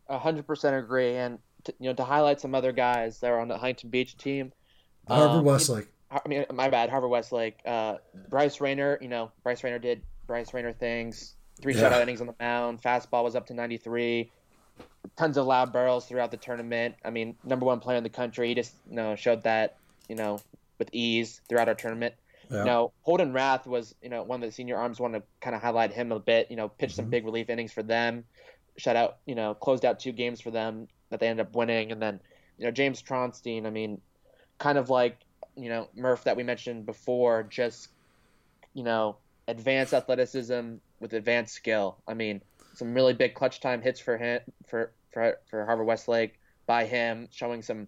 hundred 0.09 0.47
percent 0.47 0.77
agree, 0.77 1.16
and 1.16 1.38
to, 1.64 1.75
you 1.81 1.88
know 1.88 1.95
to 1.95 2.05
highlight 2.05 2.40
some 2.40 2.55
other 2.55 2.73
guys 2.73 3.21
that 3.21 3.31
are 3.31 3.40
on 3.40 3.49
the 3.49 3.57
Huntington 3.57 3.90
Beach 3.90 4.16
team. 4.16 4.53
Harvard 5.09 5.38
um, 5.38 5.45
Westlake. 5.45 5.88
I 6.11 6.21
mean, 6.29 6.45
my 6.53 6.69
bad, 6.69 6.90
Harvard 6.90 7.11
Westlake. 7.11 7.59
Uh, 7.64 7.97
Bryce 8.29 8.61
Rainer, 8.61 8.99
you 9.01 9.09
know, 9.09 9.33
Bryce 9.42 9.64
Rainer 9.64 9.79
did 9.79 10.03
Bryce 10.27 10.53
Rainer 10.55 10.73
things. 10.73 11.35
Three 11.61 11.75
yeah. 11.75 11.90
shutout 11.90 12.03
innings 12.03 12.21
on 12.21 12.27
the 12.27 12.35
mound. 12.38 12.83
Fastball 12.83 13.25
was 13.25 13.35
up 13.35 13.47
to 13.47 13.55
93. 13.55 14.31
Tons 15.16 15.37
of 15.37 15.47
loud 15.47 15.73
barrels 15.73 16.07
throughout 16.07 16.31
the 16.31 16.37
tournament. 16.37 16.97
I 17.05 17.11
mean, 17.11 17.37
number 17.45 17.66
one 17.66 17.81
player 17.81 17.99
in 17.99 18.05
the 18.05 18.11
country. 18.11 18.49
He 18.49 18.55
just 18.55 18.75
you 18.88 18.97
know 18.97 19.16
showed 19.16 19.42
that 19.45 19.77
you 20.09 20.16
know 20.16 20.40
with 20.79 20.90
ease 20.92 21.40
throughout 21.49 21.69
our 21.69 21.75
tournament. 21.75 22.14
Yeah. 22.51 22.59
You 22.59 22.64
know, 22.64 22.92
Holden 23.03 23.33
Rath 23.33 23.66
was 23.66 23.95
you 24.03 24.09
know 24.09 24.23
one 24.23 24.42
of 24.42 24.49
the 24.49 24.53
senior 24.53 24.77
arms. 24.77 25.01
Want 25.01 25.14
to 25.14 25.23
kind 25.40 25.57
of 25.57 25.62
highlight 25.62 25.92
him 25.92 26.12
a 26.12 26.21
bit. 26.21 26.51
You 26.51 26.57
know, 26.57 26.69
pitched 26.69 26.92
mm-hmm. 26.92 27.03
some 27.03 27.11
big 27.11 27.25
relief 27.25 27.51
innings 27.51 27.73
for 27.73 27.83
them. 27.83 28.25
Shut 28.77 28.97
out. 28.97 29.19
You 29.27 29.35
know, 29.35 29.55
closed 29.55 29.85
out 29.85 30.01
two 30.01 30.12
games 30.12 30.40
for 30.40 30.51
them 30.51 30.88
that 31.11 31.21
they 31.21 31.29
ended 31.29 31.47
up 31.47 31.55
winning, 31.55 31.92
and 31.92 32.01
then 32.01 32.21
you 32.59 32.64
know 32.64 32.71
James 32.71 33.03
Tronstein. 33.03 33.66
I 33.66 33.71
mean, 33.71 34.01
kind 34.59 34.79
of 34.79 34.90
like 34.90 35.19
you 35.57 35.69
know 35.69 35.88
Murph 35.95 36.25
that 36.25 36.37
we 36.37 36.42
mentioned 36.42 36.87
before. 36.87 37.45
Just 37.45 37.88
you 38.75 38.85
know 38.85 39.16
advanced 39.49 39.95
athleticism 39.95 40.75
with 41.01 41.12
advanced 41.12 41.55
skill. 41.55 41.97
I 42.07 42.14
mean, 42.14 42.42
some 42.77 42.95
really 42.95 43.15
big 43.15 43.35
clutch 43.35 43.61
time 43.61 43.83
hits 43.83 43.99
for 43.99 44.17
him 44.17 44.41
for 44.69 44.93
for 45.12 45.39
for 45.49 45.65
Harvard 45.65 45.87
Westlake 45.87 46.39
by 46.67 46.85
him, 46.85 47.29
showing 47.31 47.62
some 47.62 47.81
you 47.81 47.87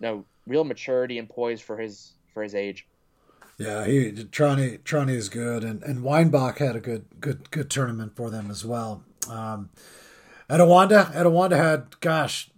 know 0.00 0.24
real 0.46 0.64
maturity 0.64 1.18
and 1.18 1.28
poise 1.28 1.60
for 1.60 1.76
his 1.76 2.12
for 2.32 2.42
his 2.42 2.54
age. 2.54 2.86
Yeah, 3.58 3.84
he 3.86 4.12
Tronny 4.12 4.78
Tronny 4.78 5.14
is 5.14 5.28
good, 5.28 5.64
and 5.64 5.82
and 5.82 6.02
Weinbach 6.02 6.58
had 6.58 6.76
a 6.76 6.80
good 6.80 7.06
good 7.20 7.50
good 7.50 7.70
tournament 7.70 8.14
for 8.14 8.30
them 8.30 8.50
as 8.50 8.64
well. 8.64 9.02
Um, 9.28 9.70
Etiwanda 10.48 11.56
had 11.56 12.00
gosh 12.00 12.50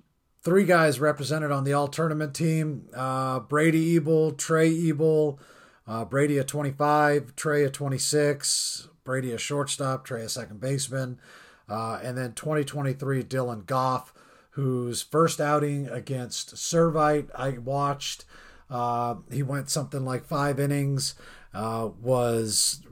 three 0.43 0.65
guys 0.65 1.01
represented 1.01 1.51
on 1.51 1.65
the 1.65 1.73
all 1.73 1.89
tournament 1.89 2.35
team: 2.35 2.89
uh, 2.95 3.41
Brady 3.41 3.97
Ebel, 3.97 4.33
Trey 4.33 4.91
Ebel, 4.91 5.41
uh, 5.87 6.05
Brady 6.05 6.37
a 6.39 6.45
25, 6.45 7.35
Trey 7.35 7.65
a 7.65 7.71
26, 7.71 8.89
Brady 9.03 9.33
a 9.33 9.39
shortstop, 9.39 10.05
Trey 10.05 10.23
a 10.23 10.29
second 10.29 10.61
baseman, 10.61 11.19
uh, 11.71 12.01
and 12.03 12.19
then 12.19 12.33
2023 12.33 13.23
Dylan 13.23 13.65
Goff, 13.65 14.13
whose 14.51 15.01
first 15.01 15.41
outing 15.41 15.89
against 15.89 16.57
Servite 16.57 17.31
I 17.35 17.59
watched. 17.59 18.25
Uh, 18.69 19.17
he 19.31 19.43
went 19.43 19.71
something 19.71 20.05
like 20.05 20.27
five 20.27 20.59
innings, 20.59 21.15
uh, 21.55 21.91
was 22.01 22.83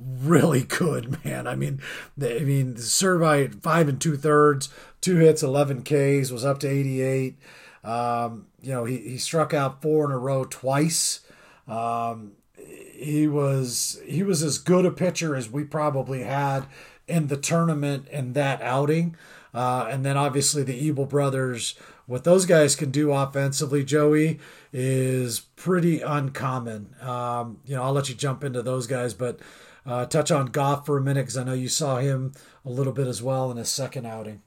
really 0.00 0.62
good, 0.64 1.24
man. 1.24 1.46
I 1.46 1.54
mean, 1.54 1.80
I 2.20 2.40
mean, 2.40 2.74
Servite 2.74 3.62
five 3.62 3.88
and 3.88 4.00
two 4.00 4.16
thirds, 4.16 4.68
two 5.00 5.16
hits, 5.16 5.42
11 5.42 5.82
Ks, 5.82 6.30
was 6.30 6.44
up 6.44 6.58
to 6.60 6.68
88. 6.68 7.38
Um, 7.84 8.46
you 8.60 8.72
know, 8.72 8.84
he, 8.84 8.96
he 8.98 9.18
struck 9.18 9.54
out 9.54 9.80
four 9.80 10.06
in 10.06 10.10
a 10.10 10.18
row 10.18 10.44
twice. 10.44 11.20
Um, 11.68 12.32
he 12.56 13.26
was 13.26 14.00
he 14.06 14.22
was 14.22 14.42
as 14.42 14.58
good 14.58 14.86
a 14.86 14.90
pitcher 14.90 15.36
as 15.36 15.50
we 15.50 15.64
probably 15.64 16.22
had 16.22 16.66
in 17.06 17.28
the 17.28 17.36
tournament 17.36 18.08
in 18.08 18.32
that 18.32 18.62
outing. 18.62 19.16
Uh, 19.52 19.86
and 19.90 20.04
then 20.04 20.16
obviously 20.16 20.62
the 20.62 20.88
Ebel 20.88 21.06
brothers, 21.06 21.74
what 22.06 22.24
those 22.24 22.44
guys 22.44 22.74
can 22.74 22.90
do 22.90 23.12
offensively, 23.12 23.84
Joey, 23.84 24.40
is 24.72 25.40
pretty 25.56 26.00
uncommon. 26.00 26.94
Um, 27.00 27.60
you 27.64 27.76
know, 27.76 27.84
I'll 27.84 27.92
let 27.92 28.08
you 28.08 28.14
jump 28.14 28.42
into 28.42 28.62
those 28.62 28.86
guys, 28.86 29.14
but 29.14 29.38
uh, 29.86 30.06
touch 30.06 30.30
on 30.30 30.46
Goff 30.46 30.86
for 30.86 30.96
a 30.98 31.00
minute 31.00 31.22
because 31.22 31.36
I 31.36 31.44
know 31.44 31.52
you 31.52 31.68
saw 31.68 31.98
him 31.98 32.32
a 32.64 32.70
little 32.70 32.92
bit 32.92 33.06
as 33.06 33.22
well 33.22 33.50
in 33.50 33.56
his 33.56 33.68
second 33.68 34.06
outing. 34.06 34.42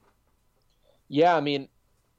Yeah, 1.07 1.35
I 1.35 1.41
mean, 1.41 1.69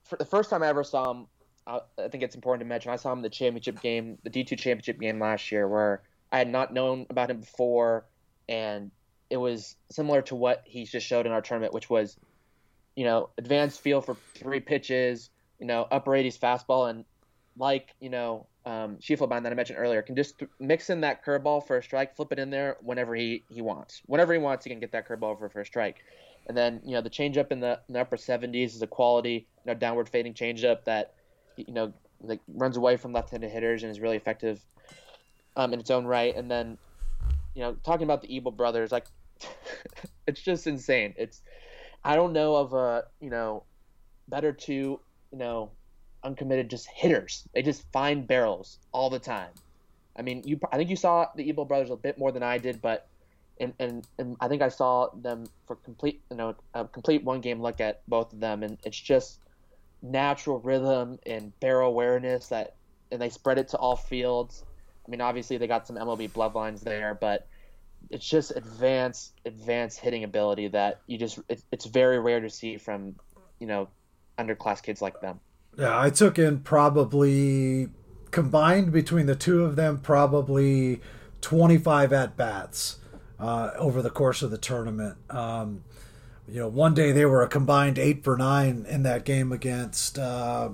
for 0.05 0.17
the 0.17 0.25
first 0.25 0.49
time 0.49 0.63
I 0.63 0.69
ever 0.69 0.83
saw 0.83 1.11
him, 1.11 1.27
I 1.67 2.09
think 2.09 2.23
it's 2.23 2.35
important 2.35 2.61
to 2.61 2.67
mention 2.67 2.91
I 2.91 2.97
saw 2.97 3.13
him 3.13 3.19
in 3.19 3.23
the 3.23 3.29
championship 3.29 3.83
game, 3.83 4.17
the 4.23 4.31
D2 4.31 4.59
championship 4.59 4.99
game 4.99 5.21
last 5.21 5.53
year, 5.53 5.69
where 5.69 6.03
I 6.33 6.39
had 6.39 6.49
not 6.49 6.73
known 6.73 7.07
about 7.11 7.31
him 7.31 7.41
before, 7.41 8.07
and 8.49 8.91
it 9.31 9.37
was 9.37 9.77
similar 9.91 10.23
to 10.23 10.35
what 10.35 10.63
he 10.65 10.85
just 10.85 11.07
showed 11.07 11.27
in 11.27 11.33
our 11.33 11.43
tournament, 11.43 11.73
which 11.73 11.91
was, 11.91 12.17
you 12.97 13.05
know, 13.05 13.31
advanced 13.39 13.81
feel 13.81 14.01
for 14.01 14.17
three 14.35 14.61
pitches, 14.61 15.31
you 15.59 15.67
know, 15.67 15.87
upper 15.91 16.13
80s 16.13 16.39
fastball, 16.39 16.91
and 16.91 17.05
like 17.57 17.95
you 18.01 18.11
know, 18.11 18.47
um, 18.65 18.99
that 19.01 19.47
I 19.47 19.55
mentioned 19.55 19.79
earlier, 19.79 20.03
can 20.03 20.17
just 20.17 20.43
mix 20.59 20.91
in 20.91 21.01
that 21.01 21.25
curveball 21.25 21.67
for 21.67 21.79
a 21.79 21.83
strike, 21.83 22.15
flip 22.17 22.33
it 22.33 22.39
in 22.39 22.51
there 22.51 22.77
whenever 22.83 23.15
he 23.15 23.45
he 23.49 23.63
wants, 23.63 24.03
whenever 24.07 24.33
he 24.33 24.39
wants, 24.39 24.65
he 24.65 24.71
can 24.71 24.81
get 24.81 24.93
that 24.93 25.09
curveball 25.09 25.33
over 25.33 25.49
for 25.49 25.61
a 25.61 25.67
strike. 25.67 26.05
And 26.47 26.57
then 26.57 26.81
you 26.85 26.93
know 26.93 27.01
the 27.01 27.11
changeup 27.11 27.53
in 27.53 27.61
the, 27.61 27.81
in 27.89 27.95
the 27.95 28.01
upper 28.01 28.17
70s 28.17 28.75
is 28.75 28.83
a 28.83 28.87
quality, 28.87 29.47
you 29.65 29.73
know, 29.73 29.75
downward 29.75 30.09
fading 30.09 30.35
changeup 30.35 30.85
that 30.85 31.15
you 31.67 31.75
know, 31.75 31.93
like 32.21 32.41
runs 32.49 32.77
away 32.77 32.97
from 32.97 33.13
left-handed 33.13 33.51
hitters 33.51 33.83
and 33.83 33.91
is 33.91 34.01
really 34.01 34.17
effective 34.17 34.61
um, 35.57 35.73
in 35.73 35.81
its 35.81 35.91
own 35.91 36.05
right. 36.05 36.35
And 36.37 36.51
then, 36.51 36.79
you 37.55 37.63
know, 37.63 37.77
talking 37.85 38.05
about 38.05 38.23
the 38.23 38.37
Ebel 38.37 38.53
brothers, 38.53 38.93
like 38.93 39.07
it's 40.27 40.41
just 40.41 40.67
insane. 40.67 41.15
It's 41.17 41.43
I 42.05 42.17
don't 42.17 42.33
know 42.33 42.57
of 42.57 42.75
a 42.75 43.05
you 43.21 43.31
know 43.31 43.65
better 44.29 44.53
two 44.53 45.01
you 45.33 45.39
know 45.39 45.71
uncommitted 46.25 46.71
just 46.71 46.87
hitters. 46.89 47.45
They 47.55 47.63
just 47.63 47.83
find 47.93 48.27
barrels 48.27 48.79
all 48.93 49.11
the 49.11 49.19
time. 49.19 49.51
I 50.17 50.23
mean, 50.23 50.43
you 50.45 50.59
I 50.73 50.77
think 50.77 50.91
you 50.91 50.97
saw 50.97 51.29
the 51.37 51.49
Ebel 51.49 51.65
brothers 51.65 51.91
a 51.91 51.97
bit 51.97 52.19
more 52.19 52.33
than 52.33 52.43
I 52.43 52.59
did, 52.59 52.83
but 52.83 53.09
and, 53.61 53.73
and, 53.81 54.07
and 54.19 54.37
I 54.41 54.49
think 54.49 54.63
I 54.63 54.69
saw 54.69 55.09
them 55.15 55.47
for 55.67 55.77
complete 55.77 56.21
you 56.31 56.37
know 56.37 56.55
a 56.75 56.85
complete 56.87 57.25
one 57.25 57.41
game 57.41 57.61
look 57.61 57.81
at 57.81 58.03
both 58.09 58.33
of 58.33 58.41
them, 58.41 58.63
and 58.63 58.79
it's 58.85 58.99
just 58.99 59.41
natural 60.03 60.61
rhythm 60.61 61.19
and 61.27 61.59
barrel 61.61 61.89
awareness 61.89 62.49
that 62.49 62.75
and 63.11 63.21
they 63.21 63.29
spread 63.29 63.59
it 63.59 63.69
to 63.69 63.77
all 63.79 63.97
fields. 63.97 64.65
I 65.07 65.11
mean, 65.11 65.21
obviously 65.21 65.57
they 65.57 65.67
got 65.67 65.87
some 65.87 65.97
MLB 65.97 66.31
bloodlines 66.31 66.81
there, 66.81 67.15
but 67.15 67.49
it's 68.11 68.29
just 68.29 68.53
advanced 68.57 69.33
advanced 69.45 69.99
hitting 69.99 70.25
ability 70.25 70.69
that 70.69 71.01
you 71.07 71.19
just 71.19 71.39
it, 71.49 71.63
it's 71.73 71.87
very 71.87 72.19
rare 72.19 72.41
to 72.41 72.51
see 72.51 72.77
from 72.77 73.15
you 73.61 73.67
know 73.67 73.89
underclass 74.39 74.83
kids 74.83 75.03
like 75.03 75.21
them. 75.21 75.41
Yeah, 75.77 75.99
I 75.99 76.11
took 76.11 76.39
in 76.39 76.61
probably 76.61 77.89
combined 78.31 78.93
between 78.93 79.27
the 79.27 79.35
two 79.35 79.65
of 79.65 79.77
them 79.77 79.99
probably 79.99 81.01
25 81.41 82.13
at 82.13 82.37
bats 82.37 82.99
uh, 83.39 83.71
over 83.77 84.03
the 84.03 84.11
course 84.11 84.43
of 84.43 84.51
the 84.51 84.59
tournament. 84.59 85.17
Um, 85.31 85.85
you 86.49 86.61
know, 86.61 86.69
one 86.69 86.95
day 86.95 87.13
they 87.13 87.25
were 87.25 87.43
a 87.43 87.49
combined 87.49 87.99
eight 87.99 88.25
for 88.25 88.37
nine 88.37 88.87
in 88.89 89.03
that 89.05 89.25
game 89.25 89.53
against, 89.53 90.19
uh, 90.19 90.71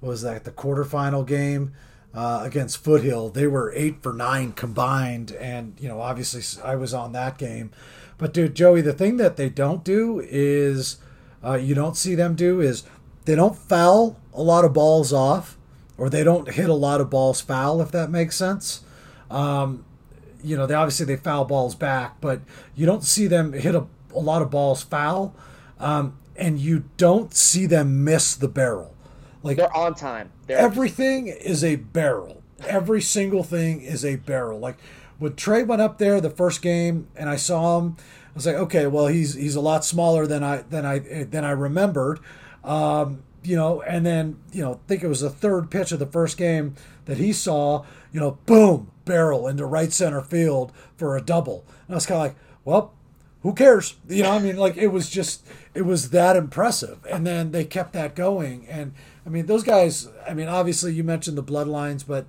was 0.00 0.22
that 0.22 0.44
the 0.44 0.50
quarterfinal 0.50 1.26
game 1.26 1.72
uh, 2.14 2.40
against 2.44 2.82
Foothill? 2.82 3.30
They 3.30 3.46
were 3.46 3.72
eight 3.74 4.02
for 4.02 4.12
nine 4.12 4.52
combined. 4.52 5.32
And, 5.32 5.74
you 5.78 5.88
know, 5.88 6.00
obviously 6.00 6.42
I 6.64 6.76
was 6.76 6.94
on 6.94 7.12
that 7.12 7.38
game. 7.38 7.70
But, 8.18 8.32
dude, 8.32 8.54
Joey, 8.54 8.80
the 8.80 8.92
thing 8.92 9.16
that 9.16 9.36
they 9.36 9.48
don't 9.48 9.84
do 9.84 10.20
is, 10.24 10.98
uh, 11.44 11.54
you 11.54 11.74
don't 11.74 11.96
see 11.96 12.14
them 12.14 12.34
do 12.34 12.60
is 12.60 12.84
they 13.24 13.34
don't 13.34 13.56
foul 13.56 14.18
a 14.32 14.42
lot 14.42 14.64
of 14.64 14.72
balls 14.72 15.12
off 15.12 15.58
or 15.98 16.08
they 16.08 16.22
don't 16.22 16.52
hit 16.52 16.68
a 16.68 16.74
lot 16.74 17.00
of 17.00 17.10
balls 17.10 17.40
foul, 17.40 17.80
if 17.80 17.90
that 17.90 18.10
makes 18.10 18.36
sense. 18.36 18.82
Um, 19.30 19.84
you 20.44 20.56
know, 20.56 20.66
they 20.66 20.74
obviously 20.74 21.06
they 21.06 21.16
foul 21.16 21.44
balls 21.44 21.74
back, 21.74 22.20
but 22.20 22.40
you 22.74 22.86
don't 22.86 23.04
see 23.04 23.26
them 23.26 23.52
hit 23.52 23.74
a 23.74 23.86
a 24.14 24.20
lot 24.20 24.42
of 24.42 24.50
balls 24.50 24.82
foul, 24.82 25.34
um, 25.78 26.18
and 26.36 26.58
you 26.58 26.84
don't 26.96 27.34
see 27.34 27.66
them 27.66 28.04
miss 28.04 28.34
the 28.34 28.48
barrel. 28.48 28.91
Like 29.42 29.56
they're 29.56 29.76
on 29.76 29.94
time. 29.94 30.30
They're... 30.46 30.58
Everything 30.58 31.28
is 31.28 31.64
a 31.64 31.76
barrel. 31.76 32.42
Every 32.66 33.00
single 33.02 33.42
thing 33.42 33.80
is 33.82 34.04
a 34.04 34.16
barrel. 34.16 34.58
Like 34.58 34.78
when 35.18 35.34
Trey 35.34 35.62
went 35.62 35.82
up 35.82 35.98
there 35.98 36.20
the 36.20 36.30
first 36.30 36.62
game, 36.62 37.08
and 37.16 37.28
I 37.28 37.36
saw 37.36 37.78
him, 37.78 37.96
I 37.98 38.34
was 38.34 38.46
like, 38.46 38.56
okay, 38.56 38.86
well 38.86 39.08
he's 39.08 39.34
he's 39.34 39.56
a 39.56 39.60
lot 39.60 39.84
smaller 39.84 40.26
than 40.26 40.42
I 40.42 40.58
than 40.62 40.86
I 40.86 40.98
than 40.98 41.44
I 41.44 41.50
remembered. 41.50 42.20
Um, 42.64 43.22
you 43.42 43.56
know, 43.56 43.82
and 43.82 44.06
then 44.06 44.38
you 44.52 44.62
know, 44.62 44.74
I 44.74 44.88
think 44.88 45.02
it 45.02 45.08
was 45.08 45.20
the 45.20 45.30
third 45.30 45.70
pitch 45.70 45.92
of 45.92 45.98
the 45.98 46.06
first 46.06 46.36
game 46.36 46.74
that 47.06 47.18
he 47.18 47.32
saw. 47.32 47.84
You 48.12 48.20
know, 48.20 48.38
boom, 48.46 48.90
barrel 49.04 49.48
into 49.48 49.64
right 49.64 49.92
center 49.92 50.20
field 50.20 50.72
for 50.96 51.16
a 51.16 51.22
double. 51.22 51.64
And 51.86 51.94
I 51.94 51.96
was 51.96 52.06
kind 52.06 52.16
of 52.16 52.26
like, 52.26 52.36
well, 52.64 52.92
who 53.42 53.54
cares? 53.54 53.96
You 54.08 54.22
know, 54.22 54.32
I 54.32 54.38
mean, 54.38 54.56
like 54.56 54.76
it 54.76 54.88
was 54.88 55.10
just 55.10 55.46
it 55.74 55.82
was 55.82 56.10
that 56.10 56.36
impressive, 56.36 57.04
and 57.10 57.26
then 57.26 57.50
they 57.50 57.64
kept 57.64 57.92
that 57.94 58.14
going. 58.14 58.66
And 58.68 58.94
I 59.24 59.28
mean, 59.28 59.46
those 59.46 59.62
guys. 59.62 60.08
I 60.26 60.34
mean, 60.34 60.48
obviously 60.48 60.92
you 60.92 61.04
mentioned 61.04 61.38
the 61.38 61.42
bloodlines, 61.42 62.06
but 62.06 62.26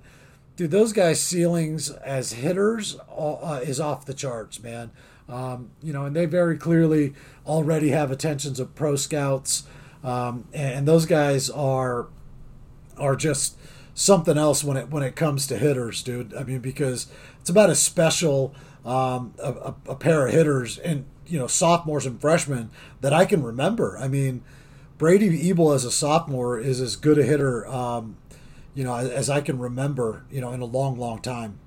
dude, 0.56 0.70
those 0.70 0.92
guys' 0.92 1.20
ceilings 1.20 1.90
as 1.90 2.34
hitters 2.34 2.96
uh, 3.16 3.60
is 3.62 3.80
off 3.80 4.06
the 4.06 4.14
charts, 4.14 4.62
man. 4.62 4.90
Um, 5.28 5.70
you 5.82 5.92
know, 5.92 6.04
and 6.04 6.14
they 6.14 6.26
very 6.26 6.56
clearly 6.58 7.14
already 7.46 7.90
have 7.90 8.10
attentions 8.10 8.60
of 8.60 8.74
pro 8.74 8.94
scouts, 8.96 9.64
um, 10.02 10.46
and 10.52 10.86
those 10.86 11.06
guys 11.06 11.48
are 11.48 12.08
are 12.98 13.16
just 13.16 13.56
something 13.94 14.36
else 14.36 14.62
when 14.62 14.76
it 14.76 14.90
when 14.90 15.02
it 15.02 15.16
comes 15.16 15.46
to 15.46 15.58
hitters, 15.58 16.02
dude. 16.02 16.34
I 16.34 16.44
mean, 16.44 16.60
because 16.60 17.06
it's 17.40 17.50
about 17.50 17.70
as 17.70 17.80
special 17.80 18.54
um, 18.84 19.34
a, 19.42 19.74
a, 19.88 19.96
pair 19.96 20.26
of 20.26 20.34
hitters 20.34 20.76
and 20.78 21.06
you 21.26 21.38
know 21.38 21.46
sophomores 21.46 22.04
and 22.04 22.20
freshmen 22.20 22.70
that 23.00 23.12
I 23.12 23.24
can 23.24 23.42
remember. 23.42 23.96
I 23.98 24.08
mean, 24.08 24.42
Brady 25.04 25.50
Ebel 25.50 25.72
as 25.72 25.84
a 25.84 25.90
sophomore 25.90 26.58
is 26.58 26.80
as 26.80 26.96
good 26.96 27.18
a 27.18 27.24
hitter, 27.24 27.66
um, 27.66 28.16
you 28.74 28.84
know, 28.84 28.96
as 28.96 29.28
I 29.28 29.42
can 29.42 29.58
remember, 29.58 30.24
you 30.30 30.40
know, 30.40 30.50
in 30.52 30.62
a 30.62 30.64
long, 30.64 30.98
long 30.98 31.20
time. 31.20 31.58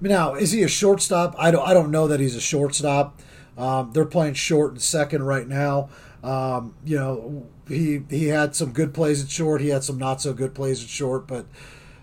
Now 0.00 0.34
is 0.34 0.52
he 0.52 0.62
a 0.62 0.68
shortstop? 0.68 1.34
I 1.36 1.50
don't. 1.50 1.66
I 1.66 1.74
don't 1.74 1.90
know 1.90 2.06
that 2.06 2.20
he's 2.20 2.36
a 2.36 2.40
shortstop. 2.40 3.20
Um, 3.58 3.90
they're 3.90 4.04
playing 4.04 4.34
short 4.34 4.70
and 4.70 4.80
second 4.80 5.24
right 5.24 5.48
now. 5.48 5.88
Um, 6.22 6.76
you 6.84 6.96
know, 6.96 7.48
he 7.66 8.02
he 8.08 8.28
had 8.28 8.54
some 8.54 8.70
good 8.70 8.94
plays 8.94 9.20
at 9.20 9.30
short. 9.30 9.62
He 9.62 9.70
had 9.70 9.82
some 9.82 9.98
not 9.98 10.20
so 10.22 10.32
good 10.32 10.54
plays 10.54 10.80
at 10.80 10.88
short, 10.88 11.26
but 11.26 11.46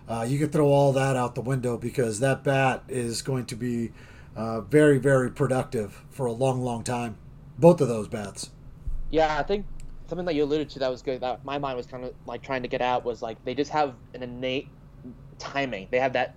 uh, 0.06 0.26
you 0.28 0.38
could 0.38 0.52
throw 0.52 0.66
all 0.66 0.92
that 0.92 1.16
out 1.16 1.34
the 1.34 1.40
window 1.40 1.78
because 1.78 2.20
that 2.20 2.44
bat 2.44 2.84
is 2.88 3.22
going 3.22 3.46
to 3.46 3.56
be 3.56 3.92
uh, 4.36 4.60
very 4.60 4.98
very 4.98 5.30
productive 5.30 6.02
for 6.10 6.26
a 6.26 6.32
long 6.32 6.60
long 6.60 6.84
time. 6.84 7.16
Both 7.58 7.80
of 7.80 7.88
those 7.88 8.06
bats. 8.06 8.50
Yeah, 9.10 9.38
I 9.38 9.44
think 9.44 9.64
something 10.08 10.26
that 10.26 10.34
you 10.34 10.44
alluded 10.44 10.70
to 10.70 10.78
that 10.80 10.90
was 10.90 11.02
good. 11.02 11.20
That 11.20 11.44
my 11.44 11.58
mind 11.58 11.76
was 11.76 11.86
kind 11.86 12.04
of 12.04 12.14
like 12.26 12.42
trying 12.42 12.62
to 12.62 12.68
get 12.68 12.80
out 12.80 13.04
was 13.04 13.22
like 13.22 13.42
they 13.44 13.54
just 13.54 13.70
have 13.70 13.94
an 14.14 14.22
innate 14.22 14.68
timing. 15.38 15.88
They 15.90 15.98
have 15.98 16.12
that 16.14 16.36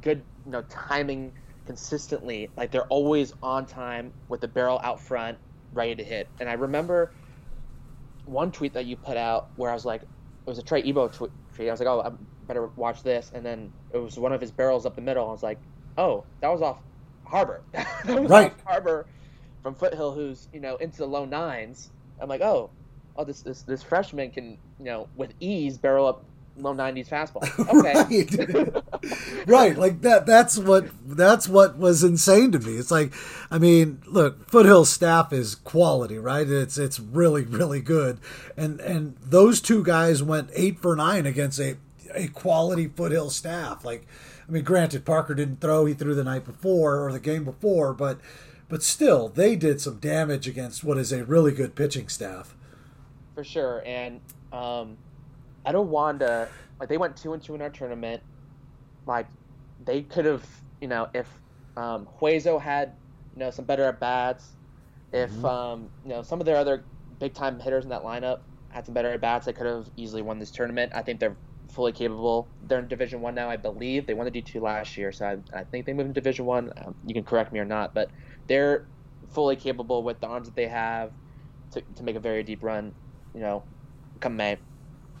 good 0.00 0.22
you 0.44 0.52
know 0.52 0.62
timing 0.68 1.32
consistently. 1.66 2.50
Like 2.56 2.70
they're 2.70 2.86
always 2.86 3.32
on 3.42 3.66
time 3.66 4.12
with 4.28 4.40
the 4.40 4.48
barrel 4.48 4.80
out 4.82 5.00
front, 5.00 5.38
ready 5.72 5.94
to 5.94 6.04
hit. 6.04 6.28
And 6.40 6.48
I 6.48 6.54
remember 6.54 7.12
one 8.24 8.52
tweet 8.52 8.74
that 8.74 8.86
you 8.86 8.96
put 8.96 9.16
out 9.16 9.50
where 9.56 9.70
I 9.70 9.74
was 9.74 9.84
like, 9.84 10.02
it 10.02 10.08
was 10.46 10.58
a 10.58 10.62
Trey 10.62 10.82
Ebel 10.82 11.08
tweet. 11.08 11.30
I 11.58 11.70
was 11.70 11.80
like, 11.80 11.88
oh, 11.88 12.00
I 12.00 12.10
better 12.46 12.68
watch 12.76 13.02
this. 13.02 13.30
And 13.34 13.44
then 13.44 13.72
it 13.92 13.98
was 13.98 14.18
one 14.18 14.32
of 14.32 14.40
his 14.40 14.50
barrels 14.50 14.86
up 14.86 14.94
the 14.94 15.02
middle. 15.02 15.28
I 15.28 15.32
was 15.32 15.42
like, 15.42 15.60
oh, 15.98 16.24
that 16.40 16.48
was 16.48 16.62
off 16.62 16.80
Harbor. 17.24 17.62
was 18.06 18.30
right. 18.30 18.52
Off 18.52 18.64
Harbor 18.66 19.06
from 19.62 19.74
Foothill, 19.74 20.12
who's 20.12 20.48
you 20.52 20.60
know 20.60 20.76
into 20.76 20.98
the 20.98 21.06
low 21.06 21.24
nines. 21.24 21.90
I'm 22.20 22.28
like, 22.28 22.40
oh, 22.40 22.70
oh, 23.16 23.24
this 23.24 23.42
this 23.42 23.62
this 23.62 23.82
freshman 23.82 24.30
can 24.30 24.58
you 24.78 24.84
know 24.84 25.08
with 25.16 25.32
ease 25.40 25.78
barrel 25.78 26.06
up 26.06 26.24
low 26.56 26.74
90s 26.74 27.08
fastball. 27.08 27.40
Okay. 27.70 29.46
right. 29.46 29.46
right. 29.46 29.78
Like 29.78 30.02
that 30.02 30.26
that's 30.26 30.58
what 30.58 30.88
that's 31.06 31.48
what 31.48 31.78
was 31.78 32.02
insane 32.02 32.52
to 32.52 32.58
me. 32.58 32.74
It's 32.74 32.90
like 32.90 33.12
I 33.50 33.58
mean, 33.58 34.02
look, 34.06 34.48
Foothill 34.50 34.84
staff 34.84 35.32
is 35.32 35.54
quality, 35.54 36.18
right? 36.18 36.48
It's 36.48 36.78
it's 36.78 37.00
really 37.00 37.44
really 37.44 37.80
good. 37.80 38.18
And 38.56 38.80
and 38.80 39.16
those 39.22 39.60
two 39.60 39.82
guys 39.82 40.22
went 40.22 40.50
8 40.54 40.78
for 40.80 40.96
9 40.96 41.26
against 41.26 41.60
a 41.60 41.76
a 42.14 42.28
quality 42.28 42.88
Foothill 42.88 43.30
staff. 43.30 43.84
Like 43.84 44.06
I 44.48 44.52
mean, 44.52 44.64
granted 44.64 45.04
Parker 45.04 45.34
didn't 45.34 45.60
throw, 45.60 45.86
he 45.86 45.94
threw 45.94 46.14
the 46.14 46.24
night 46.24 46.44
before 46.44 47.06
or 47.06 47.12
the 47.12 47.20
game 47.20 47.44
before, 47.44 47.94
but 47.94 48.18
but 48.68 48.82
still, 48.84 49.28
they 49.28 49.56
did 49.56 49.80
some 49.80 49.98
damage 49.98 50.46
against 50.46 50.84
what 50.84 50.96
is 50.96 51.12
a 51.12 51.24
really 51.24 51.52
good 51.52 51.74
pitching 51.74 52.08
staff. 52.08 52.54
For 53.40 53.44
sure. 53.44 53.82
And 53.86 54.20
um 54.52 54.98
I 55.64 55.72
don't 55.72 55.88
want 55.88 56.20
like 56.20 56.90
they 56.90 56.98
went 56.98 57.16
two 57.16 57.32
and 57.32 57.42
two 57.42 57.54
in 57.54 57.62
our 57.62 57.70
tournament. 57.70 58.22
Like 59.06 59.28
they 59.82 60.02
could 60.02 60.26
have, 60.26 60.46
you 60.82 60.88
know, 60.88 61.08
if 61.14 61.26
um, 61.74 62.06
Hueso 62.20 62.60
had, 62.60 62.92
you 63.32 63.40
know, 63.40 63.50
some 63.50 63.64
better 63.64 63.84
at 63.84 63.98
bats, 63.98 64.50
if 65.10 65.30
mm-hmm. 65.30 65.44
um, 65.46 65.88
you 66.04 66.10
know 66.10 66.20
some 66.20 66.38
of 66.38 66.44
their 66.44 66.56
other 66.56 66.84
big 67.18 67.32
time 67.32 67.58
hitters 67.58 67.84
in 67.84 67.88
that 67.88 68.02
lineup 68.02 68.40
had 68.68 68.84
some 68.84 68.92
better 68.92 69.08
at 69.08 69.22
bats, 69.22 69.46
they 69.46 69.54
could 69.54 69.66
have 69.66 69.88
easily 69.96 70.20
won 70.20 70.38
this 70.38 70.50
tournament. 70.50 70.92
I 70.94 71.00
think 71.00 71.18
they're 71.18 71.36
fully 71.72 71.92
capable. 71.92 72.46
They're 72.68 72.80
in 72.80 72.88
Division 72.88 73.22
One 73.22 73.34
now, 73.34 73.48
I 73.48 73.56
believe. 73.56 74.06
They 74.06 74.12
won 74.12 74.26
the 74.26 74.30
D 74.30 74.42
two 74.42 74.60
last 74.60 74.98
year, 74.98 75.12
so 75.12 75.24
I, 75.24 75.60
I, 75.60 75.64
think 75.64 75.86
they 75.86 75.94
moved 75.94 76.08
in 76.08 76.12
Division 76.12 76.44
One. 76.44 76.74
Um, 76.76 76.94
you 77.06 77.14
can 77.14 77.24
correct 77.24 77.54
me 77.54 77.58
or 77.58 77.64
not, 77.64 77.94
but 77.94 78.10
they're 78.48 78.86
fully 79.30 79.56
capable 79.56 80.02
with 80.02 80.20
the 80.20 80.26
arms 80.26 80.46
that 80.46 80.56
they 80.56 80.68
have 80.68 81.12
to, 81.72 81.82
to 81.96 82.02
make 82.02 82.16
a 82.16 82.20
very 82.20 82.42
deep 82.42 82.62
run. 82.62 82.94
You 83.34 83.40
know, 83.40 83.62
come 84.20 84.36
May. 84.36 84.58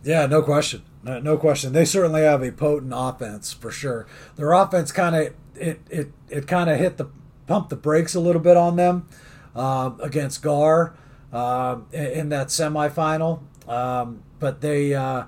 Yeah, 0.02 0.26
no 0.26 0.42
question. 0.42 0.82
No, 1.02 1.18
no, 1.18 1.36
question. 1.36 1.72
They 1.72 1.84
certainly 1.84 2.22
have 2.22 2.42
a 2.42 2.52
potent 2.52 2.92
offense 2.94 3.52
for 3.52 3.70
sure. 3.70 4.06
Their 4.36 4.52
offense 4.52 4.92
kind 4.92 5.16
of 5.16 5.34
it 5.54 5.80
it 5.88 6.12
it 6.28 6.46
kind 6.46 6.68
of 6.68 6.78
hit 6.78 6.96
the 6.96 7.08
pump 7.46 7.68
the 7.68 7.76
brakes 7.76 8.14
a 8.14 8.20
little 8.20 8.40
bit 8.40 8.56
on 8.56 8.76
them 8.76 9.08
uh, 9.54 9.90
against 10.02 10.42
Gahr 10.42 10.94
uh, 11.32 11.78
in 11.92 12.28
that 12.30 12.48
semifinal. 12.48 13.40
Um, 13.68 14.22
but 14.38 14.60
they, 14.60 14.94
uh, 14.94 15.24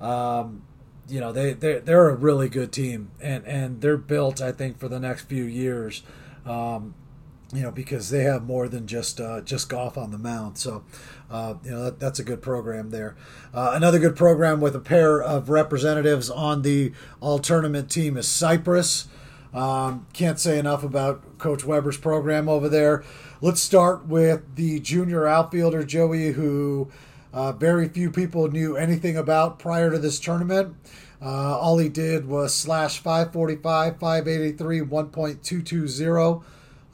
um, 0.00 0.62
you 1.08 1.20
know, 1.20 1.32
they 1.32 1.52
they 1.52 1.78
they're 1.78 2.08
a 2.08 2.14
really 2.14 2.48
good 2.48 2.72
team, 2.72 3.10
and 3.20 3.44
and 3.46 3.80
they're 3.80 3.96
built, 3.96 4.40
I 4.40 4.52
think, 4.52 4.78
for 4.78 4.88
the 4.88 4.98
next 4.98 5.22
few 5.24 5.44
years. 5.44 6.02
Um, 6.46 6.94
you 7.54 7.62
know, 7.62 7.70
because 7.70 8.10
they 8.10 8.24
have 8.24 8.44
more 8.44 8.68
than 8.68 8.86
just 8.86 9.20
uh, 9.20 9.40
just 9.40 9.68
Goff 9.68 9.96
on 9.96 10.10
the 10.10 10.18
mound. 10.18 10.58
So, 10.58 10.84
uh, 11.30 11.54
you 11.62 11.70
know, 11.70 11.84
that, 11.84 12.00
that's 12.00 12.18
a 12.18 12.24
good 12.24 12.42
program 12.42 12.90
there. 12.90 13.16
Uh, 13.52 13.72
another 13.74 13.98
good 13.98 14.16
program 14.16 14.60
with 14.60 14.74
a 14.74 14.80
pair 14.80 15.22
of 15.22 15.48
representatives 15.48 16.28
on 16.30 16.62
the 16.62 16.92
all 17.20 17.38
tournament 17.38 17.90
team 17.90 18.16
is 18.16 18.28
Cypress. 18.28 19.06
Um, 19.52 20.06
can't 20.12 20.40
say 20.40 20.58
enough 20.58 20.82
about 20.82 21.38
Coach 21.38 21.64
Weber's 21.64 21.96
program 21.96 22.48
over 22.48 22.68
there. 22.68 23.04
Let's 23.40 23.62
start 23.62 24.06
with 24.06 24.56
the 24.56 24.80
junior 24.80 25.28
outfielder 25.28 25.84
Joey, 25.84 26.32
who 26.32 26.90
uh, 27.32 27.52
very 27.52 27.88
few 27.88 28.10
people 28.10 28.50
knew 28.50 28.76
anything 28.76 29.16
about 29.16 29.58
prior 29.58 29.90
to 29.90 29.98
this 29.98 30.18
tournament. 30.18 30.74
Uh, 31.22 31.58
all 31.58 31.78
he 31.78 31.88
did 31.88 32.26
was 32.26 32.52
slash 32.52 32.98
545, 32.98 33.98
583, 33.98 34.80
1.220. 34.80 36.42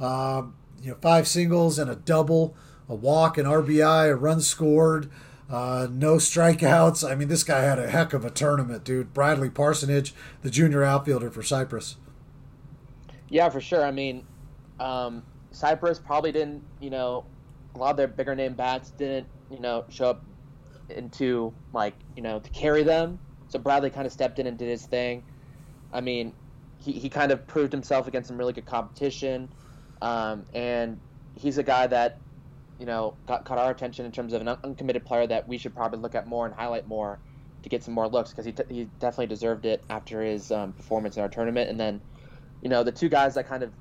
Um, 0.00 0.54
you 0.82 0.90
know, 0.90 0.96
five 1.00 1.28
singles 1.28 1.78
and 1.78 1.90
a 1.90 1.96
double, 1.96 2.56
a 2.88 2.94
walk, 2.94 3.38
an 3.38 3.46
RBI, 3.46 4.10
a 4.10 4.16
run 4.16 4.40
scored, 4.40 5.10
uh, 5.50 5.88
no 5.90 6.16
strikeouts. 6.16 7.08
I 7.08 7.14
mean, 7.14 7.28
this 7.28 7.44
guy 7.44 7.60
had 7.60 7.78
a 7.78 7.90
heck 7.90 8.12
of 8.12 8.24
a 8.24 8.30
tournament, 8.30 8.84
dude. 8.84 9.12
Bradley 9.12 9.50
Parsonage, 9.50 10.14
the 10.42 10.50
junior 10.50 10.82
outfielder 10.82 11.30
for 11.30 11.42
Cypress. 11.42 11.96
Yeah, 13.28 13.48
for 13.48 13.60
sure. 13.60 13.84
I 13.84 13.90
mean, 13.90 14.24
um, 14.78 15.22
Cypress 15.52 15.98
probably 15.98 16.32
didn't, 16.32 16.62
you 16.80 16.90
know, 16.90 17.24
a 17.74 17.78
lot 17.78 17.90
of 17.90 17.96
their 17.96 18.08
bigger 18.08 18.34
name 18.34 18.54
bats 18.54 18.90
didn't, 18.90 19.26
you 19.50 19.60
know, 19.60 19.84
show 19.88 20.10
up 20.10 20.24
into 20.88 21.52
like, 21.72 21.94
you 22.16 22.22
know, 22.22 22.40
to 22.40 22.50
carry 22.50 22.82
them. 22.82 23.18
So 23.48 23.58
Bradley 23.58 23.90
kind 23.90 24.06
of 24.06 24.12
stepped 24.12 24.38
in 24.38 24.46
and 24.46 24.56
did 24.56 24.68
his 24.68 24.86
thing. 24.86 25.24
I 25.92 26.00
mean, 26.00 26.32
he, 26.78 26.92
he 26.92 27.08
kind 27.08 27.32
of 27.32 27.46
proved 27.46 27.72
himself 27.72 28.06
against 28.06 28.28
some 28.28 28.38
really 28.38 28.52
good 28.52 28.66
competition. 28.66 29.48
Um, 30.02 30.44
and 30.54 30.98
he's 31.34 31.58
a 31.58 31.62
guy 31.62 31.86
that, 31.86 32.18
you 32.78 32.86
know, 32.86 33.14
got 33.26 33.44
caught 33.44 33.58
our 33.58 33.70
attention 33.70 34.06
in 34.06 34.12
terms 34.12 34.32
of 34.32 34.40
an 34.40 34.48
uncommitted 34.64 35.04
player 35.04 35.26
that 35.26 35.48
we 35.48 35.58
should 35.58 35.74
probably 35.74 35.98
look 36.00 36.14
at 36.14 36.26
more 36.26 36.46
and 36.46 36.54
highlight 36.54 36.88
more 36.88 37.18
to 37.62 37.68
get 37.68 37.84
some 37.84 37.94
more 37.94 38.08
looks 38.08 38.30
because 38.30 38.46
he, 38.46 38.52
t- 38.52 38.62
he 38.70 38.84
definitely 39.00 39.26
deserved 39.26 39.66
it 39.66 39.84
after 39.90 40.22
his 40.22 40.50
um, 40.50 40.72
performance 40.72 41.16
in 41.16 41.22
our 41.22 41.28
tournament. 41.28 41.68
And 41.68 41.78
then, 41.78 42.00
you 42.62 42.70
know, 42.70 42.82
the 42.82 42.92
two 42.92 43.08
guys 43.08 43.34
that 43.34 43.46
kind 43.46 43.62
of 43.62 43.72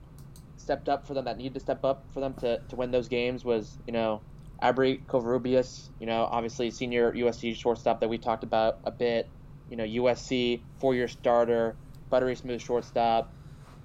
stepped 0.58 0.90
up 0.90 1.08
for 1.08 1.14
them 1.14 1.26
that 1.26 1.38
needed 1.38 1.54
to 1.54 1.60
step 1.60 1.86
up 1.86 2.06
for 2.14 2.20
them 2.20 2.34
to, 2.36 2.60
to 2.70 2.76
win 2.76 2.92
those 2.92 3.08
games 3.08 3.46
was, 3.46 3.78
you 3.88 3.94
know, 3.94 4.22
Abri 4.62 5.02
Covarrubias, 5.08 5.90
you 6.00 6.06
know, 6.06 6.28
obviously 6.30 6.70
senior 6.70 7.14
USC 7.14 7.56
shortstop 7.56 8.02
that 8.02 8.10
we 8.10 8.18
talked 8.18 8.44
about 8.44 8.80
a 8.84 8.92
bit, 8.92 9.30
you 9.70 9.78
know, 9.78 9.86
USC 9.86 10.62
four 10.80 10.94
year 10.94 11.08
starter, 11.08 11.76
buttery 12.10 12.36
smooth 12.36 12.62
shortstop, 12.62 13.34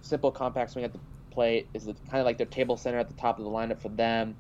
simple 0.03 0.33
compact 0.33 0.73
swing 0.73 0.85
at 0.85 0.93
the 0.93 0.99
plate 1.35 1.71
is 1.75 1.85
kind 1.85 2.21
of 2.21 2.25
like 2.27 2.39
their 2.39 2.47
table 2.47 2.77
center 2.77 2.99
at 2.99 3.09
the 3.09 3.15
top 3.15 3.39
of 3.39 3.45
the 3.45 3.51
lineup 3.51 3.83
for 3.83 3.91
them. 3.91 4.37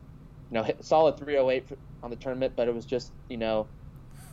You 0.51 0.57
know, 0.57 0.63
hit 0.63 0.85
solid 0.85 1.19
308 1.19 1.71
on 2.03 2.11
the 2.11 2.17
tournament, 2.17 2.55
but 2.57 2.69
it 2.69 2.75
was 2.75 2.87
just 2.87 3.13
you 3.29 3.39
know 3.39 3.71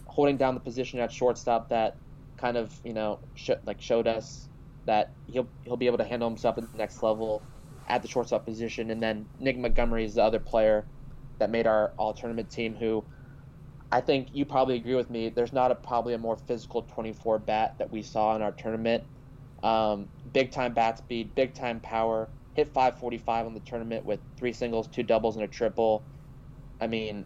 holding 0.07 0.38
down 0.38 0.55
the 0.55 0.62
position 0.62 0.99
at 0.99 1.12
shortstop 1.12 1.70
that 1.70 1.99
kind 2.38 2.57
of 2.57 2.80
you 2.84 2.93
know 2.93 3.22
sh- 3.36 3.51
like 3.66 3.82
showed 3.82 4.07
us 4.07 4.49
that 4.86 5.16
he'll 5.28 5.49
he'll 5.64 5.78
be 5.78 5.88
able 5.88 5.97
to 5.99 6.03
handle 6.03 6.30
himself 6.30 6.57
at 6.57 6.72
the 6.72 6.78
next 6.78 7.03
level 7.03 7.47
at 7.88 8.01
the 8.01 8.07
shortstop 8.07 8.45
position. 8.45 8.91
And 8.91 9.01
then 9.01 9.28
Nick 9.39 9.57
Montgomery 9.57 10.05
is 10.05 10.16
the 10.16 10.24
other 10.24 10.39
player 10.39 10.88
that 11.39 11.49
made 11.49 11.68
our 11.68 11.93
all 11.97 12.14
tournament 12.14 12.49
team 12.51 12.76
who 12.76 13.05
I 13.91 14.01
think 14.01 14.30
you 14.34 14.45
probably 14.45 14.78
agree 14.78 14.95
with 14.95 15.09
me. 15.09 15.30
There's 15.30 15.53
not 15.53 15.72
a 15.72 15.76
probably 15.76 16.14
a 16.14 16.18
more 16.18 16.38
physical 16.38 16.84
24 16.84 17.39
bat 17.39 17.76
that 17.80 17.91
we 17.91 18.03
saw 18.03 18.36
in 18.36 18.41
our 18.41 18.53
tournament. 18.53 19.03
Um, 19.64 20.09
big 20.32 20.51
time 20.51 20.74
bat 20.74 20.97
speed, 20.99 21.36
big 21.36 21.53
time 21.53 21.82
power, 21.82 22.32
hit 22.54 22.68
545 22.68 23.45
on 23.45 23.54
the 23.54 23.60
tournament 23.62 24.06
with 24.06 24.20
three 24.38 24.54
singles, 24.54 24.88
two 24.88 25.04
doubles, 25.04 25.36
and 25.36 25.45
a 25.45 25.47
triple. 25.47 26.04
I 26.80 26.88
mean, 26.88 27.26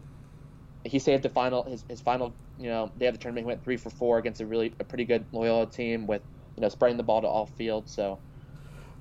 he 0.84 0.98
saved 0.98 1.22
the 1.22 1.28
final 1.28 1.64
his, 1.64 1.84
his 1.88 2.00
final 2.00 2.32
you 2.58 2.68
know 2.68 2.90
day 2.98 3.06
of 3.06 3.14
the 3.14 3.18
tournament. 3.18 3.44
He 3.44 3.48
went 3.48 3.64
three 3.64 3.76
for 3.76 3.90
four 3.90 4.18
against 4.18 4.40
a 4.40 4.46
really 4.46 4.72
a 4.78 4.84
pretty 4.84 5.04
good 5.04 5.24
Loyola 5.32 5.66
team 5.66 6.06
with 6.06 6.22
you 6.56 6.60
know 6.60 6.68
spreading 6.68 6.96
the 6.96 7.02
ball 7.02 7.20
to 7.22 7.26
all 7.26 7.46
field. 7.46 7.88
So 7.88 8.18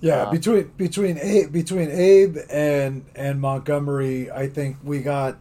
yeah, 0.01 0.23
um, 0.23 0.31
between 0.31 0.71
between 0.77 1.17
Abe, 1.17 1.51
between 1.51 1.89
Abe 1.89 2.37
and 2.49 3.05
and 3.15 3.39
Montgomery, 3.39 4.31
I 4.31 4.47
think 4.47 4.77
we 4.83 5.01
got 5.01 5.37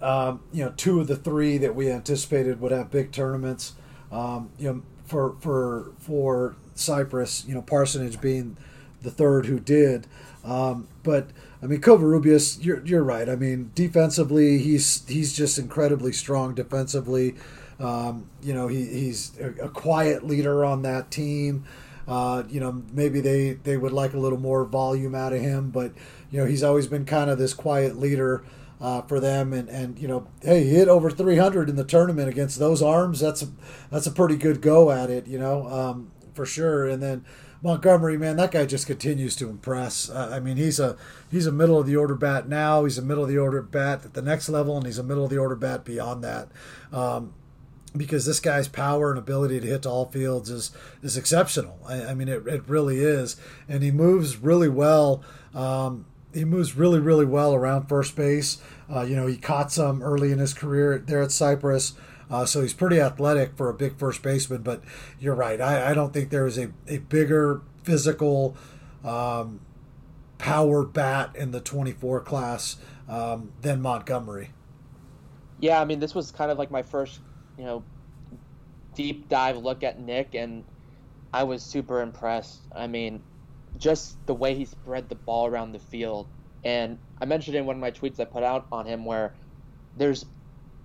um, 0.00 0.40
you 0.52 0.64
know 0.64 0.72
two 0.76 1.00
of 1.00 1.06
the 1.06 1.16
three 1.16 1.58
that 1.58 1.74
we 1.74 1.90
anticipated 1.90 2.60
would 2.60 2.72
have 2.72 2.90
big 2.90 3.12
tournaments. 3.12 3.74
Um, 4.10 4.50
you 4.58 4.72
know, 4.72 4.82
for 5.04 5.36
for 5.40 5.92
for 5.98 6.56
Cypress. 6.74 7.44
You 7.46 7.54
know, 7.54 7.62
Parsonage 7.62 8.20
being 8.20 8.56
the 9.06 9.10
third 9.10 9.46
who 9.46 9.58
did. 9.58 10.06
Um, 10.44 10.88
but 11.02 11.30
I 11.62 11.66
mean, 11.66 11.80
Covarrubias, 11.80 12.62
you're 12.62 12.84
you're 12.84 13.02
right. 13.02 13.28
I 13.28 13.36
mean, 13.36 13.70
defensively, 13.74 14.58
he's 14.58 15.06
he's 15.08 15.32
just 15.32 15.58
incredibly 15.58 16.12
strong 16.12 16.54
defensively. 16.54 17.36
Um, 17.78 18.30
you 18.42 18.54
know, 18.54 18.68
he, 18.68 18.84
he's 18.84 19.38
a, 19.38 19.68
quiet 19.68 20.26
leader 20.26 20.64
on 20.64 20.82
that 20.82 21.10
team. 21.10 21.64
Uh, 22.08 22.44
you 22.48 22.60
know, 22.60 22.82
maybe 22.92 23.20
they, 23.20 23.54
they 23.54 23.76
would 23.76 23.92
like 23.92 24.14
a 24.14 24.18
little 24.18 24.38
more 24.38 24.64
volume 24.64 25.14
out 25.14 25.32
of 25.32 25.42
him, 25.42 25.70
but 25.70 25.92
you 26.30 26.40
know, 26.40 26.46
he's 26.46 26.62
always 26.62 26.86
been 26.86 27.04
kind 27.04 27.28
of 27.28 27.36
this 27.36 27.52
quiet 27.52 27.98
leader 27.98 28.44
uh, 28.80 29.02
for 29.02 29.20
them. 29.20 29.52
And, 29.52 29.68
and 29.68 29.98
you 29.98 30.08
know, 30.08 30.26
hey, 30.40 30.64
he 30.64 30.70
hit 30.70 30.88
over 30.88 31.10
300 31.10 31.68
in 31.68 31.76
the 31.76 31.84
tournament 31.84 32.28
against 32.28 32.58
those 32.58 32.80
arms. 32.80 33.20
That's 33.20 33.42
a, 33.42 33.48
that's 33.90 34.06
a 34.06 34.12
pretty 34.12 34.36
good 34.36 34.62
go 34.62 34.90
at 34.90 35.10
it, 35.10 35.26
you 35.26 35.38
know, 35.38 35.66
um, 35.68 36.12
for 36.32 36.46
sure. 36.46 36.86
And 36.88 37.02
then 37.02 37.24
Montgomery, 37.62 38.18
man, 38.18 38.36
that 38.36 38.50
guy 38.50 38.66
just 38.66 38.86
continues 38.86 39.34
to 39.36 39.48
impress. 39.48 40.10
Uh, 40.10 40.30
I 40.32 40.40
mean, 40.40 40.56
he's 40.56 40.78
a 40.78 40.96
he's 41.30 41.46
a 41.46 41.52
middle 41.52 41.78
of 41.78 41.86
the 41.86 41.96
order 41.96 42.14
bat 42.14 42.48
now. 42.48 42.84
He's 42.84 42.98
a 42.98 43.02
middle 43.02 43.24
of 43.24 43.30
the 43.30 43.38
order 43.38 43.62
bat 43.62 44.04
at 44.04 44.14
the 44.14 44.22
next 44.22 44.48
level, 44.48 44.76
and 44.76 44.86
he's 44.86 44.98
a 44.98 45.02
middle 45.02 45.24
of 45.24 45.30
the 45.30 45.38
order 45.38 45.56
bat 45.56 45.84
beyond 45.84 46.22
that. 46.24 46.48
Um, 46.92 47.34
because 47.96 48.26
this 48.26 48.40
guy's 48.40 48.68
power 48.68 49.10
and 49.10 49.18
ability 49.18 49.60
to 49.60 49.66
hit 49.66 49.82
to 49.82 49.88
all 49.88 50.06
fields 50.06 50.50
is 50.50 50.70
is 51.02 51.16
exceptional. 51.16 51.78
I, 51.86 52.06
I 52.06 52.14
mean, 52.14 52.28
it, 52.28 52.46
it 52.46 52.68
really 52.68 53.00
is, 53.00 53.36
and 53.68 53.82
he 53.82 53.90
moves 53.90 54.36
really 54.36 54.68
well. 54.68 55.22
Um, 55.54 56.06
he 56.34 56.44
moves 56.44 56.76
really, 56.76 57.00
really 57.00 57.24
well 57.24 57.54
around 57.54 57.88
first 57.88 58.14
base. 58.14 58.58
Uh, 58.94 59.00
you 59.00 59.16
know, 59.16 59.26
he 59.26 59.38
caught 59.38 59.72
some 59.72 60.02
early 60.02 60.32
in 60.32 60.38
his 60.38 60.52
career 60.52 60.98
there 60.98 61.22
at 61.22 61.32
Cypress. 61.32 61.94
Uh, 62.30 62.44
so 62.44 62.62
he's 62.62 62.74
pretty 62.74 63.00
athletic 63.00 63.56
for 63.56 63.68
a 63.68 63.74
big 63.74 63.96
first 63.98 64.22
baseman, 64.22 64.62
but 64.62 64.82
you're 65.20 65.34
right. 65.34 65.60
I, 65.60 65.90
I 65.90 65.94
don't 65.94 66.12
think 66.12 66.30
there 66.30 66.46
is 66.46 66.58
a, 66.58 66.72
a 66.88 66.98
bigger 66.98 67.62
physical 67.84 68.56
um, 69.04 69.60
power 70.38 70.84
bat 70.84 71.30
in 71.36 71.52
the 71.52 71.60
24 71.60 72.20
class 72.20 72.76
um, 73.08 73.52
than 73.62 73.80
Montgomery. 73.80 74.50
Yeah, 75.60 75.80
I 75.80 75.84
mean, 75.84 76.00
this 76.00 76.14
was 76.14 76.30
kind 76.32 76.50
of 76.50 76.58
like 76.58 76.70
my 76.70 76.82
first, 76.82 77.20
you 77.56 77.64
know, 77.64 77.84
deep 78.94 79.28
dive 79.28 79.56
look 79.56 79.84
at 79.84 80.00
Nick, 80.00 80.34
and 80.34 80.64
I 81.32 81.44
was 81.44 81.62
super 81.62 82.00
impressed. 82.00 82.60
I 82.74 82.86
mean, 82.86 83.22
just 83.78 84.16
the 84.26 84.34
way 84.34 84.54
he 84.54 84.64
spread 84.64 85.08
the 85.08 85.14
ball 85.14 85.46
around 85.46 85.72
the 85.72 85.78
field. 85.78 86.26
And 86.64 86.98
I 87.20 87.24
mentioned 87.24 87.56
in 87.56 87.64
one 87.66 87.76
of 87.76 87.80
my 87.80 87.90
tweets 87.90 88.18
I 88.18 88.24
put 88.24 88.42
out 88.42 88.66
on 88.72 88.86
him 88.86 89.04
where 89.04 89.34
there's 89.96 90.26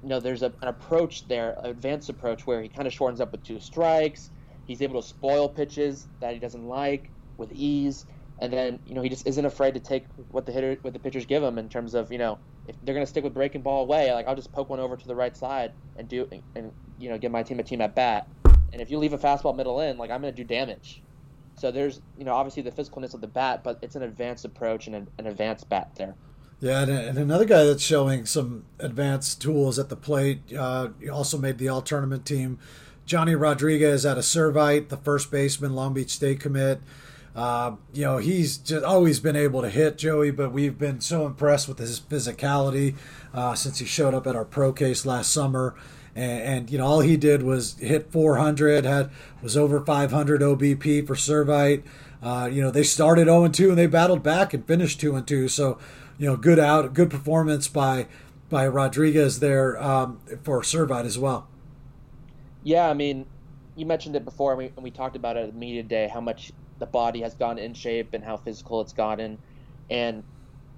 you 0.03 0.09
know 0.09 0.19
there's 0.19 0.43
a, 0.43 0.53
an 0.61 0.67
approach 0.67 1.27
there, 1.27 1.55
an 1.59 1.67
advanced 1.67 2.09
approach 2.09 2.45
where 2.47 2.61
he 2.61 2.69
kind 2.69 2.87
of 2.87 2.93
shortens 2.93 3.21
up 3.21 3.31
with 3.31 3.43
two 3.43 3.59
strikes. 3.59 4.29
He's 4.65 4.81
able 4.81 5.01
to 5.01 5.07
spoil 5.07 5.49
pitches 5.49 6.07
that 6.19 6.33
he 6.33 6.39
doesn't 6.39 6.67
like 6.67 7.09
with 7.37 7.51
ease, 7.51 8.05
and 8.39 8.51
then 8.51 8.79
you 8.85 8.95
know 8.95 9.01
he 9.01 9.09
just 9.09 9.27
isn't 9.27 9.45
afraid 9.45 9.73
to 9.73 9.79
take 9.79 10.05
what 10.31 10.45
the 10.45 10.51
hitter, 10.51 10.77
what 10.81 10.93
the 10.93 10.99
pitchers 10.99 11.25
give 11.25 11.43
him 11.43 11.57
in 11.57 11.69
terms 11.69 11.93
of 11.93 12.11
you 12.11 12.17
know 12.17 12.39
if 12.67 12.75
they're 12.83 12.95
going 12.95 13.05
to 13.05 13.09
stick 13.09 13.23
with 13.23 13.33
breaking 13.33 13.61
ball 13.61 13.83
away, 13.83 14.13
like 14.13 14.27
I'll 14.27 14.35
just 14.35 14.51
poke 14.51 14.69
one 14.69 14.79
over 14.79 14.95
to 14.95 15.07
the 15.07 15.15
right 15.15 15.35
side 15.35 15.71
and 15.97 16.07
do 16.07 16.27
and 16.55 16.71
you 16.99 17.09
know 17.09 17.17
give 17.17 17.31
my 17.31 17.43
team 17.43 17.59
a 17.59 17.63
team 17.63 17.81
at 17.81 17.95
bat. 17.95 18.27
And 18.73 18.81
if 18.81 18.89
you 18.89 18.97
leave 18.97 19.13
a 19.13 19.17
fastball 19.17 19.55
middle 19.55 19.81
in, 19.81 19.97
like 19.97 20.11
I'm 20.11 20.21
going 20.21 20.33
to 20.33 20.43
do 20.43 20.47
damage. 20.47 21.01
So 21.55 21.71
there's, 21.71 22.01
you 22.17 22.23
know, 22.23 22.33
obviously 22.33 22.63
the 22.63 22.71
physicalness 22.71 23.13
of 23.13 23.21
the 23.21 23.27
bat, 23.27 23.63
but 23.63 23.79
it's 23.81 23.95
an 23.95 24.03
advanced 24.03 24.45
approach 24.45 24.87
and 24.87 24.95
an, 24.95 25.07
an 25.17 25.27
advanced 25.27 25.67
bat 25.69 25.91
there. 25.95 26.15
Yeah, 26.61 26.83
and, 26.83 27.17
another 27.17 27.45
guy 27.45 27.63
that's 27.63 27.83
showing 27.83 28.25
some 28.25 28.65
advanced 28.79 29.41
tools 29.41 29.79
at 29.79 29.89
the 29.89 29.95
plate. 29.95 30.41
Uh, 30.55 30.89
he 30.99 31.09
also 31.09 31.37
made 31.37 31.57
the 31.57 31.67
all 31.67 31.81
tournament 31.81 32.25
team. 32.25 32.59
Johnny 33.05 33.33
Rodriguez 33.33 34.05
out 34.05 34.19
of 34.19 34.23
Servite, 34.23 34.89
the 34.89 34.97
first 34.97 35.31
baseman, 35.31 35.73
Long 35.73 35.93
Beach 35.93 36.11
State 36.11 36.39
commit. 36.39 36.79
Uh, 37.35 37.77
you 37.93 38.03
know, 38.03 38.17
he's 38.17 38.57
just 38.57 38.85
always 38.85 39.19
been 39.19 39.35
able 39.35 39.61
to 39.63 39.69
hit 39.69 39.97
Joey, 39.97 40.29
but 40.29 40.51
we've 40.51 40.77
been 40.77 41.01
so 41.01 41.25
impressed 41.25 41.67
with 41.67 41.79
his 41.79 41.99
physicality 41.99 42.95
uh, 43.33 43.55
since 43.55 43.79
he 43.79 43.85
showed 43.85 44.13
up 44.13 44.27
at 44.27 44.35
our 44.35 44.45
pro 44.45 44.71
case 44.71 45.05
last 45.05 45.33
summer 45.33 45.75
and, 46.15 46.41
and, 46.41 46.71
you 46.71 46.77
know 46.77 46.85
all 46.85 46.99
he 46.99 47.17
did 47.17 47.43
was 47.43 47.77
hit 47.79 48.11
400, 48.11 48.85
had 48.85 49.09
was 49.41 49.55
over 49.55 49.79
500 49.79 50.41
OBP 50.41 51.07
for 51.07 51.15
Servite. 51.15 51.83
Uh, 52.21 52.47
you 52.51 52.61
know 52.61 52.69
they 52.69 52.83
started 52.83 53.25
0 53.25 53.47
2 53.47 53.69
and 53.69 53.77
they 53.77 53.87
battled 53.87 54.21
back 54.21 54.53
and 54.53 54.65
finished 54.67 54.99
2 54.99 55.15
and 55.15 55.27
2. 55.27 55.47
So 55.47 55.77
you 56.21 56.27
know 56.27 56.37
good 56.37 56.59
out, 56.59 56.93
good 56.93 57.09
performance 57.09 57.67
by 57.67 58.07
by 58.49 58.67
Rodriguez 58.67 59.39
there 59.39 59.81
um, 59.81 60.19
for 60.43 60.61
Servite 60.61 61.05
as 61.05 61.17
well. 61.17 61.47
Yeah, 62.63 62.87
I 62.87 62.93
mean, 62.93 63.25
you 63.75 63.87
mentioned 63.87 64.15
it 64.15 64.23
before, 64.23 64.51
and 64.51 64.59
we, 64.59 64.65
and 64.67 64.83
we 64.83 64.91
talked 64.91 65.15
about 65.15 65.35
it 65.35 65.41
at 65.45 65.53
the 65.53 65.57
media 65.57 65.81
day 65.81 66.07
how 66.07 66.21
much 66.21 66.51
the 66.77 66.85
body 66.85 67.21
has 67.21 67.33
gone 67.33 67.57
in 67.57 67.73
shape 67.73 68.13
and 68.13 68.23
how 68.23 68.37
physical 68.37 68.81
it's 68.81 68.93
gotten. 68.93 69.39
And 69.89 70.23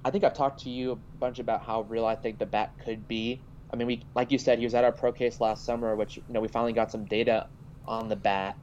I 0.05 0.11
think 0.11 0.23
I've 0.23 0.33
talked 0.33 0.61
to 0.61 0.69
you 0.69 0.93
a 0.93 0.95
bunch 0.95 1.39
about 1.39 1.63
how 1.63 1.81
real 1.81 2.05
I 2.05 2.15
think 2.15 2.39
the 2.39 2.45
bat 2.45 2.71
could 2.85 3.05
be 3.07 3.41
I 3.73 3.75
mean, 3.75 3.87
we 3.87 4.05
like 4.13 4.31
you 4.31 4.37
said, 4.37 4.59
he 4.59 4.65
was 4.65 4.75
at 4.75 4.83
our 4.83 4.91
pro 4.91 5.11
case 5.11 5.41
last 5.41 5.65
summer, 5.65 5.95
which 5.95 6.17
you 6.17 6.23
know 6.29 6.39
we 6.39 6.47
finally 6.47 6.73
got 6.73 6.91
some 6.91 7.05
data 7.05 7.47
on 7.87 8.07
the 8.07 8.15
bat. 8.15 8.55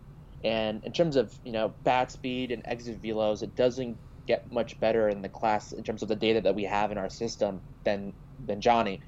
And 0.44 0.82
in 0.84 0.92
terms 0.92 1.16
of 1.16 1.36
you 1.44 1.50
know 1.50 1.74
bat 1.82 2.12
speed 2.12 2.52
and 2.52 2.62
exit 2.64 3.02
velos, 3.02 3.42
it 3.42 3.56
doesn't 3.56 3.98
get 4.30 4.50
much 4.50 4.78
better 4.80 5.08
in 5.08 5.22
the 5.22 5.28
class 5.28 5.72
in 5.72 5.84
terms 5.84 6.02
of 6.02 6.08
the 6.08 6.16
data 6.16 6.40
that 6.42 6.54
we 6.54 6.64
have 6.64 6.92
in 6.92 6.98
our 6.98 7.10
system 7.10 7.62
than 7.84 8.14
than 8.38 8.60
Johnny. 8.60 9.00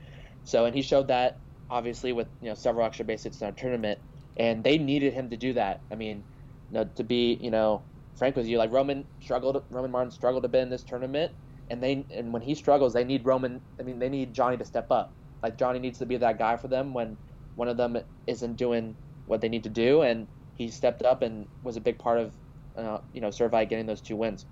So 0.45 0.67
and 0.67 0.75
he 0.77 0.83
showed 0.83 1.09
that 1.09 1.35
obviously 1.71 2.13
with 2.13 2.29
you 2.41 2.49
know 2.49 2.55
several 2.55 2.87
extra 2.87 3.05
base 3.05 3.25
hits 3.25 3.41
in 3.41 3.47
our 3.47 3.53
tournament, 3.53 4.01
and 4.37 4.65
they 4.65 4.79
needed 4.79 5.15
him 5.15 5.31
to 5.31 5.37
do 5.37 5.55
that. 5.55 5.83
I 5.93 5.97
mean, 5.97 6.25
you 6.71 6.75
know, 6.79 6.91
to 6.97 7.05
be 7.05 7.39
you 7.41 7.51
know 7.51 7.87
frank 8.19 8.37
with 8.37 8.47
you, 8.47 8.59
like 8.59 8.73
Roman 8.73 9.07
struggled, 9.21 9.63
Roman 9.71 9.91
Martin 9.93 10.11
struggled 10.11 10.45
a 10.45 10.49
bit 10.49 10.63
in 10.63 10.71
this 10.71 10.85
tournament, 10.85 11.33
and 11.71 11.83
they 11.83 12.07
and 12.11 12.33
when 12.33 12.43
he 12.43 12.55
struggles, 12.55 12.95
they 12.95 13.05
need 13.05 13.27
Roman. 13.27 13.63
I 13.81 13.85
mean, 13.85 13.99
they 14.01 14.11
need 14.11 14.35
Johnny 14.35 14.57
to 14.59 14.65
step 14.65 14.89
up 14.91 15.15
like 15.43 15.59
Johnny 15.59 15.79
needs 15.79 15.99
to 15.99 16.07
be 16.07 16.17
that 16.19 16.39
guy 16.39 16.57
for 16.57 16.69
them 16.69 16.95
when 16.95 17.19
one 17.55 17.69
of 17.69 17.77
them 17.77 17.99
isn't 18.27 18.57
doing 18.57 18.97
what 19.27 19.41
they 19.41 19.49
need 19.49 19.65
to 19.65 19.71
do, 19.71 20.03
and 20.03 20.29
he 20.55 20.71
stepped 20.71 21.03
up 21.03 21.23
and 21.23 21.49
was 21.63 21.77
a 21.77 21.81
big 21.81 21.99
part 21.99 22.19
of 22.19 22.35
uh, 22.77 22.99
you 23.13 23.21
know 23.21 23.29
Servite 23.29 23.69
getting 23.69 23.87
those 23.87 24.03
two 24.03 24.17
wins. 24.17 24.47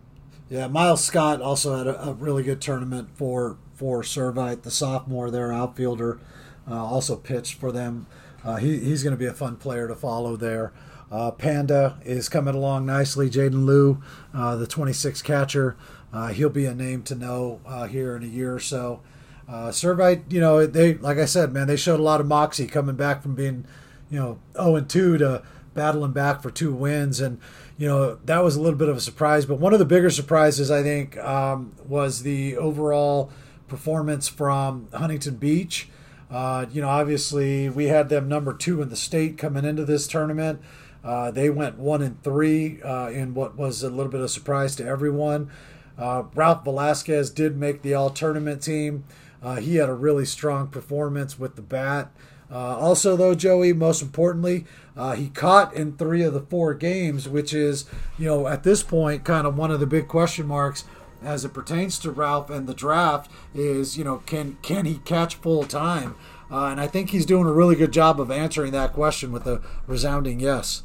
Yeah, 0.51 0.67
Miles 0.67 1.05
Scott 1.05 1.41
also 1.41 1.77
had 1.77 1.87
a, 1.87 2.09
a 2.09 2.13
really 2.13 2.43
good 2.43 2.61
tournament 2.61 3.09
for 3.15 3.57
for 3.73 4.03
Servite, 4.03 4.63
the 4.63 4.71
sophomore, 4.71 5.31
their 5.31 5.53
outfielder, 5.53 6.21
uh, 6.69 6.85
also 6.85 7.17
pitched 7.17 7.55
for 7.55 7.73
them. 7.73 8.07
Uh, 8.45 8.57
he, 8.57 8.79
he's 8.79 9.03
going 9.03 9.13
to 9.15 9.19
be 9.19 9.27
a 9.27 9.33
fun 9.33 9.57
player 9.57 9.89
to 9.89 9.95
follow 9.95 10.37
there. 10.37 10.73
Uh, 11.11 11.31
Panda 11.31 11.99
is 12.05 12.29
coming 12.29 12.55
along 12.55 12.85
nicely. 12.85 13.31
Jaden 13.31 13.65
Liu, 13.65 14.03
uh, 14.35 14.57
the 14.57 14.67
26 14.67 15.23
catcher, 15.23 15.77
uh, 16.13 16.29
he'll 16.29 16.51
be 16.51 16.67
a 16.67 16.75
name 16.75 17.03
to 17.05 17.15
know 17.15 17.61
uh, 17.65 17.87
here 17.87 18.17
in 18.17 18.23
a 18.23 18.27
year 18.27 18.55
or 18.55 18.61
so. 18.61 19.01
Uh, 19.49 19.69
Servite, 19.69 20.31
you 20.31 20.41
know, 20.41 20.67
they 20.67 20.95
like 20.95 21.19
I 21.19 21.25
said, 21.27 21.53
man, 21.53 21.69
they 21.69 21.77
showed 21.77 22.01
a 22.01 22.03
lot 22.03 22.21
of 22.21 22.27
moxie 22.27 22.67
coming 22.67 22.97
back 22.97 23.23
from 23.23 23.35
being, 23.35 23.65
you 24.11 24.19
know, 24.19 24.39
0 24.57 24.77
and 24.77 24.91
2 24.91 25.17
to 25.19 25.43
battling 25.75 26.12
back 26.12 26.43
for 26.43 26.51
two 26.51 26.73
wins, 26.73 27.21
and 27.21 27.39
you 27.79 27.87
know 27.87 28.16
that 28.25 28.43
was 28.43 28.57
a 28.57 28.61
little 28.61 28.79
bit 28.79 28.89
of 28.89 28.97
a 28.97 29.01
surprise. 29.01 29.47
But 29.47 29.59
one 29.59 29.73
of 29.73 29.79
the 29.79 29.85
bigger 29.85 30.11
surprises, 30.11 30.71
I 30.71 30.83
think, 30.83 31.16
um, 31.18 31.73
was 31.87 32.23
the 32.23 32.57
overall 32.57 33.31
performance 33.68 34.29
from 34.29 34.89
Huntington 34.93 35.37
Beach. 35.37 35.89
Uh, 36.31 36.66
you 36.71 36.81
know, 36.81 36.89
obviously 36.89 37.68
we 37.68 37.87
had 37.87 38.09
them 38.09 38.29
number 38.29 38.55
two 38.55 38.83
in 38.83 38.89
the 38.89 38.97
state 38.97 39.37
coming 39.37 39.64
into 39.64 39.85
this 39.85 40.07
tournament. 40.07 40.61
Uh, 41.03 41.31
they 41.31 41.49
went 41.51 41.79
one 41.79 42.03
and 42.03 42.23
three 42.23 42.81
uh, 42.83 43.09
in 43.09 43.35
what 43.35 43.57
was 43.57 43.83
a 43.83 43.91
little 43.91 44.12
bit 44.12 44.21
of 44.21 44.27
a 44.27 44.29
surprise 44.29 44.77
to 44.77 44.85
everyone. 44.85 45.51
Uh, 45.99 46.25
Ralph 46.35 46.64
Velazquez 46.64 47.31
did 47.31 47.57
make 47.57 47.83
the 47.83 47.95
all 47.95 48.11
tournament 48.11 48.62
team. 48.62 49.05
Uh, 49.43 49.57
he 49.57 49.77
had 49.77 49.89
a 49.89 49.95
really 49.95 50.25
strong 50.25 50.68
performance 50.68 51.39
with 51.39 51.57
the 51.57 51.62
bat. 51.62 52.11
Uh, 52.51 52.77
also, 52.77 53.16
though, 53.16 53.35
Joey, 53.35 53.73
most 53.73 54.03
importantly, 54.03 54.66
uh, 55.01 55.15
he 55.15 55.31
caught 55.31 55.73
in 55.73 55.97
three 55.97 56.23
of 56.23 56.35
the 56.35 56.43
four 56.43 56.75
games, 56.75 57.27
which 57.27 57.55
is, 57.55 57.87
you 58.19 58.27
know, 58.27 58.47
at 58.47 58.65
this 58.65 58.83
point, 58.83 59.25
kind 59.25 59.47
of 59.47 59.57
one 59.57 59.71
of 59.71 59.81
the 59.81 59.87
big 59.87 60.07
question 60.09 60.47
marks 60.47 60.85
as 61.23 61.43
it 61.43 61.55
pertains 61.55 61.99
to 62.01 62.11
Ralph 62.11 62.51
and 62.51 62.67
the 62.67 62.75
draft 62.75 63.31
is, 63.55 63.97
you 63.97 64.05
know, 64.05 64.19
can 64.27 64.59
can 64.61 64.85
he 64.85 64.99
catch 64.99 65.37
full 65.37 65.65
time? 65.65 66.17
Uh, 66.51 66.67
and 66.67 66.79
I 66.79 66.87
think 66.87 67.11
he's 67.11 67.25
doing 67.25 67.47
a 67.47 67.53
really 67.53 67.77
good 67.77 67.93
job 67.93 68.21
of 68.21 68.31
answering 68.31 68.73
that 68.73 68.93
question 68.93 69.33
with 69.33 69.47
a 69.47 69.63
resounding 69.87 70.39
yes. 70.39 70.83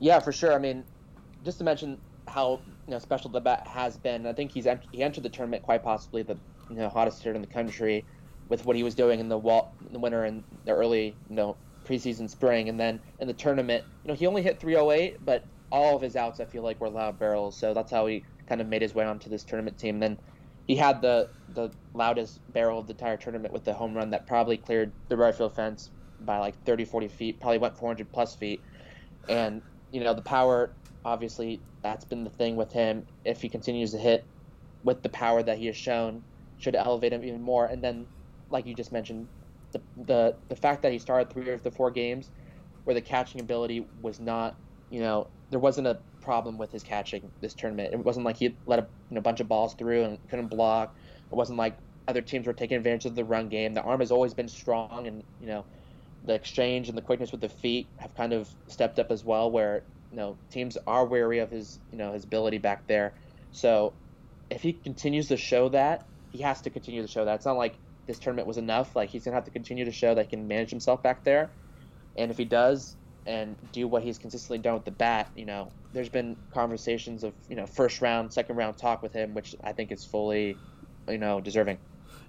Yeah, 0.00 0.18
for 0.18 0.32
sure. 0.32 0.52
I 0.52 0.58
mean, 0.58 0.82
just 1.44 1.58
to 1.58 1.64
mention 1.64 2.00
how 2.26 2.58
you 2.88 2.90
know 2.90 2.98
special 2.98 3.30
the 3.30 3.40
bat 3.40 3.64
has 3.64 3.96
been, 3.96 4.26
I 4.26 4.32
think 4.32 4.50
he's 4.50 4.66
he 4.90 5.04
entered 5.04 5.22
the 5.22 5.30
tournament 5.30 5.62
quite 5.62 5.84
possibly 5.84 6.24
the 6.24 6.36
you 6.68 6.74
know 6.74 6.88
hottest 6.88 7.22
hitter 7.22 7.36
in 7.36 7.42
the 7.42 7.46
country 7.46 8.04
with 8.48 8.64
what 8.64 8.74
he 8.74 8.82
was 8.82 8.96
doing 8.96 9.20
in 9.20 9.28
the 9.28 9.38
wall, 9.38 9.72
in 9.86 9.92
the 9.92 10.00
winter 10.00 10.24
and 10.24 10.42
the 10.64 10.72
early 10.72 11.14
you 11.30 11.36
know 11.36 11.56
preseason 11.84 12.28
spring, 12.28 12.68
and 12.68 12.78
then 12.78 13.00
in 13.18 13.28
the 13.28 13.34
tournament, 13.34 13.84
you 14.04 14.08
know 14.08 14.14
he 14.14 14.26
only 14.26 14.42
hit 14.42 14.60
308, 14.60 15.16
but 15.24 15.44
all 15.70 15.96
of 15.96 16.02
his 16.02 16.16
outs 16.16 16.40
I 16.40 16.44
feel 16.44 16.62
like 16.62 16.80
were 16.80 16.90
loud 16.90 17.18
barrels, 17.18 17.58
so 17.58 17.74
that's 17.74 17.90
how 17.90 18.06
he 18.06 18.24
kind 18.48 18.60
of 18.60 18.68
made 18.68 18.82
his 18.82 18.94
way 18.94 19.04
onto 19.04 19.30
this 19.30 19.44
tournament 19.44 19.78
team. 19.78 20.00
Then 20.00 20.18
he 20.66 20.76
had 20.76 21.02
the 21.02 21.28
the 21.48 21.70
loudest 21.94 22.40
barrel 22.52 22.78
of 22.78 22.86
the 22.86 22.92
entire 22.92 23.16
tournament 23.16 23.52
with 23.52 23.64
the 23.64 23.72
home 23.72 23.94
run 23.94 24.10
that 24.10 24.26
probably 24.26 24.56
cleared 24.56 24.92
the 25.08 25.16
right 25.16 25.34
field 25.34 25.54
fence 25.54 25.90
by 26.20 26.38
like 26.38 26.54
30, 26.64 26.84
40 26.84 27.08
feet, 27.08 27.40
probably 27.40 27.58
went 27.58 27.76
400 27.76 28.12
plus 28.12 28.34
feet. 28.36 28.62
And 29.28 29.62
you 29.90 30.02
know 30.02 30.14
the 30.14 30.22
power, 30.22 30.74
obviously, 31.04 31.62
that's 31.82 32.04
been 32.04 32.24
the 32.24 32.30
thing 32.30 32.56
with 32.56 32.72
him. 32.72 33.04
If 33.24 33.42
he 33.42 33.48
continues 33.48 33.92
to 33.92 33.98
hit 33.98 34.24
with 34.84 35.02
the 35.02 35.08
power 35.08 35.42
that 35.42 35.58
he 35.58 35.66
has 35.66 35.76
shown, 35.76 36.22
should 36.58 36.76
elevate 36.76 37.12
him 37.12 37.24
even 37.24 37.42
more. 37.42 37.66
And 37.66 37.82
then, 37.82 38.06
like 38.50 38.66
you 38.66 38.74
just 38.74 38.92
mentioned, 38.92 39.28
the 39.72 39.82
the 39.96 40.36
the 40.48 40.56
fact 40.56 40.82
that 40.82 40.92
he 40.92 40.98
started 40.98 41.32
three 41.32 41.50
of 41.50 41.62
the 41.62 41.70
four 41.70 41.90
games 41.90 42.30
where 42.84 42.94
the 42.94 43.00
catching 43.00 43.40
ability 43.40 43.86
was 44.00 44.18
not, 44.20 44.56
you 44.90 45.00
know, 45.00 45.28
there 45.50 45.60
wasn't 45.60 45.86
a 45.86 46.00
problem 46.20 46.58
with 46.58 46.72
his 46.72 46.82
catching 46.82 47.30
this 47.40 47.54
tournament. 47.54 47.92
It 47.92 48.04
wasn't 48.04 48.24
like 48.26 48.36
he 48.36 48.56
let 48.66 48.78
a 48.78 48.88
you 49.10 49.14
know, 49.14 49.20
bunch 49.20 49.40
of 49.40 49.48
balls 49.48 49.74
through 49.74 50.04
and 50.04 50.18
couldn't 50.28 50.48
block. 50.48 50.94
It 51.30 51.34
wasn't 51.34 51.58
like 51.58 51.78
other 52.08 52.22
teams 52.22 52.46
were 52.46 52.52
taking 52.52 52.76
advantage 52.76 53.06
of 53.06 53.14
the 53.14 53.24
run 53.24 53.48
game. 53.48 53.74
The 53.74 53.82
arm 53.82 54.00
has 54.00 54.10
always 54.10 54.34
been 54.34 54.48
strong, 54.48 55.06
and 55.06 55.22
you 55.40 55.46
know, 55.46 55.66
the 56.24 56.34
exchange 56.34 56.88
and 56.88 56.96
the 56.96 57.02
quickness 57.02 57.32
with 57.32 57.40
the 57.40 57.48
feet 57.48 57.86
have 57.98 58.14
kind 58.14 58.32
of 58.32 58.48
stepped 58.68 58.98
up 58.98 59.10
as 59.10 59.24
well. 59.24 59.50
Where 59.50 59.82
you 60.10 60.16
know 60.16 60.38
teams 60.50 60.76
are 60.86 61.06
wary 61.06 61.38
of 61.38 61.50
his 61.50 61.78
you 61.90 61.98
know 61.98 62.12
his 62.12 62.24
ability 62.24 62.58
back 62.58 62.86
there. 62.88 63.14
So 63.52 63.94
if 64.50 64.62
he 64.62 64.72
continues 64.72 65.28
to 65.28 65.36
show 65.36 65.68
that, 65.70 66.06
he 66.30 66.42
has 66.42 66.62
to 66.62 66.70
continue 66.70 67.02
to 67.02 67.08
show 67.08 67.24
that. 67.24 67.36
It's 67.36 67.46
not 67.46 67.56
like 67.56 67.78
this 68.06 68.18
tournament 68.18 68.46
was 68.48 68.56
enough. 68.56 68.94
Like 68.96 69.10
he's 69.10 69.24
gonna 69.24 69.34
have 69.34 69.44
to 69.44 69.50
continue 69.50 69.84
to 69.84 69.92
show 69.92 70.14
that 70.14 70.26
he 70.26 70.30
can 70.30 70.46
manage 70.46 70.70
himself 70.70 71.02
back 71.02 71.24
there. 71.24 71.50
And 72.16 72.30
if 72.30 72.36
he 72.36 72.44
does 72.44 72.96
and 73.26 73.56
do 73.70 73.86
what 73.86 74.02
he's 74.02 74.18
consistently 74.18 74.58
done 74.58 74.74
with 74.74 74.84
the 74.84 74.90
bat, 74.90 75.30
you 75.36 75.44
know, 75.44 75.70
there's 75.92 76.08
been 76.08 76.36
conversations 76.52 77.24
of 77.24 77.32
you 77.48 77.56
know 77.56 77.66
first 77.66 78.00
round, 78.00 78.32
second 78.32 78.56
round 78.56 78.76
talk 78.76 79.02
with 79.02 79.12
him, 79.12 79.34
which 79.34 79.54
I 79.62 79.72
think 79.72 79.92
is 79.92 80.04
fully, 80.04 80.56
you 81.08 81.18
know, 81.18 81.40
deserving. 81.40 81.78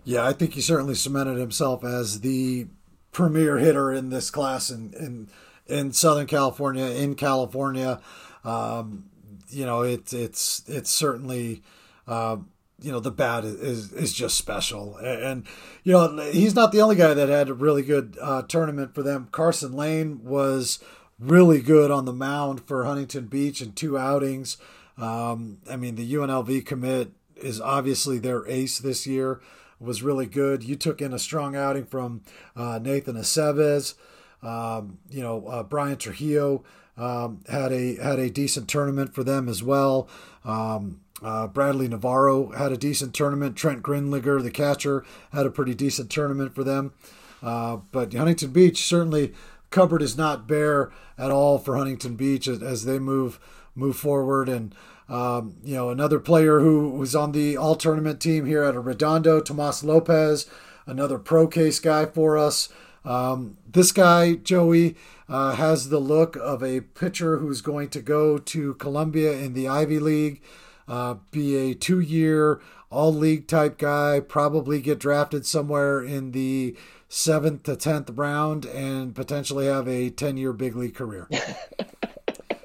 Yeah, 0.04 0.28
I 0.28 0.34
think 0.34 0.54
he 0.54 0.62
certainly 0.62 0.96
cemented 0.96 1.38
himself 1.38 1.84
as 1.84 2.20
the 2.22 2.68
premier 3.12 3.58
hitter 3.58 3.92
in 3.92 4.10
this 4.10 4.30
class 4.30 4.70
in 4.70 4.94
in, 4.94 5.30
in 5.68 5.92
Southern 5.94 6.28
California, 6.28 6.86
in 6.86 7.16
California. 7.16 8.02
Um, 8.44 9.06
you 9.50 9.66
know, 9.66 9.82
it's 9.82 10.14
it's 10.14 10.64
it's 10.68 10.90
certainly. 10.90 11.64
Uh, 12.06 12.38
you 12.82 12.92
know 12.92 13.00
the 13.00 13.12
bat 13.12 13.46
is 13.46 13.92
is 13.94 14.14
just 14.14 14.38
special, 14.38 14.98
and 14.98 15.46
you 15.84 15.94
know 15.94 16.18
he's 16.32 16.56
not 16.56 16.72
the 16.72 16.82
only 16.82 16.96
guy 16.96 17.14
that 17.14 17.30
had 17.30 17.50
a 17.50 17.54
really 17.54 17.82
good 17.82 18.18
uh, 18.22 18.42
tournament 18.44 18.94
for 18.94 19.04
them. 19.04 19.30
Carson 19.32 19.74
Lane 19.74 20.24
was 20.24 20.80
really 21.20 21.62
good 21.62 21.92
on 21.92 22.06
the 22.06 22.14
mound 22.14 22.62
for 22.66 22.84
Huntington 22.84 23.28
Beach 23.28 23.62
in 23.62 23.74
two 23.74 23.98
outings. 23.98 24.58
Um, 24.98 25.60
I 25.70 25.76
mean, 25.76 25.96
the 25.96 26.14
UNLV 26.14 26.66
commit 26.66 27.12
is 27.36 27.62
obviously 27.62 28.20
their 28.20 28.48
ace 28.48 28.80
this 28.80 29.08
year. 29.08 29.42
Was 29.80 30.02
really 30.02 30.28
good. 30.28 30.64
You 30.64 30.78
took 30.78 31.02
in 31.02 31.14
a 31.14 31.20
strong 31.20 31.58
outing 31.58 31.86
from 31.86 32.22
uh, 32.56 32.80
Nathan 32.82 33.16
Aceves. 33.16 33.96
Um, 34.42 35.00
you 35.10 35.22
know, 35.22 35.46
uh, 35.48 35.64
Brian 35.64 35.98
Trujillo 35.98 36.64
um, 36.98 37.44
had 37.50 37.72
a 37.72 37.96
had 37.96 38.20
a 38.20 38.30
decent 38.30 38.68
tournament 38.68 39.14
for 39.14 39.24
them 39.24 39.50
as 39.50 39.64
well. 39.64 40.08
Um, 40.46 41.02
uh, 41.24 41.48
Bradley 41.48 41.88
Navarro 41.88 42.52
had 42.52 42.72
a 42.72 42.78
decent 42.78 43.14
tournament. 43.14 43.56
Trent 43.56 43.82
Grindlinger, 43.82 44.44
the 44.44 44.52
catcher, 44.52 45.06
had 45.32 45.46
a 45.46 45.52
pretty 45.52 45.74
decent 45.74 46.10
tournament 46.10 46.54
for 46.54 46.64
them. 46.64 46.94
Uh, 47.42 47.78
but 47.92 48.14
Huntington 48.14 48.52
Beach 48.52 48.84
certainly 48.84 49.34
cupboard 49.70 50.02
is 50.02 50.18
not 50.18 50.48
bare 50.48 50.92
at 51.18 51.32
all 51.32 51.58
for 51.58 51.78
Huntington 51.78 52.16
Beach 52.16 52.48
as, 52.48 52.62
as 52.62 52.86
they 52.86 53.00
move 53.00 53.40
move 53.76 53.96
forward. 53.96 54.50
And 54.50 54.76
um, 55.10 55.56
you 55.64 55.76
know 55.76 55.90
another 55.90 56.20
player 56.20 56.60
who 56.60 56.90
was 56.90 57.16
on 57.16 57.32
the 57.32 57.58
all 57.58 57.76
tournament 57.76 58.20
team 58.20 58.46
here 58.46 58.64
at 58.64 58.76
Redondo, 58.76 59.40
Tomas 59.40 59.84
Lopez, 59.84 60.46
another 60.86 61.18
pro 61.18 61.48
case 61.48 61.80
guy 61.80 62.06
for 62.06 62.38
us. 62.38 62.70
Um, 63.06 63.58
this 63.70 63.92
guy, 63.92 64.36
Joey, 64.36 64.96
uh, 65.34 65.56
has 65.56 65.90
the 65.90 66.00
look 66.00 66.36
of 66.36 66.62
a 66.62 66.82
pitcher 66.82 67.38
who's 67.38 67.62
going 67.62 67.90
to 67.90 68.02
go 68.02 68.38
to 68.38 68.76
Columbia 68.76 69.32
in 69.32 69.54
the 69.54 69.68
Ivy 69.68 69.98
League 69.98 70.44
uh, 70.88 71.16
be 71.32 71.56
a 71.56 71.74
two 71.74 72.00
year 72.00 72.62
all 72.92 73.12
league 73.12 73.48
type 73.48 73.80
guy, 73.80 74.20
probably 74.20 74.80
get 74.80 75.00
drafted 75.00 75.48
somewhere 75.48 76.04
in 76.04 76.34
the 76.34 76.78
seventh 77.10 77.64
to 77.64 77.76
tenth 77.76 78.12
round, 78.12 78.66
and 78.66 79.16
potentially 79.16 79.66
have 79.66 79.88
a 79.88 80.12
ten 80.12 80.38
year 80.38 80.54
big 80.54 80.76
league 80.76 80.96
career. 80.96 81.28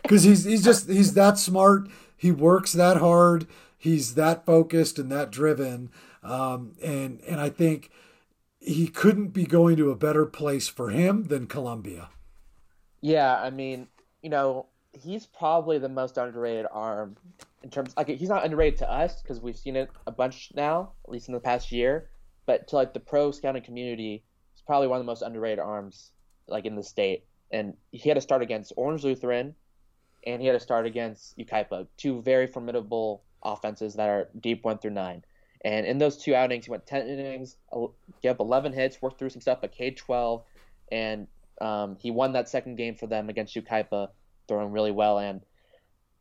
Because 0.02 0.22
he's 0.22 0.44
he's 0.44 0.64
just 0.64 0.88
he's 0.88 1.12
that 1.14 1.36
smart. 1.36 1.86
He 2.16 2.30
works 2.30 2.72
that 2.72 2.96
hard. 2.96 3.46
He's 3.76 4.14
that 4.14 4.46
focused 4.46 4.98
and 4.98 5.12
that 5.12 5.30
driven. 5.30 5.90
Um, 6.22 6.72
and 6.82 7.20
and 7.28 7.38
I 7.42 7.50
think 7.50 7.90
he 8.58 8.88
couldn't 8.88 9.34
be 9.34 9.44
going 9.44 9.76
to 9.76 9.90
a 9.90 9.96
better 9.96 10.24
place 10.24 10.66
for 10.66 10.88
him 10.88 11.24
than 11.24 11.46
Columbia. 11.46 12.08
Yeah, 13.00 13.40
I 13.40 13.50
mean, 13.50 13.86
you 14.22 14.30
know, 14.30 14.66
he's 14.92 15.26
probably 15.26 15.78
the 15.78 15.88
most 15.88 16.16
underrated 16.18 16.66
arm 16.70 17.16
in 17.62 17.70
terms 17.70 17.94
like 17.96 18.08
he's 18.08 18.28
not 18.28 18.44
underrated 18.44 18.78
to 18.80 18.90
us 18.90 19.22
because 19.22 19.40
we've 19.40 19.56
seen 19.56 19.76
it 19.76 19.90
a 20.06 20.12
bunch 20.12 20.50
now, 20.54 20.92
at 21.04 21.10
least 21.10 21.28
in 21.28 21.34
the 21.34 21.40
past 21.40 21.72
year. 21.72 22.10
But 22.46 22.68
to 22.68 22.76
like 22.76 22.94
the 22.94 23.00
pro 23.00 23.30
scouting 23.30 23.62
community, 23.62 24.24
he's 24.54 24.62
probably 24.62 24.88
one 24.88 24.98
of 24.98 25.04
the 25.04 25.10
most 25.10 25.22
underrated 25.22 25.58
arms 25.58 26.12
like 26.48 26.64
in 26.64 26.76
the 26.76 26.82
state. 26.82 27.24
And 27.50 27.74
he 27.92 28.08
had 28.08 28.16
to 28.16 28.20
start 28.20 28.42
against 28.42 28.72
Orange 28.76 29.04
Lutheran, 29.04 29.54
and 30.26 30.40
he 30.40 30.48
had 30.48 30.54
to 30.54 30.60
start 30.60 30.86
against 30.86 31.36
Yucaipa, 31.38 31.86
two 31.96 32.22
very 32.22 32.46
formidable 32.46 33.22
offenses 33.42 33.94
that 33.94 34.08
are 34.08 34.28
deep 34.40 34.64
one 34.64 34.78
through 34.78 34.90
nine. 34.90 35.24
And 35.64 35.86
in 35.86 35.98
those 35.98 36.16
two 36.16 36.34
outings, 36.34 36.66
he 36.66 36.70
went 36.70 36.86
10 36.86 37.08
innings, 37.08 37.56
gave 38.22 38.32
up 38.32 38.40
11 38.40 38.72
hits, 38.72 39.02
worked 39.02 39.18
through 39.18 39.30
some 39.30 39.40
stuff, 39.40 39.60
but 39.60 39.72
K 39.72 39.90
12, 39.90 40.44
and 40.92 41.26
um, 41.60 41.96
he 41.98 42.10
won 42.10 42.32
that 42.32 42.48
second 42.48 42.76
game 42.76 42.94
for 42.94 43.06
them 43.06 43.28
against 43.28 43.54
Yucaipa, 43.54 44.08
throwing 44.46 44.72
really 44.72 44.90
well. 44.90 45.18
And 45.18 45.40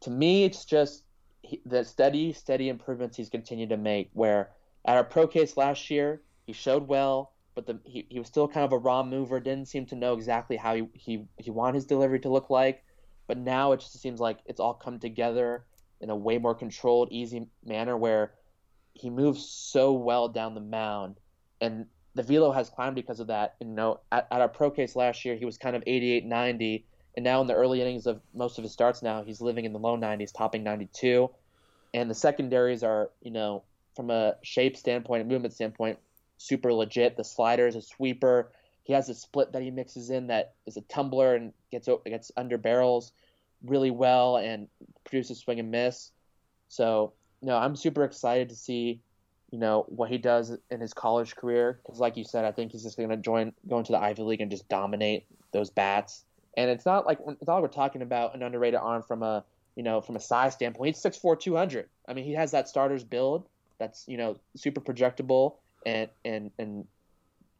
to 0.01 0.09
me, 0.09 0.43
it's 0.43 0.65
just 0.65 1.03
he, 1.41 1.61
the 1.65 1.83
steady, 1.83 2.33
steady 2.33 2.69
improvements 2.69 3.17
he's 3.17 3.29
continued 3.29 3.69
to 3.69 3.77
make. 3.77 4.09
Where 4.13 4.51
at 4.85 4.97
our 4.97 5.03
pro 5.03 5.27
case 5.27 5.57
last 5.57 5.89
year, 5.89 6.21
he 6.45 6.53
showed 6.53 6.87
well, 6.87 7.33
but 7.55 7.65
the, 7.65 7.79
he, 7.83 8.05
he 8.09 8.19
was 8.19 8.27
still 8.27 8.47
kind 8.47 8.65
of 8.65 8.71
a 8.71 8.77
raw 8.77 9.03
mover. 9.03 9.39
Didn't 9.39 9.67
seem 9.67 9.85
to 9.87 9.95
know 9.95 10.13
exactly 10.13 10.57
how 10.57 10.75
he, 10.75 10.87
he, 10.93 11.25
he 11.37 11.51
wanted 11.51 11.75
his 11.75 11.85
delivery 11.85 12.19
to 12.21 12.29
look 12.29 12.49
like. 12.49 12.83
But 13.27 13.37
now 13.37 13.73
it 13.73 13.81
just 13.81 13.99
seems 13.99 14.19
like 14.19 14.39
it's 14.45 14.59
all 14.59 14.73
come 14.73 14.99
together 14.99 15.65
in 15.99 16.09
a 16.09 16.15
way 16.15 16.37
more 16.37 16.55
controlled, 16.55 17.09
easy 17.11 17.47
manner 17.65 17.97
where 17.97 18.33
he 18.93 19.09
moves 19.09 19.49
so 19.49 19.93
well 19.93 20.29
down 20.29 20.53
the 20.53 20.61
mound. 20.61 21.19
And 21.59 21.87
the 22.17 22.23
velo 22.23 22.51
has 22.51 22.69
climbed 22.69 22.95
because 22.95 23.19
of 23.19 23.27
that. 23.27 23.55
You 23.59 23.67
know, 23.67 23.99
at, 24.11 24.27
at 24.31 24.41
our 24.41 24.49
pro 24.49 24.71
case 24.71 24.95
last 24.95 25.23
year, 25.23 25.35
he 25.35 25.45
was 25.45 25.57
kind 25.57 25.75
of 25.75 25.83
88, 25.85 26.25
90 26.25 26.85
and 27.17 27.23
now 27.23 27.41
in 27.41 27.47
the 27.47 27.55
early 27.55 27.81
innings 27.81 28.05
of 28.05 28.21
most 28.35 28.59
of 28.59 28.63
his 28.63 28.71
starts 28.71 29.01
now, 29.01 29.23
he's 29.23 29.41
living 29.41 29.65
in 29.65 29.73
the 29.73 29.79
low 29.79 29.97
90s, 29.97 30.31
topping 30.31 30.63
92. 30.63 31.27
And 31.95 32.11
the 32.11 32.15
secondaries 32.15 32.83
are, 32.83 33.09
you 33.23 33.31
know, 33.31 33.63
from 33.95 34.11
a 34.11 34.35
shape 34.43 34.77
standpoint, 34.77 35.23
a 35.23 35.25
movement 35.25 35.55
standpoint, 35.55 35.97
super 36.37 36.71
legit. 36.71 37.17
The 37.17 37.23
slider 37.23 37.65
is 37.65 37.75
a 37.75 37.81
sweeper. 37.81 38.51
He 38.83 38.93
has 38.93 39.09
a 39.09 39.15
split 39.15 39.51
that 39.53 39.63
he 39.63 39.71
mixes 39.71 40.11
in 40.11 40.27
that 40.27 40.53
is 40.67 40.77
a 40.77 40.81
tumbler 40.81 41.33
and 41.33 41.53
gets 41.71 41.89
gets 42.05 42.31
under 42.37 42.59
barrels 42.59 43.13
really 43.65 43.89
well 43.89 44.37
and 44.37 44.67
produces 45.03 45.39
swing 45.39 45.59
and 45.59 45.71
miss. 45.71 46.11
So, 46.67 47.13
you 47.41 47.47
know, 47.47 47.57
I'm 47.57 47.75
super 47.75 48.03
excited 48.03 48.49
to 48.49 48.55
see, 48.55 49.01
you 49.51 49.59
know, 49.59 49.85
what 49.87 50.09
he 50.09 50.17
does 50.17 50.57
in 50.69 50.81
his 50.81 50.93
college 50.93 51.35
career 51.35 51.79
because, 51.83 51.99
like 51.99 52.17
you 52.17 52.23
said, 52.23 52.45
I 52.45 52.51
think 52.51 52.71
he's 52.71 52.83
just 52.83 52.97
going 52.97 53.09
to 53.09 53.17
join, 53.17 53.53
go 53.67 53.77
into 53.77 53.93
the 53.93 53.99
Ivy 53.99 54.23
League 54.23 54.41
and 54.41 54.51
just 54.51 54.67
dominate 54.67 55.25
those 55.53 55.69
bats. 55.69 56.25
And 56.57 56.69
it's 56.69 56.85
not 56.85 57.05
like 57.05 57.19
it's 57.27 57.47
we're 57.47 57.67
talking 57.67 58.01
about 58.01 58.35
an 58.35 58.43
underrated 58.43 58.79
arm 58.79 59.03
from 59.03 59.23
a 59.23 59.45
you 59.75 59.83
know 59.83 60.01
from 60.01 60.15
a 60.15 60.19
size 60.19 60.53
standpoint. 60.53 60.95
He's 60.95 61.03
6'4", 61.03 61.39
200. 61.39 61.87
I 62.07 62.13
mean, 62.13 62.25
he 62.25 62.33
has 62.33 62.51
that 62.51 62.67
starter's 62.67 63.03
build 63.03 63.47
that's 63.79 64.05
you 64.07 64.17
know 64.17 64.37
super 64.55 64.81
projectable 64.81 65.55
and 65.85 66.09
and 66.25 66.51
and 66.57 66.87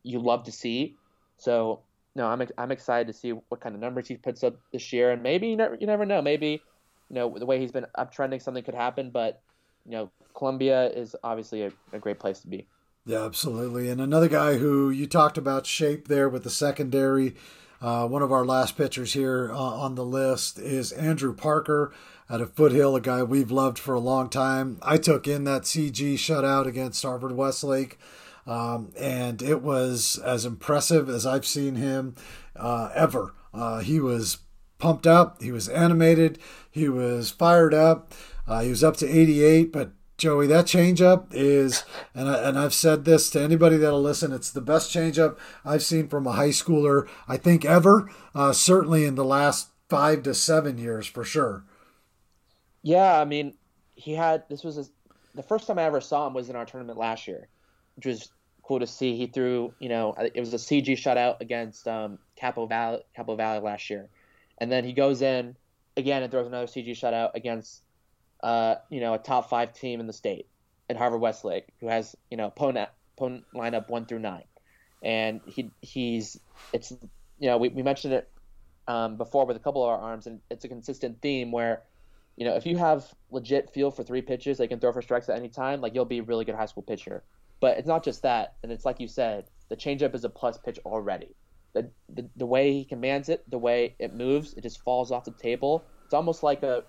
you 0.04 0.20
love 0.20 0.44
to 0.44 0.52
see. 0.52 0.96
So 1.38 1.82
no, 2.16 2.28
I'm 2.28 2.46
I'm 2.58 2.72
excited 2.72 3.08
to 3.08 3.14
see 3.14 3.32
what 3.32 3.62
kind 3.62 3.76
of 3.76 3.82
numbers 3.82 4.08
he 4.08 4.18
puts 4.18 4.44
up 4.44 4.56
this 4.74 4.92
year, 4.92 5.12
and 5.12 5.22
maybe 5.22 5.50
you 5.50 5.56
never 5.56 5.78
you 5.80 5.88
never 5.88 6.06
know. 6.06 6.22
Maybe 6.22 6.62
you 7.10 7.16
know 7.16 7.36
the 7.38 7.46
way 7.46 7.60
he's 7.60 7.72
been 7.72 7.86
uptrending, 7.98 8.42
something 8.42 8.64
could 8.64 8.76
happen. 8.76 9.12
But 9.12 9.42
you 9.88 9.94
know, 9.94 10.12
Columbia 10.36 10.90
is 10.90 11.16
obviously 11.24 11.64
a, 11.64 11.72
a 11.94 12.00
great 12.00 12.20
place 12.20 12.40
to 12.42 12.48
be. 12.48 12.68
Yeah, 13.06 13.24
absolutely. 13.24 13.90
And 13.90 14.02
another 14.02 14.28
guy 14.28 14.58
who 14.58 14.90
you 14.90 15.08
talked 15.08 15.38
about 15.38 15.66
shape 15.66 16.10
there 16.10 16.28
with 16.28 16.44
the 16.44 16.50
secondary. 16.50 17.36
Uh, 17.82 18.08
one 18.08 18.22
of 18.22 18.32
our 18.32 18.46
last 18.46 18.76
pitchers 18.76 19.14
here 19.14 19.52
uh, 19.52 19.56
on 19.56 19.96
the 19.96 20.04
list 20.04 20.60
is 20.60 20.92
Andrew 20.92 21.34
Parker 21.34 21.94
out 22.30 22.42
of 22.42 22.54
Foothill, 22.54 22.96
a 22.96 23.02
guy 23.02 23.24
we've 23.24 23.52
loved 23.52 23.80
for 23.80 23.94
a 23.94 24.00
long 24.00 24.30
time. 24.30 24.78
I 24.82 24.98
took 24.98 25.28
in 25.28 25.46
that 25.46 25.62
CG 25.62 26.16
shutout 26.16 26.66
against 26.66 27.04
Harvard 27.04 27.32
Westlake, 27.32 27.98
um, 28.46 28.92
and 28.98 29.42
it 29.42 29.62
was 29.62 30.20
as 30.26 30.46
impressive 30.46 31.08
as 31.08 31.26
I've 31.26 31.46
seen 31.46 31.76
him 31.76 32.16
uh, 32.56 32.90
ever. 32.94 33.34
Uh, 33.54 33.80
he 33.80 34.00
was 34.00 34.40
pumped 34.80 35.08
up, 35.08 35.42
he 35.42 35.52
was 35.52 35.70
animated, 35.70 36.40
he 36.70 36.90
was 36.90 37.30
fired 37.30 37.74
up. 37.74 38.14
Uh, 38.48 38.62
he 38.62 38.70
was 38.70 38.84
up 38.84 38.98
to 38.98 39.08
88, 39.08 39.72
but 39.72 39.92
Joey, 40.18 40.48
that 40.48 40.66
changeup 40.66 41.28
is, 41.32 41.84
and, 42.16 42.30
I, 42.30 42.50
and 42.50 42.58
I've 42.58 42.74
said 42.74 43.06
this 43.06 43.30
to 43.32 43.42
anybody 43.42 43.78
that'll 43.78 44.02
listen, 44.02 44.32
it's 44.32 44.52
the 44.52 44.62
best 44.62 44.92
changeup 44.92 45.38
I've 45.64 45.84
seen 45.84 46.08
from 46.08 46.26
a 46.26 46.32
high 46.32 46.50
schooler, 46.50 47.08
I 47.28 47.38
think, 47.38 47.66
ever. 47.66 48.10
Uh, 48.34 48.54
certainly 48.54 49.06
in 49.06 49.16
the 49.16 49.26
last 49.26 49.70
five 49.90 50.24
to 50.24 50.34
seven 50.34 50.78
years 50.78 51.06
for 51.08 51.24
sure. 51.24 51.64
Yeah, 52.82 53.20
I 53.20 53.26
mean, 53.26 53.54
he 53.96 54.14
had 54.14 54.44
this 54.50 54.64
was 54.64 54.90
the 55.36 55.44
first 55.44 55.68
time 55.68 55.78
I 55.78 55.84
ever 55.84 56.02
saw 56.02 56.28
him 56.28 56.34
was 56.34 56.50
in 56.50 56.56
our 56.56 56.66
tournament 56.66 56.98
last 56.98 57.28
year, 57.28 57.48
which 57.96 58.06
was 58.06 58.30
cool 58.64 58.80
to 58.80 58.88
see. 58.88 59.16
He 59.18 59.28
threw, 59.28 59.74
you 59.80 59.90
know, 59.90 60.14
it 60.18 60.40
was 60.40 60.54
a 60.54 60.58
CG 60.58 60.88
shutout 60.94 61.42
against 61.42 61.88
um, 61.88 62.20
Capo 62.36 62.66
Valley, 62.66 63.02
Capo 63.16 63.36
Valley 63.36 63.60
last 63.60 63.90
year, 63.90 64.10
and 64.58 64.72
then 64.72 64.84
he 64.84 64.94
goes 64.94 65.22
in 65.22 65.56
again 65.96 66.24
and 66.24 66.32
throws 66.32 66.48
another 66.48 66.68
CG 66.68 66.92
shutout 66.92 67.32
against, 67.36 67.84
uh, 68.42 68.76
you 68.90 69.00
know, 69.00 69.14
a 69.14 69.18
top 69.18 69.50
five 69.50 69.74
team 69.74 70.00
in 70.00 70.08
the 70.08 70.14
state, 70.14 70.48
in 70.90 70.98
Harvard 70.98 71.22
Westlake, 71.22 71.68
who 71.80 71.88
has, 71.88 72.16
you 72.30 72.38
know, 72.38 72.48
opponent 72.48 72.90
opponent 73.18 73.46
lineup 73.54 73.90
one 73.90 74.06
through 74.06 74.20
nine, 74.20 74.46
and 75.04 75.42
he 75.46 75.72
he's 75.82 76.40
it's 76.74 76.92
you 77.40 77.50
know 77.50 77.58
we, 77.58 77.70
we 77.70 77.84
mentioned 77.84 78.14
it 78.14 78.30
um, 78.88 79.18
before 79.18 79.46
with 79.46 79.58
a 79.58 79.60
couple 79.60 79.84
of 79.84 79.90
our 79.90 80.00
arms, 80.00 80.28
and 80.28 80.40
it's 80.50 80.66
a 80.66 80.68
consistent 80.68 81.22
theme 81.22 81.52
where 81.52 81.84
you 82.38 82.46
know, 82.46 82.56
if 82.56 82.66
you 82.66 82.78
have 82.78 83.14
legit 83.32 83.72
feel 83.72 83.90
for 83.90 84.04
three 84.04 84.22
pitches, 84.22 84.60
they 84.60 84.68
can 84.68 84.80
throw 84.80 84.94
for 84.94 85.02
strikes 85.02 85.28
at 85.28 85.36
any 85.36 85.50
time. 85.50 85.82
Like 85.82 85.96
you'll 85.96 86.06
be 86.06 86.20
a 86.20 86.24
really 86.24 86.46
good 86.46 86.56
high 86.56 86.68
school 86.68 86.84
pitcher. 86.84 87.24
But 87.60 87.80
it's 87.80 87.88
not 87.88 88.04
just 88.04 88.22
that, 88.22 88.54
and 88.62 88.72
it's 88.72 88.86
like 88.86 89.00
you 89.00 89.08
said, 89.08 89.50
the 89.70 89.76
changeup 89.76 90.14
is 90.14 90.24
a 90.24 90.30
plus 90.30 90.60
pitch 90.60 90.80
already. 90.86 91.36
The, 91.74 91.90
the 92.10 92.30
the 92.36 92.46
way 92.46 92.72
he 92.72 92.86
commands 92.86 93.30
it, 93.30 93.44
the 93.50 93.58
way 93.58 93.96
it 93.98 94.14
moves, 94.14 94.54
it 94.54 94.62
just 94.62 94.84
falls 94.84 95.12
off 95.12 95.26
the 95.26 95.32
table. 95.32 95.84
It's 96.06 96.14
almost 96.14 96.44
like 96.44 96.62
a 96.62 96.84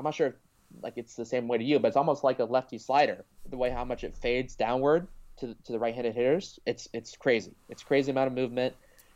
I'm 0.00 0.04
not 0.04 0.14
sure 0.14 0.28
if, 0.28 0.34
like 0.82 0.94
it's 0.96 1.14
the 1.14 1.24
same 1.24 1.46
way 1.46 1.58
to 1.58 1.64
you, 1.64 1.78
but 1.78 1.88
it's 1.88 1.96
almost 1.96 2.24
like 2.24 2.38
a 2.38 2.44
lefty 2.44 2.78
slider. 2.78 3.24
The 3.48 3.56
way 3.56 3.70
how 3.70 3.84
much 3.84 4.02
it 4.02 4.16
fades 4.16 4.56
downward 4.56 5.06
to 5.38 5.54
to 5.64 5.72
the 5.72 5.78
right-handed 5.78 6.14
hitters, 6.14 6.58
it's 6.64 6.88
it's 6.92 7.16
crazy. 7.16 7.52
It's 7.68 7.82
crazy 7.82 8.10
amount 8.10 8.28
of 8.28 8.32
movement 8.32 8.74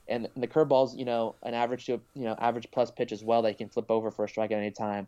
and, 0.09 0.29
the 0.37 0.47
curveball's 0.47 0.97
you 0.97 1.05
know 1.05 1.35
an 1.43 1.55
average 1.55 1.87
to 1.87 2.01
you 2.15 2.25
know 2.25 2.35
average 2.39 2.69
plus 2.73 2.91
pitch 2.91 3.13
as 3.13 3.25
well 3.25 3.43
that 3.43 3.51
he 3.51 3.55
can 3.55 3.69
flip 3.69 3.91
over 3.91 4.11
for 4.11 4.25
a 4.25 4.29
strike 4.29 4.51
at 4.51 4.59
any 4.59 4.71
time, 4.71 5.07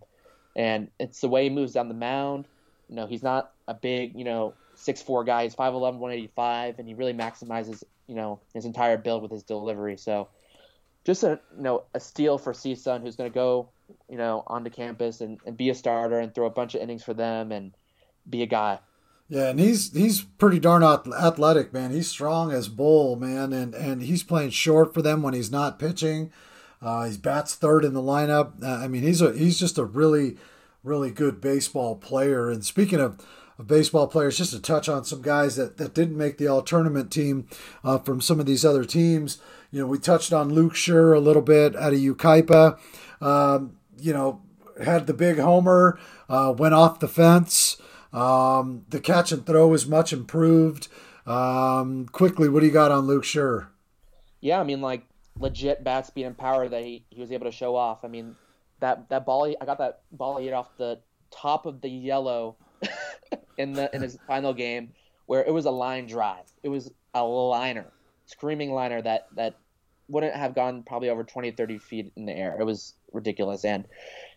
and 0.55 0.89
it's 0.99 1.20
the 1.20 1.29
way 1.29 1.45
he 1.45 1.51
moves 1.51 1.72
down 1.72 1.89
the 1.89 1.95
mound. 1.95 2.47
You 2.89 2.97
know 2.97 3.07
he's 3.07 3.22
not 3.22 3.53
a 3.68 3.74
big 3.74 4.14
you 4.14 4.24
know 4.24 4.55
six 4.74 5.03
four 5.03 5.24
guy. 5.24 5.45
He's 5.45 5.55
5'11", 5.55 5.99
185, 5.99 6.79
and 6.79 6.89
he 6.89 6.95
really 6.95 7.12
maximizes 7.12 7.83
you 8.07 8.14
know 8.14 8.41
his 8.55 8.64
entire 8.64 8.97
build 8.97 9.22
with 9.22 9.31
his 9.31 9.43
delivery. 9.43 9.97
So 9.97 10.29
just 11.05 11.22
a 11.22 11.41
you 11.57 11.62
know 11.62 11.85
a 11.95 12.01
steal 12.01 12.39
for 12.39 12.53
CSUN 12.53 13.03
who's 13.03 13.16
going 13.16 13.31
to 13.31 13.35
go 13.35 13.70
you 14.09 14.16
know 14.16 14.43
onto 14.47 14.70
campus 14.70 15.20
and, 15.20 15.39
and 15.47 15.57
be 15.57 15.70
a 15.70 15.74
starter 15.74 16.18
and 16.18 16.34
throw 16.34 16.47
a 16.47 16.51
bunch 16.51 16.74
of 16.74 16.80
innings 16.80 17.03
for 17.03 17.14
them 17.14 17.53
and 17.53 17.72
be 18.28 18.43
a 18.43 18.47
guy. 18.47 18.78
Yeah, 19.28 19.49
and 19.49 19.59
he's 19.59 19.93
he's 19.93 20.22
pretty 20.22 20.61
darn 20.61 20.82
athletic, 20.82 21.72
man. 21.72 21.91
He's 21.91 22.09
strong 22.09 22.53
as 22.53 22.68
bull, 22.68 23.16
man, 23.16 23.53
and 23.53 23.74
and 23.74 24.03
he's 24.03 24.22
playing 24.22 24.51
short 24.51 24.95
for 24.95 25.03
them 25.03 25.22
when 25.22 25.34
he's 25.34 25.51
not 25.51 25.78
pitching. 25.78 26.32
Uh, 26.80 27.07
he's 27.07 27.16
bats 27.16 27.55
third 27.55 27.84
in 27.84 27.95
the 27.95 28.03
lineup. 28.03 28.62
Uh, 28.62 28.84
I 28.84 28.89
mean, 28.89 29.03
he's 29.03 29.20
a 29.20 29.32
he's 29.32 29.59
just 29.59 29.78
a 29.78 29.84
really 29.84 30.37
really 30.87 31.11
good 31.11 31.41
baseball 31.41 31.97
player. 31.97 32.49
And 32.49 32.64
speaking 32.64 33.01
of, 33.01 33.20
of 33.59 33.66
baseball 33.66 34.07
players, 34.07 34.39
just 34.39 34.53
to 34.53 34.61
touch 34.61 34.89
on 34.89 35.05
some 35.05 35.20
guys 35.20 35.57
that, 35.57 35.76
that 35.76 35.95
didn't 35.95 36.16
make 36.16 36.39
the 36.39 36.47
all 36.47 36.62
tournament 36.62 37.11
team 37.11 37.49
uh, 37.82 37.99
from 37.99 38.20
some 38.20 38.39
of 38.39 38.47
these 38.47 38.64
other 38.64 38.84
teams. 38.84 39.39
You 39.72 39.80
know, 39.80 39.87
we 39.87 39.99
touched 39.99 40.32
on 40.32 40.55
Luke 40.55 40.74
Schur 40.74 41.14
a 41.14 41.20
little 41.20 41.43
bit 41.43 41.74
out 41.74 41.93
of 41.93 41.99
Yucaipa. 41.99 42.78
Um, 43.20 43.76
you 43.99 44.12
know, 44.12 44.42
had 44.82 45.07
the 45.07 45.14
big 45.14 45.38
homer, 45.38 45.99
uh, 46.28 46.55
went 46.57 46.74
off 46.74 47.01
the 47.01 47.09
fence. 47.09 47.80
Um, 48.12 48.84
the 48.88 49.01
catch 49.01 49.32
and 49.32 49.44
throw 49.44 49.72
is 49.74 49.86
much 49.86 50.12
improved. 50.12 50.88
Um, 51.26 52.07
quickly, 52.07 52.49
what 52.49 52.61
do 52.61 52.66
you 52.66 52.72
got 52.72 52.90
on 52.90 53.07
Luke 53.07 53.24
Schur? 53.24 53.68
Yeah, 54.40 54.61
I 54.61 54.64
mean, 54.64 54.80
like 54.80 55.05
legit 55.38 55.84
bat 55.84 56.07
speed 56.07 56.24
and 56.24 56.36
power 56.36 56.68
that 56.68 56.84
he, 56.84 57.05
he 57.11 57.20
was 57.20 57.32
able 57.32 57.47
to 57.47 57.53
show 57.53 57.74
off. 57.74 58.05
I 58.05 58.09
mean, 58.09 58.36
that 58.80 59.09
that 59.09 59.26
ball, 59.26 59.53
I 59.61 59.64
got 59.64 59.78
that 59.78 60.01
ball 60.12 60.38
hit 60.38 60.53
off 60.53 60.76
the 60.76 61.01
top 61.30 61.66
of 61.66 61.80
the 61.80 61.88
yellow 61.88 62.57
in 63.59 63.72
the 63.72 63.94
in 63.94 64.03
his 64.03 64.18
final 64.26 64.55
game 64.55 64.92
where 65.26 65.44
it 65.44 65.53
was 65.53 65.64
a 65.66 65.70
line 65.70 66.07
drive. 66.07 66.47
It 66.62 66.68
was 66.68 66.90
a 67.14 67.24
liner, 67.24 67.86
screaming 68.26 68.72
liner 68.72 69.03
that 69.03 69.26
that 69.34 69.57
wouldn't 70.09 70.34
have 70.34 70.54
gone 70.54 70.82
probably 70.82 71.11
over 71.11 71.24
20, 71.24 71.50
30 71.52 71.78
feet 71.78 72.12
in 72.16 72.26
the 72.26 72.32
air. 72.32 72.57
It 72.59 72.64
was 72.64 72.94
ridiculous. 73.12 73.64
And, 73.64 73.86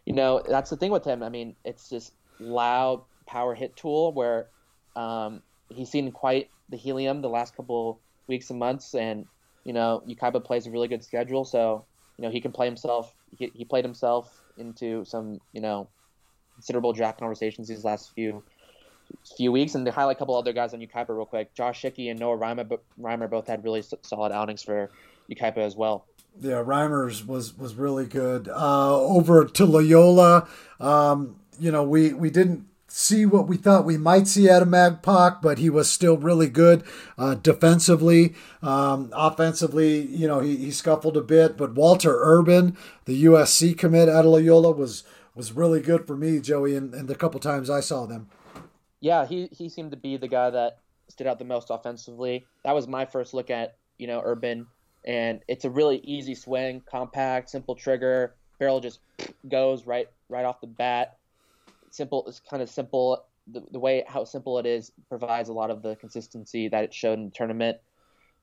you 0.05 0.13
know, 0.13 0.41
that's 0.47 0.70
the 0.70 0.78
thing 0.78 0.91
with 0.91 1.05
him. 1.05 1.22
I 1.24 1.30
mean, 1.30 1.55
it's 1.63 1.89
just 1.89 2.13
loud, 2.39 3.03
power 3.28 3.53
hit 3.53 3.76
tool 3.76 4.11
where 4.13 4.47
um, 4.95 5.41
he's 5.70 5.89
seen 5.89 6.11
quite 6.11 6.49
the 6.70 6.78
helium 6.78 7.22
the 7.22 7.30
last 7.30 7.55
couple 7.55 7.99
weeks 8.28 8.49
and 8.49 8.59
months, 8.59 8.95
and 8.95 9.26
you 9.63 9.74
know 9.74 10.03
Yucaipa 10.07 10.43
plays 10.43 10.67
a 10.67 10.72
really 10.72 10.88
good 10.88 11.03
schedule, 11.03 11.45
so 11.45 11.86
you 12.17 12.24
know 12.24 12.30
he 12.30 12.41
can 12.41 12.51
play 12.51 12.65
himself. 12.65 13.13
He, 13.38 13.51
he 13.53 13.65
played 13.65 13.86
himself 13.86 14.43
into 14.57 15.05
some 15.05 15.39
you 15.53 15.61
know 15.61 15.88
considerable 16.55 16.93
draft 16.93 17.20
conversations 17.20 17.67
these 17.67 17.84
last 17.86 18.13
few 18.13 18.43
few 19.38 19.51
weeks. 19.51 19.76
And 19.76 19.86
to 19.86 19.91
highlight 19.91 20.17
a 20.17 20.20
couple 20.20 20.36
other 20.36 20.53
guys 20.53 20.74
on 20.74 20.80
Yucaipa 20.80 21.09
real 21.09 21.26
quick, 21.26 21.53
Josh 21.53 21.82
Schickey 21.82 22.11
and 22.11 22.20
Noah 22.20 22.38
Reimer, 22.38 22.80
Reimer 22.99 23.30
both 23.30 23.47
had 23.47 23.63
really 23.63 23.84
solid 24.03 24.32
outings 24.32 24.61
for 24.61 24.91
Yucaipa 25.30 25.57
as 25.57 25.75
well. 25.75 26.05
Yeah, 26.39 26.63
Reimers 26.63 27.25
was 27.25 27.57
was 27.57 27.75
really 27.75 28.05
good. 28.05 28.47
Uh, 28.47 28.99
over 28.99 29.45
to 29.45 29.65
Loyola, 29.65 30.47
um, 30.80 31.36
you 31.59 31.71
know, 31.71 31.84
we 31.84 32.13
we 32.13 32.30
didn't 32.30 32.65
see 32.88 33.25
what 33.25 33.47
we 33.47 33.55
thought 33.57 33.86
we 33.86 33.97
might 33.97 34.27
see 34.27 34.49
out 34.49 34.61
of 34.61 34.67
Magpoc, 34.67 35.41
but 35.41 35.59
he 35.59 35.69
was 35.69 35.89
still 35.89 36.17
really 36.17 36.49
good 36.49 36.84
uh, 37.17 37.36
defensively. 37.36 38.34
Um, 38.61 39.11
offensively, 39.13 40.01
you 40.01 40.27
know, 40.27 40.39
he, 40.39 40.57
he 40.57 40.71
scuffled 40.71 41.15
a 41.15 41.21
bit, 41.21 41.55
but 41.55 41.75
Walter 41.75 42.17
Urban, 42.19 42.75
the 43.05 43.25
USC 43.25 43.77
commit 43.77 44.09
out 44.09 44.25
of 44.25 44.32
Loyola, 44.32 44.71
was 44.71 45.03
was 45.36 45.51
really 45.53 45.80
good 45.80 46.05
for 46.05 46.17
me, 46.17 46.39
Joey, 46.39 46.75
and, 46.75 46.93
and 46.93 47.07
the 47.07 47.15
couple 47.15 47.39
times 47.39 47.69
I 47.69 47.80
saw 47.80 48.05
them. 48.05 48.30
Yeah, 48.99 49.25
he, 49.25 49.47
he 49.51 49.69
seemed 49.69 49.91
to 49.91 49.97
be 49.97 50.17
the 50.17 50.27
guy 50.27 50.49
that 50.49 50.80
stood 51.07 51.27
out 51.27 51.39
the 51.39 51.45
most 51.45 51.69
offensively. 51.69 52.45
That 52.65 52.73
was 52.75 52.88
my 52.88 53.05
first 53.05 53.34
look 53.34 53.49
at, 53.49 53.77
you 53.97 54.07
know, 54.07 54.21
Urban, 54.23 54.67
and 55.06 55.41
it's 55.47 55.66
a 55.66 55.70
really 55.70 55.97
easy 55.97 56.36
swing, 56.36 56.82
compact, 56.89 57.50
simple 57.50 57.76
trigger. 57.76 58.36
Barrel 58.60 58.80
just 58.80 59.00
goes 59.47 59.86
right 59.86 60.08
right 60.28 60.45
off 60.45 60.60
the 60.62 60.68
bat 60.68 61.18
simple 61.91 62.24
it's 62.28 62.39
kind 62.39 62.62
of 62.62 62.70
simple 62.70 63.26
the, 63.47 63.64
the 63.72 63.80
way 63.80 64.04
how 64.08 64.24
simple 64.24 64.60
it 64.60 64.66
is 64.66 64.91
provides 65.08 65.50
a 65.50 65.54
lot 65.54 65.72
of 65.72 65.82
the 65.82 65.95
consistency 65.95 66.68
that 66.68 66.84
it 66.84 66.93
showed 66.93 67.18
in 67.18 67.26
the 67.26 67.32
tournament 67.32 67.78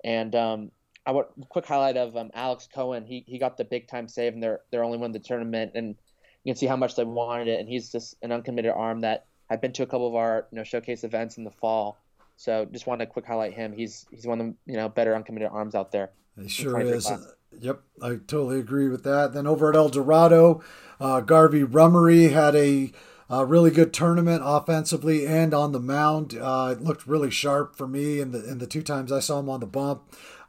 and 0.04 0.34
um, 0.34 0.70
I 1.06 1.12
want 1.12 1.28
quick 1.48 1.66
highlight 1.66 1.96
of 1.96 2.16
um, 2.16 2.30
Alex 2.34 2.68
Cohen. 2.72 3.04
He 3.06 3.24
he 3.26 3.38
got 3.38 3.56
the 3.56 3.64
big 3.64 3.86
time 3.88 4.08
save, 4.08 4.34
and 4.34 4.42
they're 4.42 4.60
they're 4.70 4.84
only 4.84 4.98
won 4.98 5.12
the 5.12 5.20
tournament, 5.20 5.72
and 5.74 5.94
you 6.42 6.52
can 6.52 6.58
see 6.58 6.66
how 6.66 6.76
much 6.76 6.96
they 6.96 7.04
wanted 7.04 7.48
it. 7.48 7.60
And 7.60 7.68
he's 7.68 7.90
just 7.92 8.16
an 8.22 8.32
uncommitted 8.32 8.72
arm 8.72 9.02
that 9.02 9.26
had 9.48 9.60
been 9.60 9.72
to 9.74 9.84
a 9.84 9.86
couple 9.86 10.08
of 10.08 10.16
our 10.16 10.46
you 10.50 10.56
know 10.56 10.64
showcase 10.64 11.04
events 11.04 11.38
in 11.38 11.44
the 11.44 11.50
fall. 11.50 11.98
So 12.36 12.66
just 12.66 12.86
wanted 12.86 13.06
to 13.06 13.12
quick 13.12 13.24
highlight 13.24 13.54
him. 13.54 13.72
He's 13.72 14.06
he's 14.10 14.26
one 14.26 14.40
of 14.40 14.46
the 14.46 14.54
you 14.66 14.76
know 14.76 14.88
better 14.88 15.14
uncommitted 15.14 15.48
arms 15.52 15.76
out 15.76 15.92
there. 15.92 16.10
He 16.40 16.48
sure 16.48 16.80
is. 16.80 17.06
Class. 17.06 17.32
Yep, 17.58 17.80
I 18.02 18.08
totally 18.26 18.58
agree 18.58 18.88
with 18.88 19.04
that. 19.04 19.32
Then 19.32 19.46
over 19.46 19.70
at 19.70 19.76
El 19.76 19.88
Dorado, 19.88 20.62
uh, 21.00 21.20
Garvey 21.20 21.62
Rummery 21.62 22.30
had 22.30 22.54
a 22.54 22.92
uh, 23.30 23.44
really 23.44 23.70
good 23.70 23.92
tournament 23.92 24.42
offensively 24.44 25.26
and 25.26 25.54
on 25.54 25.72
the 25.72 25.80
mound. 25.80 26.36
Uh, 26.38 26.74
it 26.76 26.82
looked 26.82 27.06
really 27.06 27.30
sharp 27.30 27.76
for 27.76 27.88
me 27.88 28.20
in 28.20 28.32
the 28.32 28.48
in 28.48 28.58
the 28.58 28.66
two 28.66 28.82
times 28.82 29.10
I 29.10 29.20
saw 29.20 29.40
him 29.40 29.48
on 29.48 29.60
the 29.60 29.66
bump, 29.66 30.02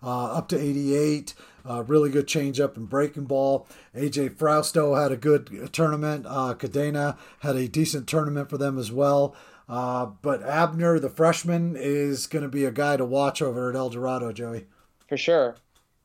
uh, 0.04 0.34
up 0.34 0.48
to 0.50 0.60
88. 0.60 1.34
Uh, 1.70 1.84
really 1.84 2.10
good 2.10 2.28
changeup 2.28 2.78
and 2.78 2.90
breaking 2.90 3.26
ball. 3.26 3.68
AJ 3.94 4.38
Frausto 4.38 4.96
had 5.02 5.12
a 5.12 5.18
good 5.18 5.70
tournament. 5.74 6.26
Uh, 6.26 6.54
Cadena 6.54 7.18
had 7.40 7.58
a 7.58 7.68
decent 7.68 8.08
tournament 8.08 8.50
for 8.50 8.58
them 8.58 8.78
as 8.78 8.90
well. 8.90 9.36
Uh, 9.68 10.06
but 10.06 10.42
Abner, 10.44 10.98
the 10.98 11.10
freshman, 11.10 11.76
is 11.76 12.26
going 12.26 12.44
to 12.44 12.48
be 12.48 12.64
a 12.64 12.72
guy 12.72 12.96
to 12.96 13.04
watch 13.04 13.42
over 13.42 13.70
at 13.70 13.76
El 13.76 13.90
Dorado, 13.90 14.32
Joey. 14.32 14.66
For 15.10 15.18
sure. 15.18 15.58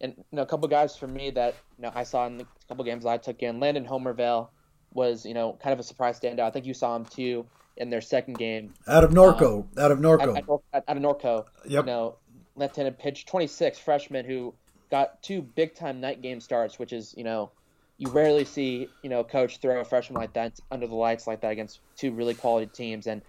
And 0.03 0.15
you 0.17 0.37
know, 0.37 0.43
a 0.43 0.47
couple 0.47 0.69
guys 0.69 0.97
for 0.97 1.07
me 1.07 1.31
that 1.31 1.55
you 1.79 1.83
know 1.83 1.93
I 1.95 2.03
saw 2.03 2.27
in 2.27 2.37
the 2.37 2.47
couple 2.69 2.85
games 2.85 3.07
I 3.07 3.17
took 3.17 3.43
in. 3.43 3.61
Landon 3.61 3.87
Homervale 3.87 4.49
was 4.93 5.25
you 5.25 5.35
know 5.35 5.59
kind 5.63 5.73
of 5.73 5.81
a 5.81 5.83
surprise 5.83 6.21
standout. 6.21 6.41
I 6.41 6.51
think 6.51 6.67
you 6.67 6.75
saw 6.75 6.95
him 6.97 7.05
too 7.05 7.47
in 7.77 7.89
their 7.89 8.01
second 8.01 8.37
game. 8.39 8.75
Out 8.87 9.05
of 9.05 9.13
Norco, 9.13 9.61
um, 9.61 9.69
out 9.79 9.93
of 9.93 9.99
Norco, 9.99 10.37
out, 10.75 10.85
out, 10.89 10.97
of 10.97 11.03
Norco. 11.03 11.47
Yep. 11.65 11.85
You 11.85 11.87
know, 11.87 12.17
left-handed 12.55 12.99
pitch, 12.99 13.25
26 13.25 13.79
freshman 13.79 14.27
who 14.27 14.55
got 14.91 15.23
two 15.23 15.41
big-time 15.41 16.01
night 16.01 16.21
game 16.21 16.41
starts, 16.41 16.79
which 16.79 16.93
is 16.93 17.15
you 17.17 17.25
know 17.25 17.51
you 17.99 18.11
rarely 18.11 18.45
see 18.45 18.89
you 19.03 19.09
know 19.09 19.21
a 19.21 19.25
coach 19.25 19.59
throw 19.59 19.81
a 19.81 19.85
freshman 19.85 20.21
like 20.21 20.33
that 20.33 20.59
under 20.71 20.87
the 20.87 20.95
lights 20.95 21.27
like 21.27 21.41
that 21.43 21.53
against 21.53 21.81
two 21.97 22.13
really 22.13 22.35
quality 22.35 22.67
teams. 22.67 23.07
And 23.07 23.23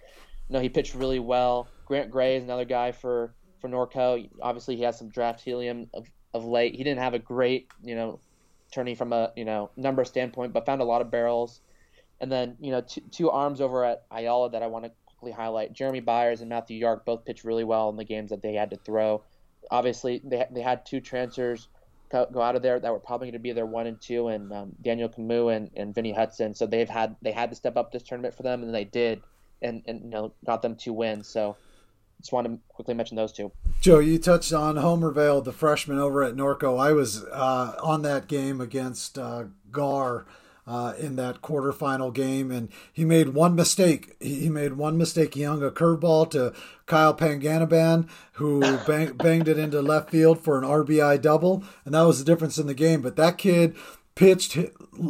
you 0.48 0.54
know 0.54 0.60
he 0.60 0.68
pitched 0.68 0.94
really 0.94 1.20
well. 1.20 1.68
Grant 1.86 2.10
Gray 2.10 2.36
is 2.36 2.44
another 2.44 2.64
guy 2.64 2.92
for 2.92 3.32
for 3.60 3.68
Norco. 3.68 4.28
Obviously, 4.42 4.76
he 4.76 4.82
has 4.82 4.98
some 4.98 5.08
draft 5.08 5.40
helium 5.40 5.88
of, 6.34 6.44
late. 6.44 6.74
He 6.74 6.84
didn't 6.84 7.00
have 7.00 7.14
a 7.14 7.18
great 7.18 7.68
you 7.82 7.94
know 7.94 8.20
turning 8.72 8.96
from 8.96 9.12
a 9.12 9.32
you 9.36 9.44
know 9.44 9.70
number 9.76 10.04
standpoint, 10.04 10.52
but 10.52 10.66
found 10.66 10.80
a 10.80 10.84
lot 10.84 11.00
of 11.00 11.10
barrels. 11.10 11.60
And 12.20 12.30
then 12.30 12.56
you 12.60 12.70
know 12.70 12.80
two, 12.80 13.02
two 13.10 13.30
arms 13.30 13.60
over 13.60 13.84
at 13.84 14.04
Ayala 14.10 14.50
that 14.50 14.62
I 14.62 14.66
want 14.66 14.84
to 14.84 14.92
quickly 15.06 15.32
highlight. 15.32 15.72
Jeremy 15.72 16.00
Byers 16.00 16.40
and 16.40 16.48
Matthew 16.48 16.78
Yark 16.78 17.04
both 17.04 17.24
pitched 17.24 17.44
really 17.44 17.64
well 17.64 17.88
in 17.88 17.96
the 17.96 18.04
games 18.04 18.30
that 18.30 18.42
they 18.42 18.54
had 18.54 18.70
to 18.70 18.76
throw. 18.76 19.22
Obviously, 19.70 20.20
they 20.24 20.46
they 20.50 20.62
had 20.62 20.84
two 20.84 21.00
transfers 21.00 21.68
go, 22.14 22.26
go 22.32 22.40
out 22.40 22.56
of 22.56 22.62
there 22.62 22.78
that 22.78 22.92
were 22.92 23.00
probably 23.00 23.26
going 23.26 23.32
to 23.34 23.38
be 23.40 23.52
their 23.52 23.66
one 23.66 23.86
and 23.86 24.00
two, 24.00 24.28
and 24.28 24.52
um, 24.52 24.72
Daniel 24.82 25.08
Camus 25.08 25.56
and, 25.56 25.70
and 25.76 25.94
Vinny 25.94 26.12
Hudson. 26.12 26.54
So 26.54 26.66
they've 26.66 26.88
had 26.88 27.16
they 27.22 27.32
had 27.32 27.50
to 27.50 27.56
step 27.56 27.76
up 27.76 27.92
this 27.92 28.02
tournament 28.02 28.34
for 28.34 28.42
them, 28.42 28.62
and 28.62 28.74
they 28.74 28.84
did, 28.84 29.22
and 29.62 29.82
and 29.86 30.02
you 30.04 30.10
know 30.10 30.32
got 30.46 30.62
them 30.62 30.76
two 30.76 30.92
wins. 30.92 31.28
So 31.28 31.56
just 32.20 32.32
want 32.32 32.46
to 32.46 32.58
quickly 32.68 32.94
mention 32.94 33.16
those 33.16 33.32
two. 33.32 33.52
Joe, 33.80 33.98
you 33.98 34.18
touched 34.18 34.52
on 34.52 34.76
Homer 34.76 35.10
Vale, 35.10 35.42
the 35.42 35.52
freshman 35.52 35.98
over 35.98 36.22
at 36.22 36.34
Norco. 36.34 36.80
I 36.80 36.92
was 36.92 37.24
uh, 37.24 37.76
on 37.82 38.02
that 38.02 38.28
game 38.28 38.60
against 38.60 39.18
uh, 39.18 39.44
Gahr 39.70 40.26
uh, 40.66 40.94
in 40.98 41.16
that 41.16 41.42
quarterfinal 41.42 42.14
game, 42.14 42.50
and 42.50 42.70
he 42.92 43.04
made 43.04 43.30
one 43.30 43.54
mistake. 43.54 44.16
He 44.20 44.48
made 44.48 44.74
one 44.74 44.96
mistake. 44.96 45.34
He 45.34 45.42
hung 45.42 45.62
a 45.62 45.70
curveball 45.70 46.30
to 46.30 46.54
Kyle 46.86 47.14
Panganaban, 47.14 48.08
who 48.32 48.78
bang, 48.86 49.12
banged 49.12 49.48
it 49.48 49.58
into 49.58 49.82
left 49.82 50.10
field 50.10 50.40
for 50.42 50.58
an 50.58 50.64
RBI 50.64 51.20
double, 51.20 51.62
and 51.84 51.94
that 51.94 52.02
was 52.02 52.18
the 52.18 52.24
difference 52.24 52.58
in 52.58 52.66
the 52.66 52.74
game. 52.74 53.02
But 53.02 53.16
that 53.16 53.38
kid 53.38 53.76
pitched. 54.14 54.56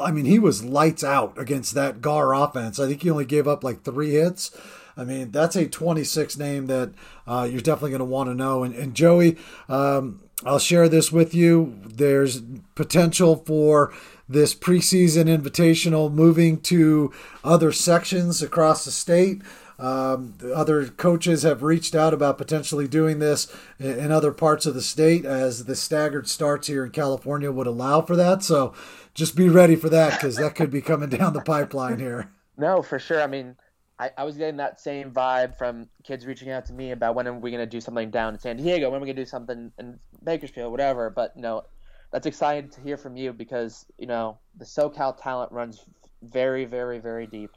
I 0.02 0.10
mean, 0.10 0.24
he 0.24 0.38
was 0.38 0.64
lights 0.64 1.04
out 1.04 1.38
against 1.38 1.74
that 1.74 2.00
Gahr 2.00 2.34
offense. 2.34 2.80
I 2.80 2.88
think 2.88 3.02
he 3.02 3.10
only 3.10 3.26
gave 3.26 3.46
up 3.46 3.62
like 3.62 3.82
three 3.82 4.12
hits. 4.12 4.50
I 4.96 5.04
mean, 5.04 5.30
that's 5.30 5.56
a 5.56 5.66
26 5.66 6.36
name 6.38 6.66
that 6.66 6.92
uh, 7.26 7.48
you're 7.50 7.60
definitely 7.60 7.90
going 7.90 7.98
to 8.00 8.04
want 8.04 8.28
to 8.30 8.34
know. 8.34 8.62
And, 8.62 8.74
and 8.74 8.94
Joey, 8.94 9.36
um, 9.68 10.20
I'll 10.44 10.58
share 10.58 10.88
this 10.88 11.10
with 11.10 11.34
you. 11.34 11.78
There's 11.84 12.40
potential 12.74 13.36
for 13.36 13.92
this 14.28 14.54
preseason 14.54 15.24
invitational 15.24 16.12
moving 16.12 16.60
to 16.62 17.12
other 17.42 17.72
sections 17.72 18.42
across 18.42 18.84
the 18.84 18.90
state. 18.90 19.42
Um, 19.78 20.34
other 20.54 20.86
coaches 20.86 21.42
have 21.42 21.62
reached 21.62 21.94
out 21.94 22.14
about 22.14 22.38
potentially 22.38 22.86
doing 22.86 23.18
this 23.18 23.52
in 23.80 24.12
other 24.12 24.30
parts 24.30 24.66
of 24.66 24.74
the 24.74 24.82
state 24.82 25.24
as 25.24 25.64
the 25.64 25.74
staggered 25.74 26.28
starts 26.28 26.68
here 26.68 26.84
in 26.84 26.92
California 26.92 27.50
would 27.50 27.66
allow 27.66 28.00
for 28.00 28.14
that. 28.14 28.44
So 28.44 28.72
just 29.14 29.34
be 29.34 29.48
ready 29.48 29.74
for 29.74 29.88
that 29.88 30.12
because 30.12 30.36
that 30.36 30.54
could 30.54 30.70
be 30.70 30.80
coming 30.80 31.08
down 31.08 31.32
the 31.32 31.40
pipeline 31.40 31.98
here. 31.98 32.30
No, 32.56 32.82
for 32.82 33.00
sure. 33.00 33.20
I 33.20 33.26
mean, 33.26 33.56
I, 33.98 34.10
I 34.18 34.24
was 34.24 34.36
getting 34.36 34.56
that 34.56 34.80
same 34.80 35.12
vibe 35.12 35.56
from 35.56 35.88
kids 36.02 36.26
reaching 36.26 36.50
out 36.50 36.64
to 36.66 36.72
me 36.72 36.90
about 36.90 37.14
when 37.14 37.28
are 37.28 37.38
we 37.38 37.50
going 37.50 37.62
to 37.62 37.66
do 37.66 37.80
something 37.80 38.10
down 38.10 38.34
in 38.34 38.40
San 38.40 38.56
Diego, 38.56 38.90
when 38.90 38.98
are 38.98 39.00
we 39.00 39.06
going 39.06 39.16
to 39.16 39.22
do 39.22 39.28
something 39.28 39.70
in 39.78 39.98
Bakersfield, 40.24 40.72
whatever. 40.72 41.10
But 41.10 41.32
you 41.36 41.42
know, 41.42 41.62
that's 42.10 42.26
exciting 42.26 42.70
to 42.70 42.80
hear 42.80 42.96
from 42.96 43.16
you 43.16 43.32
because 43.32 43.86
you 43.98 44.06
know 44.06 44.38
the 44.56 44.64
SoCal 44.64 45.20
talent 45.20 45.52
runs 45.52 45.84
very, 46.22 46.64
very, 46.64 46.98
very 46.98 47.26
deep. 47.26 47.50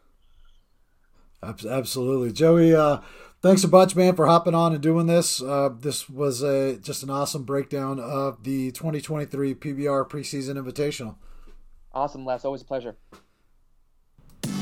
Absolutely, 1.44 2.32
Joey. 2.32 2.74
Uh, 2.74 3.00
thanks 3.42 3.64
a 3.64 3.68
bunch, 3.68 3.96
man, 3.96 4.16
for 4.16 4.26
hopping 4.28 4.56
on 4.56 4.74
and 4.74 4.82
doing 4.82 5.06
this. 5.06 5.42
Uh, 5.42 5.70
this 5.80 6.10
was 6.10 6.42
a 6.42 6.78
just 6.78 7.04
an 7.04 7.10
awesome 7.10 7.44
breakdown 7.44 8.00
of 8.00 8.44
the 8.44 8.72
2023 8.72 9.56
PBR 9.56 10.10
preseason 10.10 10.56
Invitational. 10.56 11.16
Awesome, 11.94 12.26
Les. 12.26 12.46
Always 12.46 12.62
a 12.62 12.66
pleasure. 12.66 12.96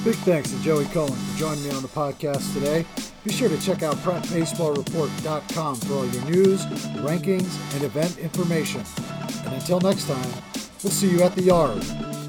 Big 0.05 0.13
thanks 0.17 0.51
to 0.51 0.61
Joey 0.61 0.85
Cullen 0.85 1.11
for 1.11 1.39
joining 1.39 1.63
me 1.63 1.71
on 1.71 1.81
the 1.81 1.87
podcast 1.87 2.53
today. 2.53 2.85
Be 3.23 3.31
sure 3.31 3.49
to 3.49 3.59
check 3.59 3.81
out 3.81 3.95
PrepBaseballReport.com 3.95 5.75
for 5.77 5.93
all 5.95 6.05
your 6.05 6.23
news, 6.25 6.63
rankings, 6.97 7.73
and 7.73 7.83
event 7.83 8.19
information. 8.19 8.83
And 9.45 9.55
until 9.55 9.79
next 9.79 10.07
time, 10.07 10.43
we'll 10.83 10.91
see 10.91 11.09
you 11.09 11.23
at 11.23 11.33
the 11.33 11.41
yard. 11.41 12.24